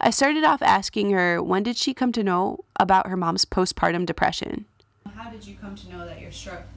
I 0.00 0.10
started 0.10 0.42
off 0.42 0.60
asking 0.60 1.12
her 1.12 1.40
when 1.40 1.62
did 1.62 1.76
she 1.76 1.94
come 1.94 2.10
to 2.10 2.24
know 2.24 2.64
about 2.80 3.06
her 3.06 3.16
mom's 3.16 3.44
postpartum 3.44 4.06
depression. 4.06 4.64
How 5.14 5.30
did 5.30 5.46
you 5.46 5.54
come 5.54 5.76
to 5.76 5.88
know 5.88 6.04
that 6.04 6.20
your 6.20 6.32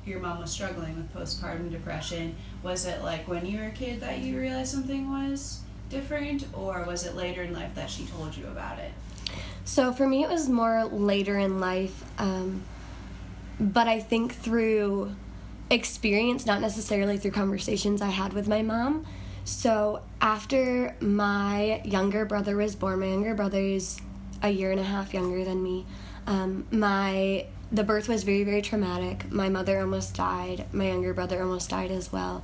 your 0.06 0.20
mom 0.20 0.38
was 0.38 0.52
struggling 0.52 0.98
with 0.98 1.12
postpartum 1.12 1.72
depression? 1.72 2.36
Was 2.62 2.86
it 2.86 3.02
like 3.02 3.28
when 3.28 3.48
you 3.48 3.58
were 3.58 3.70
a 3.70 3.72
kid 3.72 4.02
that 4.02 4.20
you 4.20 4.40
realized 4.40 4.72
something 4.72 5.10
was 5.10 5.62
different, 5.90 6.46
or 6.54 6.84
was 6.84 7.08
it 7.08 7.16
later 7.16 7.42
in 7.42 7.54
life 7.54 7.74
that 7.74 7.90
she 7.90 8.06
told 8.06 8.38
you 8.38 8.46
about 8.46 8.78
it? 8.78 8.92
So 9.64 9.92
for 9.92 10.08
me, 10.08 10.24
it 10.24 10.30
was 10.30 10.50
more 10.50 10.86
later 10.86 11.38
in 11.38 11.60
life, 11.60 12.04
um, 12.20 12.64
but 13.60 13.88
I 13.88 14.00
think 14.00 14.34
through 14.34 15.16
experience, 15.70 16.46
not 16.46 16.62
necessarily 16.62 17.18
through 17.18 17.32
conversations 17.32 18.02
I 18.02 18.10
had 18.10 18.34
with 18.34 18.48
my 18.48 18.62
mom. 18.62 19.06
So 19.44 20.02
after 20.22 20.96
my 21.00 21.82
younger 21.84 22.26
brother 22.26 22.58
was 22.58 22.76
born, 22.76 23.00
my 23.00 23.08
younger 23.08 23.36
brother 23.36 23.60
is 23.60 24.00
a 24.42 24.50
year 24.50 24.72
and 24.72 24.80
a 24.80 24.84
half 24.84 25.14
younger 25.14 25.44
than 25.44 25.62
me. 25.62 25.86
Um, 26.28 26.66
my 26.72 27.46
the 27.72 27.84
birth 27.84 28.08
was 28.08 28.24
very 28.24 28.44
very 28.44 28.62
traumatic. 28.62 29.32
My 29.32 29.50
mother 29.50 29.80
almost 29.80 30.16
died. 30.16 30.66
My 30.72 30.88
younger 30.88 31.14
brother 31.14 31.42
almost 31.42 31.70
died 31.70 31.92
as 31.92 32.12
well. 32.12 32.44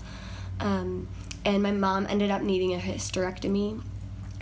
Um, 0.59 1.07
and 1.43 1.63
my 1.63 1.71
mom 1.71 2.05
ended 2.07 2.29
up 2.31 2.41
needing 2.41 2.73
a 2.73 2.77
hysterectomy. 2.77 3.81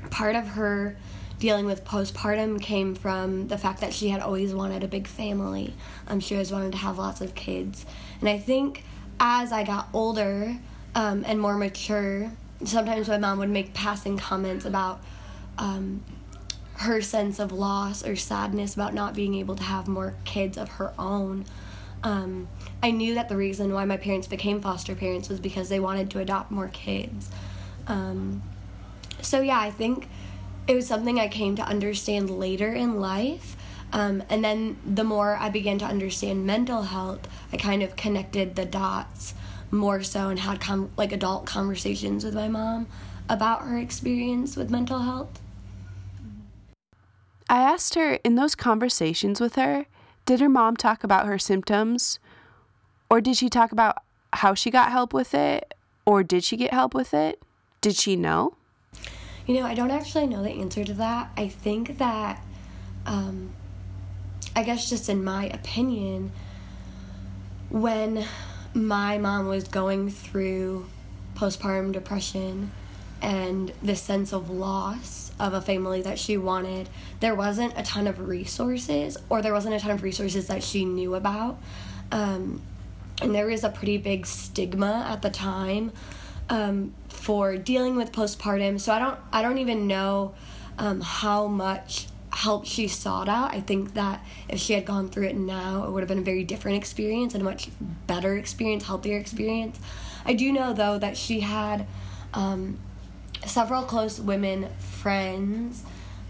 Part 0.09 0.35
of 0.35 0.49
her 0.49 0.97
dealing 1.39 1.65
with 1.65 1.85
postpartum 1.85 2.61
came 2.61 2.93
from 2.95 3.47
the 3.47 3.57
fact 3.57 3.79
that 3.81 3.93
she 3.93 4.09
had 4.09 4.21
always 4.21 4.53
wanted 4.53 4.83
a 4.83 4.87
big 4.87 5.07
family. 5.07 5.73
Um, 6.07 6.19
she 6.19 6.35
always 6.35 6.51
wanted 6.51 6.73
to 6.73 6.77
have 6.79 6.97
lots 6.97 7.21
of 7.21 7.33
kids. 7.33 7.85
And 8.19 8.29
I 8.29 8.37
think 8.37 8.83
as 9.19 9.51
I 9.51 9.63
got 9.63 9.87
older 9.93 10.57
um, 10.95 11.23
and 11.25 11.39
more 11.39 11.55
mature, 11.55 12.31
sometimes 12.65 13.07
my 13.07 13.17
mom 13.17 13.39
would 13.39 13.49
make 13.49 13.73
passing 13.73 14.17
comments 14.17 14.65
about 14.65 15.01
um, 15.57 16.03
her 16.73 17.01
sense 17.01 17.39
of 17.39 17.51
loss 17.51 18.05
or 18.05 18.15
sadness 18.15 18.73
about 18.73 18.93
not 18.93 19.13
being 19.13 19.35
able 19.35 19.55
to 19.55 19.63
have 19.63 19.87
more 19.87 20.15
kids 20.25 20.57
of 20.57 20.69
her 20.69 20.93
own. 20.99 21.45
Um, 22.03 22.47
I 22.81 22.91
knew 22.91 23.15
that 23.15 23.27
the 23.29 23.35
reason 23.35 23.73
why 23.73 23.85
my 23.85 23.97
parents 23.97 24.27
became 24.27 24.61
foster 24.61 24.95
parents 24.95 25.29
was 25.29 25.39
because 25.39 25.69
they 25.69 25.79
wanted 25.79 26.09
to 26.11 26.19
adopt 26.19 26.51
more 26.51 26.69
kids. 26.69 27.29
Um, 27.87 28.41
so, 29.21 29.41
yeah, 29.41 29.59
I 29.59 29.71
think 29.71 30.07
it 30.69 30.75
was 30.75 30.85
something 30.85 31.19
I 31.19 31.27
came 31.27 31.55
to 31.55 31.63
understand 31.63 32.29
later 32.29 32.71
in 32.71 33.01
life. 33.01 33.55
Um, 33.91 34.21
and 34.29 34.43
then 34.43 34.77
the 34.85 35.03
more 35.03 35.35
I 35.35 35.49
began 35.49 35.79
to 35.79 35.85
understand 35.85 36.45
mental 36.45 36.83
health, 36.83 37.27
I 37.51 37.57
kind 37.57 37.81
of 37.81 37.95
connected 37.95 38.55
the 38.55 38.65
dots 38.65 39.33
more 39.71 40.03
so 40.03 40.29
and 40.29 40.37
had 40.37 40.61
com- 40.61 40.91
like 40.95 41.11
adult 41.11 41.47
conversations 41.47 42.23
with 42.23 42.35
my 42.35 42.47
mom 42.47 42.85
about 43.27 43.63
her 43.63 43.79
experience 43.79 44.55
with 44.55 44.69
mental 44.69 44.99
health. 44.99 45.41
I 47.49 47.61
asked 47.61 47.95
her 47.95 48.19
in 48.23 48.35
those 48.35 48.53
conversations 48.53 49.41
with 49.41 49.55
her, 49.55 49.87
did 50.27 50.39
her 50.39 50.49
mom 50.49 50.77
talk 50.77 51.03
about 51.03 51.25
her 51.25 51.39
symptoms? 51.39 52.19
Or 53.09 53.21
did 53.21 53.37
she 53.37 53.49
talk 53.49 53.71
about 53.71 53.97
how 54.33 54.53
she 54.53 54.69
got 54.69 54.91
help 54.91 55.13
with 55.15 55.33
it? 55.33 55.73
Or 56.05 56.21
did 56.21 56.43
she 56.43 56.57
get 56.57 56.71
help 56.71 56.93
with 56.93 57.15
it? 57.15 57.41
Did 57.81 57.95
she 57.95 58.15
know? 58.15 58.58
You 59.49 59.55
know, 59.55 59.65
I 59.65 59.73
don't 59.73 59.89
actually 59.89 60.27
know 60.27 60.43
the 60.43 60.51
answer 60.51 60.83
to 60.85 60.93
that. 60.93 61.31
I 61.35 61.47
think 61.47 61.97
that, 61.97 62.39
um, 63.07 63.49
I 64.55 64.61
guess, 64.61 64.87
just 64.87 65.09
in 65.09 65.23
my 65.23 65.45
opinion, 65.45 66.31
when 67.71 68.27
my 68.75 69.17
mom 69.17 69.47
was 69.47 69.63
going 69.63 70.11
through 70.11 70.85
postpartum 71.33 71.93
depression 71.93 72.69
and 73.23 73.73
the 73.81 73.95
sense 73.95 74.33
of 74.33 74.51
loss 74.51 75.31
of 75.39 75.55
a 75.55 75.61
family 75.61 76.03
that 76.03 76.19
she 76.19 76.37
wanted, 76.37 76.87
there 77.19 77.33
wasn't 77.33 77.73
a 77.75 77.81
ton 77.81 78.05
of 78.05 78.19
resources, 78.19 79.17
or 79.29 79.41
there 79.41 79.53
wasn't 79.53 79.73
a 79.73 79.79
ton 79.79 79.89
of 79.89 80.03
resources 80.03 80.45
that 80.45 80.61
she 80.61 80.85
knew 80.85 81.15
about. 81.15 81.57
Um, 82.11 82.61
and 83.19 83.33
there 83.33 83.47
was 83.47 83.63
a 83.63 83.69
pretty 83.69 83.97
big 83.97 84.27
stigma 84.27 85.07
at 85.09 85.23
the 85.23 85.31
time 85.31 85.91
um, 86.49 86.93
for 87.07 87.57
dealing 87.57 87.95
with 87.95 88.11
postpartum. 88.11 88.79
So 88.79 88.91
I 88.91 88.99
don't, 88.99 89.19
I 89.31 89.41
don't 89.41 89.57
even 89.59 89.87
know 89.87 90.33
um, 90.77 91.01
how 91.01 91.47
much 91.47 92.07
help 92.31 92.65
she 92.65 92.87
sought 92.87 93.27
out. 93.27 93.53
I 93.53 93.61
think 93.61 93.93
that 93.95 94.23
if 94.47 94.59
she 94.59 94.73
had 94.73 94.85
gone 94.85 95.09
through 95.09 95.27
it 95.27 95.35
now, 95.35 95.83
it 95.85 95.91
would 95.91 96.01
have 96.01 96.07
been 96.07 96.19
a 96.19 96.21
very 96.21 96.43
different 96.43 96.77
experience 96.77 97.33
and 97.33 97.41
a 97.41 97.45
much 97.45 97.69
better 98.07 98.37
experience, 98.37 98.85
healthier 98.85 99.17
experience. 99.17 99.79
I 100.25 100.33
do 100.33 100.51
know 100.51 100.73
though 100.73 100.97
that 100.99 101.17
she 101.17 101.39
had 101.41 101.87
um, 102.33 102.79
several 103.45 103.83
close 103.83 104.19
women 104.19 104.69
friends 104.77 105.83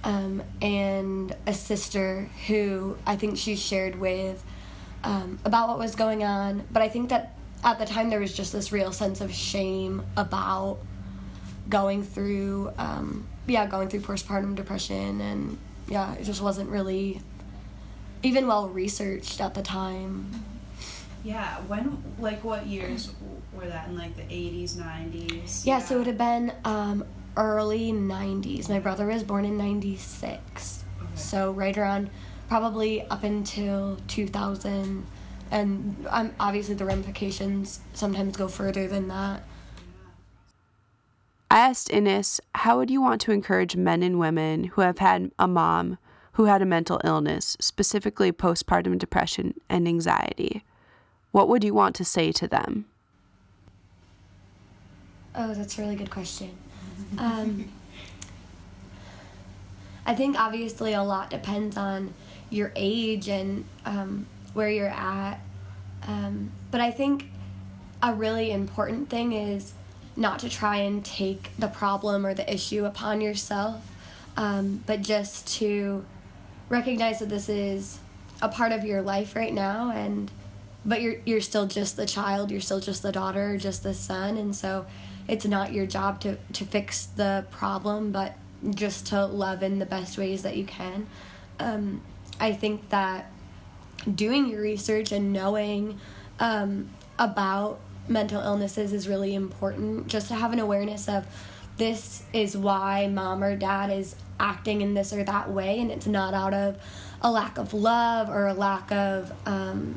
um, 0.04 0.42
and 0.62 1.36
a 1.46 1.54
sister 1.54 2.30
who 2.48 2.98
I 3.06 3.16
think 3.16 3.38
she 3.38 3.56
shared 3.56 4.00
with 4.00 4.44
um, 5.04 5.40
about 5.44 5.68
what 5.70 5.80
was 5.80 5.96
going 5.96 6.24
on. 6.24 6.64
But 6.72 6.82
I 6.82 6.90
think 6.90 7.10
that 7.10 7.36
at 7.64 7.80
the 7.80 7.86
time 7.86 8.10
there 8.10 8.20
was 8.20 8.34
just 8.34 8.54
this 8.54 8.72
real 8.72 8.92
sense 8.92 9.22
of 9.22 9.34
shame 9.34 10.04
about 10.16 10.80
going 11.70 12.04
through, 12.04 12.72
um, 12.78 13.28
yeah, 13.48 13.68
going 13.68 13.90
through 13.90 14.02
postpartum 14.02 14.56
depression, 14.56 15.22
and 15.22 15.58
yeah, 15.88 16.14
it 16.16 16.24
just 16.24 16.42
wasn't 16.42 16.70
really 16.70 17.22
even 18.24 18.48
well 18.48 18.70
researched 18.70 19.42
at 19.42 19.54
the 19.54 19.62
time. 19.62 20.44
Yeah, 21.24 21.58
when 21.68 22.02
like 22.20 22.44
what 22.44 22.66
years 22.66 23.12
were 23.54 23.68
that 23.68 23.90
in 23.90 23.98
like 23.98 24.16
the 24.16 24.24
80s, 24.24 24.76
90s? 24.76 25.66
Yeah, 25.66 25.80
so 25.80 25.96
it 25.96 25.98
would 26.00 26.08
have 26.08 26.18
been 26.18 26.54
um, 26.64 27.06
early 27.36 27.92
90s. 27.92 28.70
My 28.70 28.80
brother 28.80 29.06
was 29.08 29.24
born 29.24 29.46
in 29.46 29.58
96. 29.58 30.84
So 31.16 31.52
right 31.52 31.78
around 31.78 32.10
probably 32.48 33.04
up 33.10 33.24
until 33.24 33.98
2000 34.08 35.06
and 35.52 36.06
um, 36.10 36.34
obviously 36.40 36.76
the 36.76 36.86
ramifications 36.86 37.80
sometimes 37.94 38.38
go 38.38 38.48
further 38.48 38.88
than 38.88 39.08
that. 39.08 39.44
I 41.52 41.60
asked 41.60 41.90
Innes, 41.90 42.40
how 42.54 42.78
would 42.78 42.92
you 42.92 43.02
want 43.02 43.22
to 43.22 43.32
encourage 43.32 43.76
men 43.76 44.04
and 44.04 44.20
women 44.20 44.66
who 44.66 44.82
have 44.82 45.00
had 45.00 45.32
a 45.40 45.48
mom 45.48 45.98
who 46.34 46.46
had 46.46 46.62
a 46.62 46.66
mental 46.66 47.02
illness, 47.04 47.58
specifically 47.60 48.32
postpartum 48.32 48.98
depression 49.00 49.56
and 49.68 49.88
anxiety? 49.88 50.64
What 51.32 51.50
would 51.50 51.64
you 51.64 51.74
want 51.74 51.96
to 51.96 52.06
say 52.06 52.32
to 52.34 52.48
them? 52.48 52.86
Oh, 55.34 55.54
that's 55.54 55.78
a 55.78 55.82
really 55.82 55.96
good 55.96 56.12
question. 56.12 56.56
Um, 57.18 57.72
I 60.06 60.14
think 60.14 60.40
obviously 60.40 60.94
a 60.94 61.04
lot 61.04 61.30
depends 61.30 61.78
on 61.78 62.14
your 62.50 62.72
age 62.76 63.28
and 63.28 63.66
um, 63.86 64.28
where 64.54 64.70
you're 64.70 64.88
at. 64.88 65.40
Um, 66.08 66.52
but 66.72 66.82
I 66.82 66.92
think 66.92 67.26
a 68.02 68.14
really 68.14 68.52
important 68.52 69.10
thing 69.10 69.34
is 69.34 69.74
not 70.16 70.40
to 70.40 70.50
try 70.50 70.78
and 70.78 71.04
take 71.04 71.52
the 71.58 71.68
problem 71.68 72.26
or 72.26 72.34
the 72.34 72.52
issue 72.52 72.86
upon 72.86 73.22
yourself, 73.22 73.90
um, 74.38 74.84
but 74.86 75.02
just 75.02 75.48
to 75.60 76.06
recognize 76.70 77.20
that 77.20 77.30
this 77.30 77.50
is 77.50 78.00
a 78.42 78.50
part 78.50 78.72
of 78.72 78.86
your 78.86 79.02
life 79.02 79.36
right 79.36 79.54
now 79.54 79.92
and 79.92 80.32
but 80.86 81.02
you're 81.02 81.16
you're 81.26 81.42
still 81.42 81.66
just 81.66 81.98
the 81.98 82.06
child 82.06 82.52
you're 82.52 82.62
still 82.62 82.80
just 82.80 83.02
the 83.04 83.12
daughter 83.12 83.58
just 83.58 83.84
the 83.84 83.94
son 83.94 84.38
and 84.38 84.56
so 84.56 84.86
it's 85.28 85.46
not 85.46 85.74
your 85.74 85.86
job 85.86 86.22
to 86.22 86.38
to 86.54 86.64
fix 86.64 87.06
the 87.06 87.46
problem 87.52 88.12
but 88.12 88.38
just 88.76 89.08
to 89.08 89.26
love 89.26 89.62
in 89.62 89.80
the 89.80 89.86
best 89.86 90.18
ways 90.18 90.44
that 90.44 90.56
you 90.56 90.64
can 90.64 91.06
um, 91.60 92.02
i 92.40 92.54
think 92.54 92.90
that 92.90 93.30
doing 94.16 94.50
your 94.50 94.62
research 94.62 95.12
and 95.12 95.34
knowing 95.34 96.00
um, 96.40 96.90
about 97.18 97.80
mental 98.08 98.42
illnesses 98.42 98.94
is 98.94 99.08
really 99.08 99.36
important. 99.36 100.08
Just 100.08 100.28
to 100.30 100.36
have 100.36 100.54
an 100.54 100.60
awareness 100.60 101.08
of 101.08 101.26
this 101.78 102.24
is 102.34 102.58
why 102.58 103.08
mom 103.08 103.44
or 103.44 103.56
dad 103.56 103.90
is 103.90 104.16
acting 104.40 104.82
in 104.82 104.94
this 104.94 105.14
or 105.14 105.24
that 105.24 105.50
way 105.50 105.80
and 105.80 105.92
it's 105.92 106.08
not 106.08 106.34
out 106.34 106.54
of 106.54 106.78
a 107.22 107.32
lack 107.32 107.58
of 107.58 107.74
love 107.74 108.30
or 108.30 108.48
a 108.48 108.54
lack 108.54 108.92
of 108.92 109.32
um, 109.46 109.96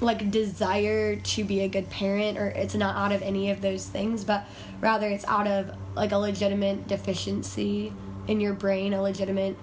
like 0.00 0.30
desire 0.30 1.16
to 1.16 1.44
be 1.44 1.60
a 1.60 1.68
good 1.68 1.88
parent 1.88 2.36
or 2.36 2.48
it's 2.48 2.74
not 2.74 2.96
out 2.96 3.12
of 3.12 3.22
any 3.22 3.50
of 3.50 3.60
those 3.60 3.86
things 3.86 4.24
but 4.24 4.44
rather 4.80 5.08
it's 5.08 5.24
out 5.26 5.46
of 5.46 5.72
like 5.94 6.12
a 6.12 6.18
legitimate 6.18 6.86
deficiency 6.88 7.92
in 8.26 8.40
your 8.40 8.52
brain 8.52 8.92
a 8.92 9.02
legitimate 9.02 9.56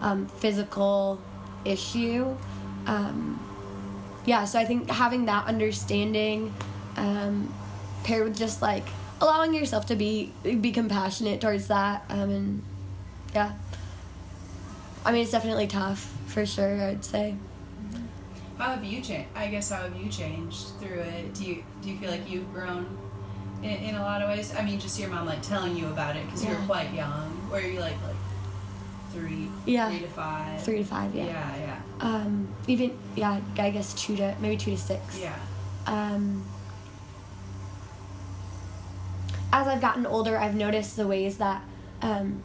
um, 0.00 0.26
physical 0.26 1.20
issue 1.66 2.36
um, 2.86 3.38
yeah 4.24 4.44
so 4.44 4.58
i 4.58 4.64
think 4.64 4.90
having 4.90 5.26
that 5.26 5.46
understanding 5.46 6.52
um, 6.96 7.52
paired 8.04 8.24
with 8.24 8.38
just 8.38 8.62
like 8.62 8.84
allowing 9.20 9.54
yourself 9.54 9.86
to 9.86 9.96
be 9.96 10.32
be 10.42 10.72
compassionate 10.72 11.40
towards 11.40 11.68
that 11.68 12.04
um, 12.10 12.30
and 12.30 12.62
yeah 13.34 13.52
i 15.04 15.12
mean 15.12 15.22
it's 15.22 15.32
definitely 15.32 15.66
tough 15.66 16.12
for 16.26 16.44
sure 16.46 16.82
i'd 16.82 17.04
say 17.04 17.34
How 18.58 18.70
have 18.74 18.84
you 18.84 19.02
changed? 19.02 19.28
I 19.34 19.48
guess 19.48 19.70
how 19.70 19.82
have 19.82 19.96
you 19.96 20.08
changed 20.08 20.68
through 20.80 21.00
it? 21.00 21.34
Do 21.34 21.44
you 21.44 21.62
do 21.82 21.90
you 21.90 21.98
feel 21.98 22.10
like 22.10 22.24
you've 22.28 22.50
grown 22.54 22.86
in, 23.62 23.76
in 23.88 23.94
a 23.96 24.00
lot 24.02 24.22
of 24.22 24.30
ways? 24.30 24.54
I 24.56 24.62
mean, 24.64 24.80
just 24.80 24.98
your 24.98 25.10
mom 25.10 25.26
like 25.26 25.42
telling 25.42 25.76
you 25.76 25.86
about 25.88 26.16
it 26.16 26.24
because 26.24 26.42
you 26.42 26.48
were 26.50 26.64
quite 26.64 26.90
young. 26.94 27.28
Or 27.52 27.58
are 27.58 27.60
you 27.60 27.80
like 27.80 28.00
like 28.08 28.15
three, 29.16 29.48
Yeah. 29.64 29.88
three 29.90 30.00
to 30.00 30.08
five? 30.08 30.62
three 30.62 30.78
to 30.78 30.84
five 30.84 31.14
yeah, 31.14 31.24
Yeah, 31.24 31.56
yeah, 31.58 31.76
um 32.00 32.48
even 32.66 32.96
yeah 33.14 33.40
i 33.58 33.70
guess 33.70 33.94
two 33.94 34.16
to 34.16 34.34
maybe 34.40 34.56
two 34.56 34.72
to 34.72 34.78
six 34.78 35.18
yeah. 35.18 35.34
um, 35.86 36.44
as 39.52 39.66
I've 39.68 39.80
gotten 39.80 40.04
older, 40.06 40.36
I've 40.36 40.54
noticed 40.54 40.96
the 40.96 41.06
ways 41.06 41.38
that, 41.38 41.62
um, 42.02 42.42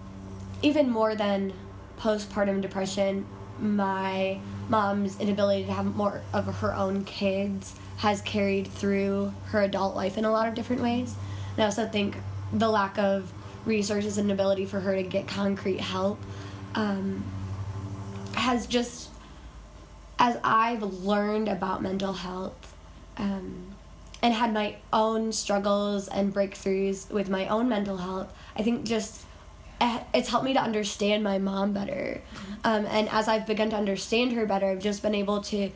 even 0.62 0.90
more 0.90 1.14
than 1.16 1.52
postpartum 2.00 2.62
depression, 2.62 3.26
my 3.60 4.40
mom's 4.70 5.20
inability 5.20 5.66
to 5.66 5.74
have 5.74 5.96
more 5.96 6.22
of 6.32 6.46
her 6.60 6.74
own 6.74 7.04
kids 7.04 7.76
has 7.98 8.22
carried 8.22 8.68
through 8.68 9.34
her 9.48 9.62
adult 9.62 9.96
life 9.96 10.18
in 10.18 10.26
a 10.26 10.32
lot 10.32 10.48
of 10.48 10.54
different 10.56 10.82
ways. 10.82 11.16
And 11.56 11.64
I 11.64 11.66
also 11.66 11.88
think 11.88 12.18
the 12.54 12.70
lack 12.70 12.98
of 12.98 13.32
resources 13.66 14.18
and 14.18 14.32
ability 14.32 14.66
for 14.66 14.80
her 14.80 14.96
to 14.96 15.04
get 15.04 15.28
concrete 15.28 15.82
help 15.82 16.18
um, 16.76 17.24
has 18.36 18.68
just, 18.68 19.10
as 20.20 20.38
I've 20.44 20.82
learned 20.82 21.48
about 21.48 21.82
mental 21.82 22.14
health 22.14 22.76
um, 23.18 23.76
and 24.22 24.34
had 24.34 24.54
my 24.54 24.78
own 24.94 25.32
struggles 25.32 26.08
and 26.08 26.34
breakthroughs 26.34 27.12
with 27.12 27.30
my 27.30 27.48
own 27.48 27.70
mental 27.70 27.98
health, 27.98 28.34
I 28.56 28.64
think 28.64 28.86
just 28.86 29.26
eh, 29.80 30.00
it's 30.14 30.30
helped 30.30 30.46
me 30.46 30.54
to 30.54 30.62
understand 30.62 31.24
my 31.24 31.38
mom 31.38 31.74
better. 31.74 32.22
Um, 32.64 32.86
and 32.86 33.10
as 33.10 33.28
I've 33.28 33.48
begun 33.48 33.70
to 33.72 33.76
understand 33.76 34.34
her 34.34 34.46
better, 34.46 34.68
I've 34.68 34.80
just 34.80 35.02
been 35.02 35.16
able 35.16 35.42
to 35.44 35.72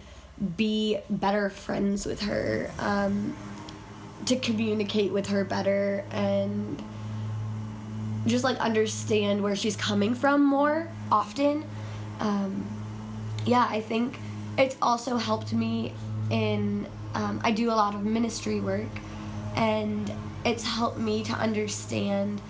be 0.57 0.99
better 1.09 1.49
friends 1.49 2.05
with 2.05 2.21
her, 2.21 2.69
um, 2.79 3.35
to 4.25 4.35
communicate 4.35 5.11
with 5.11 5.27
her 5.27 5.43
better, 5.43 6.03
and 6.11 6.81
just 8.25 8.43
like 8.43 8.57
understand 8.57 9.41
where 9.41 9.55
she's 9.55 9.75
coming 9.75 10.15
from 10.15 10.43
more 10.43 10.87
often. 11.11 11.65
Um, 12.19 12.65
yeah, 13.45 13.67
I 13.69 13.81
think 13.81 14.19
it's 14.57 14.75
also 14.81 15.17
helped 15.17 15.53
me 15.53 15.93
in, 16.29 16.87
um, 17.13 17.39
I 17.43 17.51
do 17.51 17.69
a 17.69 17.73
lot 17.73 17.93
of 17.93 18.03
ministry 18.03 18.59
work, 18.59 18.89
and 19.55 20.11
it's 20.43 20.63
helped 20.63 20.97
me 20.97 21.23
to 21.23 21.33
understand 21.33 22.41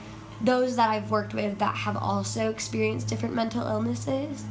those 0.41 0.75
that 0.75 0.89
I've 0.89 1.11
worked 1.11 1.33
with 1.33 1.59
that 1.59 1.75
have 1.75 1.97
also 1.97 2.49
experienced 2.49 3.07
different 3.07 3.35
mental 3.35 3.65
illnesses. 3.65 4.43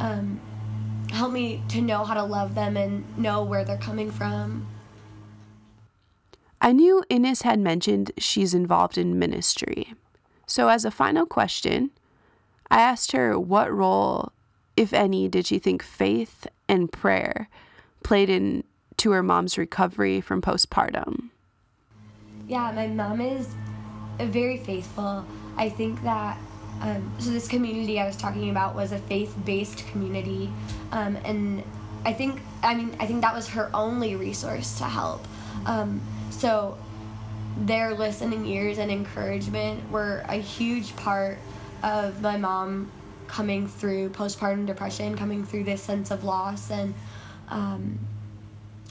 Um, 0.00 0.40
help 1.10 1.32
me 1.32 1.62
to 1.68 1.80
know 1.80 2.04
how 2.04 2.14
to 2.14 2.22
love 2.22 2.54
them 2.54 2.76
and 2.76 3.04
know 3.18 3.44
where 3.44 3.64
they're 3.64 3.76
coming 3.76 4.10
from. 4.10 4.66
I 6.60 6.72
knew 6.72 7.02
Ines 7.10 7.42
had 7.42 7.58
mentioned 7.58 8.12
she's 8.18 8.54
involved 8.54 8.96
in 8.96 9.18
ministry. 9.18 9.94
So, 10.52 10.68
as 10.68 10.84
a 10.84 10.90
final 10.90 11.24
question, 11.24 11.92
I 12.70 12.82
asked 12.82 13.12
her 13.12 13.40
what 13.40 13.72
role, 13.72 14.32
if 14.76 14.92
any, 14.92 15.26
did 15.26 15.46
she 15.46 15.58
think 15.58 15.82
faith 15.82 16.46
and 16.68 16.92
prayer 16.92 17.48
played 18.04 18.28
into 18.28 19.12
her 19.12 19.22
mom's 19.22 19.56
recovery 19.56 20.20
from 20.20 20.42
postpartum? 20.42 21.30
Yeah, 22.48 22.70
my 22.70 22.86
mom 22.86 23.22
is 23.22 23.48
very 24.20 24.58
faithful. 24.58 25.24
I 25.56 25.70
think 25.70 26.02
that 26.02 26.36
um, 26.82 27.10
so 27.18 27.30
this 27.30 27.48
community 27.48 27.98
I 27.98 28.04
was 28.04 28.18
talking 28.18 28.50
about 28.50 28.74
was 28.74 28.92
a 28.92 28.98
faith-based 28.98 29.86
community, 29.86 30.52
um, 30.90 31.16
and 31.24 31.62
I 32.04 32.12
think 32.12 32.42
I 32.62 32.74
mean 32.74 32.94
I 33.00 33.06
think 33.06 33.22
that 33.22 33.34
was 33.34 33.48
her 33.48 33.70
only 33.72 34.16
resource 34.16 34.76
to 34.76 34.84
help. 34.84 35.26
Um, 35.64 36.02
so 36.28 36.76
their 37.56 37.94
listening 37.94 38.46
ears 38.46 38.78
and 38.78 38.90
encouragement 38.90 39.90
were 39.90 40.24
a 40.28 40.36
huge 40.36 40.94
part 40.96 41.38
of 41.82 42.20
my 42.20 42.36
mom 42.36 42.90
coming 43.26 43.66
through 43.66 44.10
postpartum 44.10 44.66
depression, 44.66 45.16
coming 45.16 45.44
through 45.44 45.64
this 45.64 45.82
sense 45.82 46.10
of 46.10 46.24
loss, 46.24 46.70
and 46.70 46.94
um, 47.48 47.98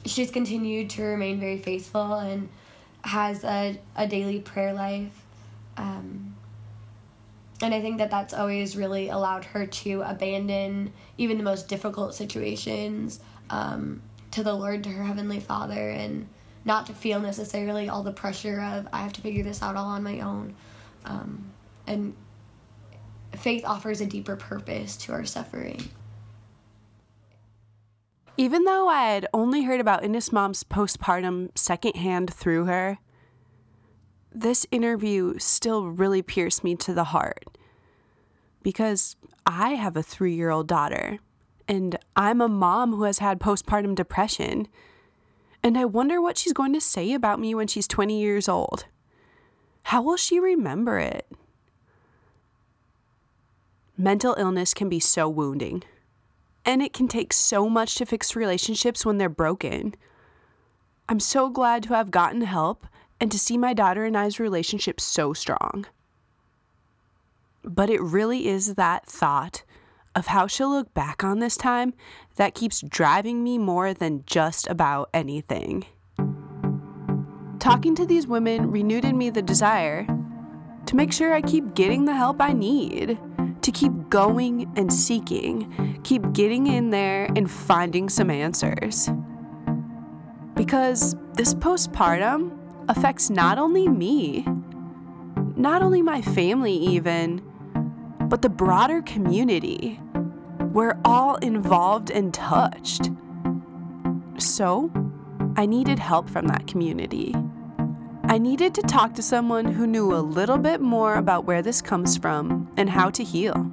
she's 0.05 0.31
continued 0.31 0.89
to 0.91 1.03
remain 1.03 1.39
very 1.39 1.57
faithful 1.57 2.13
and 2.13 2.49
has 3.03 3.43
a, 3.43 3.79
a 3.95 4.07
daily 4.07 4.39
prayer 4.39 4.73
life. 4.73 5.25
Um, 5.77 6.35
and 7.61 7.73
I 7.73 7.81
think 7.81 7.99
that 7.99 8.09
that's 8.09 8.33
always 8.33 8.75
really 8.75 9.09
allowed 9.09 9.45
her 9.45 9.67
to 9.67 10.01
abandon 10.01 10.91
even 11.17 11.37
the 11.37 11.43
most 11.43 11.67
difficult 11.67 12.15
situations 12.15 13.19
um, 13.49 14.01
to 14.31 14.43
the 14.43 14.53
Lord, 14.53 14.83
to 14.85 14.89
her 14.89 15.03
Heavenly 15.03 15.39
Father, 15.39 15.89
and 15.89 16.27
not 16.65 16.85
to 16.87 16.93
feel 16.93 17.19
necessarily 17.19 17.89
all 17.89 18.03
the 18.03 18.11
pressure 18.11 18.61
of, 18.61 18.87
I 18.93 19.01
have 19.01 19.13
to 19.13 19.21
figure 19.21 19.43
this 19.43 19.61
out 19.61 19.75
all 19.75 19.87
on 19.87 20.03
my 20.03 20.19
own. 20.19 20.55
Um, 21.05 21.51
and 21.87 22.15
faith 23.35 23.63
offers 23.65 24.01
a 24.01 24.05
deeper 24.05 24.35
purpose 24.35 24.95
to 24.97 25.13
our 25.13 25.25
suffering. 25.25 25.89
Even 28.37 28.63
though 28.63 28.87
I 28.87 29.03
had 29.09 29.27
only 29.33 29.63
heard 29.63 29.79
about 29.79 30.03
Ines' 30.03 30.31
mom's 30.31 30.63
postpartum 30.63 31.49
secondhand 31.55 32.33
through 32.33 32.65
her, 32.65 32.99
this 34.33 34.65
interview 34.71 35.37
still 35.37 35.87
really 35.87 36.21
pierced 36.21 36.63
me 36.63 36.75
to 36.77 36.93
the 36.93 37.05
heart 37.05 37.45
because 38.63 39.15
I 39.45 39.71
have 39.71 39.97
a 39.97 40.03
three 40.03 40.33
year 40.33 40.49
old 40.49 40.67
daughter 40.67 41.19
and 41.67 41.97
I'm 42.15 42.41
a 42.41 42.47
mom 42.47 42.93
who 42.93 43.03
has 43.03 43.19
had 43.19 43.39
postpartum 43.39 43.95
depression. 43.95 44.67
And 45.63 45.77
I 45.77 45.85
wonder 45.85 46.21
what 46.21 46.37
she's 46.37 46.53
going 46.53 46.73
to 46.73 46.81
say 46.81 47.13
about 47.13 47.39
me 47.39 47.53
when 47.53 47.67
she's 47.67 47.87
20 47.87 48.19
years 48.19 48.49
old. 48.49 48.85
How 49.83 50.01
will 50.01 50.17
she 50.17 50.39
remember 50.39 50.99
it? 50.99 51.27
Mental 53.97 54.35
illness 54.37 54.73
can 54.73 54.89
be 54.89 54.99
so 54.99 55.29
wounding, 55.29 55.83
and 56.65 56.81
it 56.81 56.93
can 56.93 57.07
take 57.07 57.33
so 57.33 57.69
much 57.69 57.95
to 57.95 58.05
fix 58.05 58.35
relationships 58.35 59.05
when 59.05 59.19
they're 59.19 59.29
broken. 59.29 59.93
I'm 61.07 61.19
so 61.19 61.49
glad 61.49 61.83
to 61.83 61.93
have 61.93 62.09
gotten 62.09 62.41
help 62.41 62.87
and 63.19 63.31
to 63.31 63.37
see 63.37 63.57
my 63.57 63.73
daughter 63.73 64.05
and 64.05 64.17
I's 64.17 64.39
relationship 64.39 64.99
so 64.99 65.33
strong. 65.33 65.85
But 67.63 67.91
it 67.91 68.01
really 68.01 68.47
is 68.47 68.73
that 68.75 69.05
thought 69.05 69.63
of 70.15 70.27
how 70.27 70.47
she'll 70.47 70.71
look 70.71 70.93
back 70.93 71.23
on 71.23 71.39
this 71.39 71.57
time 71.57 71.93
that 72.35 72.55
keeps 72.55 72.81
driving 72.81 73.43
me 73.43 73.57
more 73.57 73.93
than 73.93 74.23
just 74.25 74.67
about 74.67 75.09
anything. 75.13 75.85
Talking 77.59 77.95
to 77.95 78.05
these 78.05 78.27
women 78.27 78.71
renewed 78.71 79.05
in 79.05 79.17
me 79.17 79.29
the 79.29 79.41
desire 79.41 80.05
to 80.85 80.95
make 80.95 81.13
sure 81.13 81.33
I 81.33 81.41
keep 81.41 81.75
getting 81.75 82.05
the 82.05 82.15
help 82.15 82.41
I 82.41 82.53
need, 82.53 83.19
to 83.61 83.71
keep 83.71 84.09
going 84.09 84.71
and 84.75 84.91
seeking, 84.91 85.99
keep 86.03 86.33
getting 86.33 86.67
in 86.67 86.89
there 86.89 87.25
and 87.35 87.49
finding 87.49 88.09
some 88.09 88.29
answers. 88.29 89.09
Because 90.55 91.15
this 91.35 91.53
postpartum 91.53 92.57
affects 92.89 93.29
not 93.29 93.57
only 93.57 93.87
me, 93.87 94.45
not 95.55 95.81
only 95.81 96.01
my 96.01 96.21
family, 96.21 96.73
even, 96.73 97.41
but 98.31 98.41
the 98.41 98.49
broader 98.49 99.01
community. 99.01 99.99
We're 100.71 100.97
all 101.03 101.35
involved 101.35 102.09
and 102.11 102.33
touched. 102.33 103.11
So, 104.37 104.89
I 105.57 105.65
needed 105.65 105.99
help 105.99 106.29
from 106.29 106.47
that 106.47 106.65
community. 106.65 107.35
I 108.23 108.37
needed 108.37 108.73
to 108.75 108.83
talk 108.83 109.15
to 109.15 109.21
someone 109.21 109.65
who 109.65 109.85
knew 109.85 110.15
a 110.15 110.23
little 110.23 110.57
bit 110.57 110.79
more 110.79 111.15
about 111.15 111.43
where 111.43 111.61
this 111.61 111.81
comes 111.81 112.17
from 112.17 112.71
and 112.77 112.89
how 112.89 113.09
to 113.09 113.21
heal. 113.21 113.69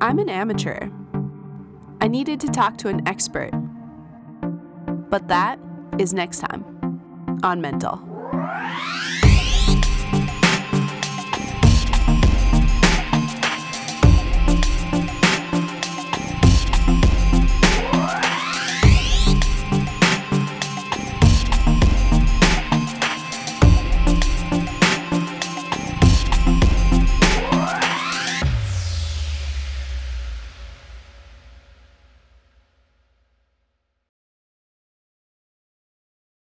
I'm 0.00 0.20
an 0.20 0.28
amateur. 0.28 0.88
I 2.00 2.06
needed 2.06 2.38
to 2.42 2.48
talk 2.48 2.78
to 2.78 2.88
an 2.88 3.06
expert. 3.08 3.50
But 5.10 5.26
that 5.26 5.58
is 5.98 6.14
next 6.14 6.38
time 6.38 7.40
on 7.42 7.60
Mental. 7.60 8.00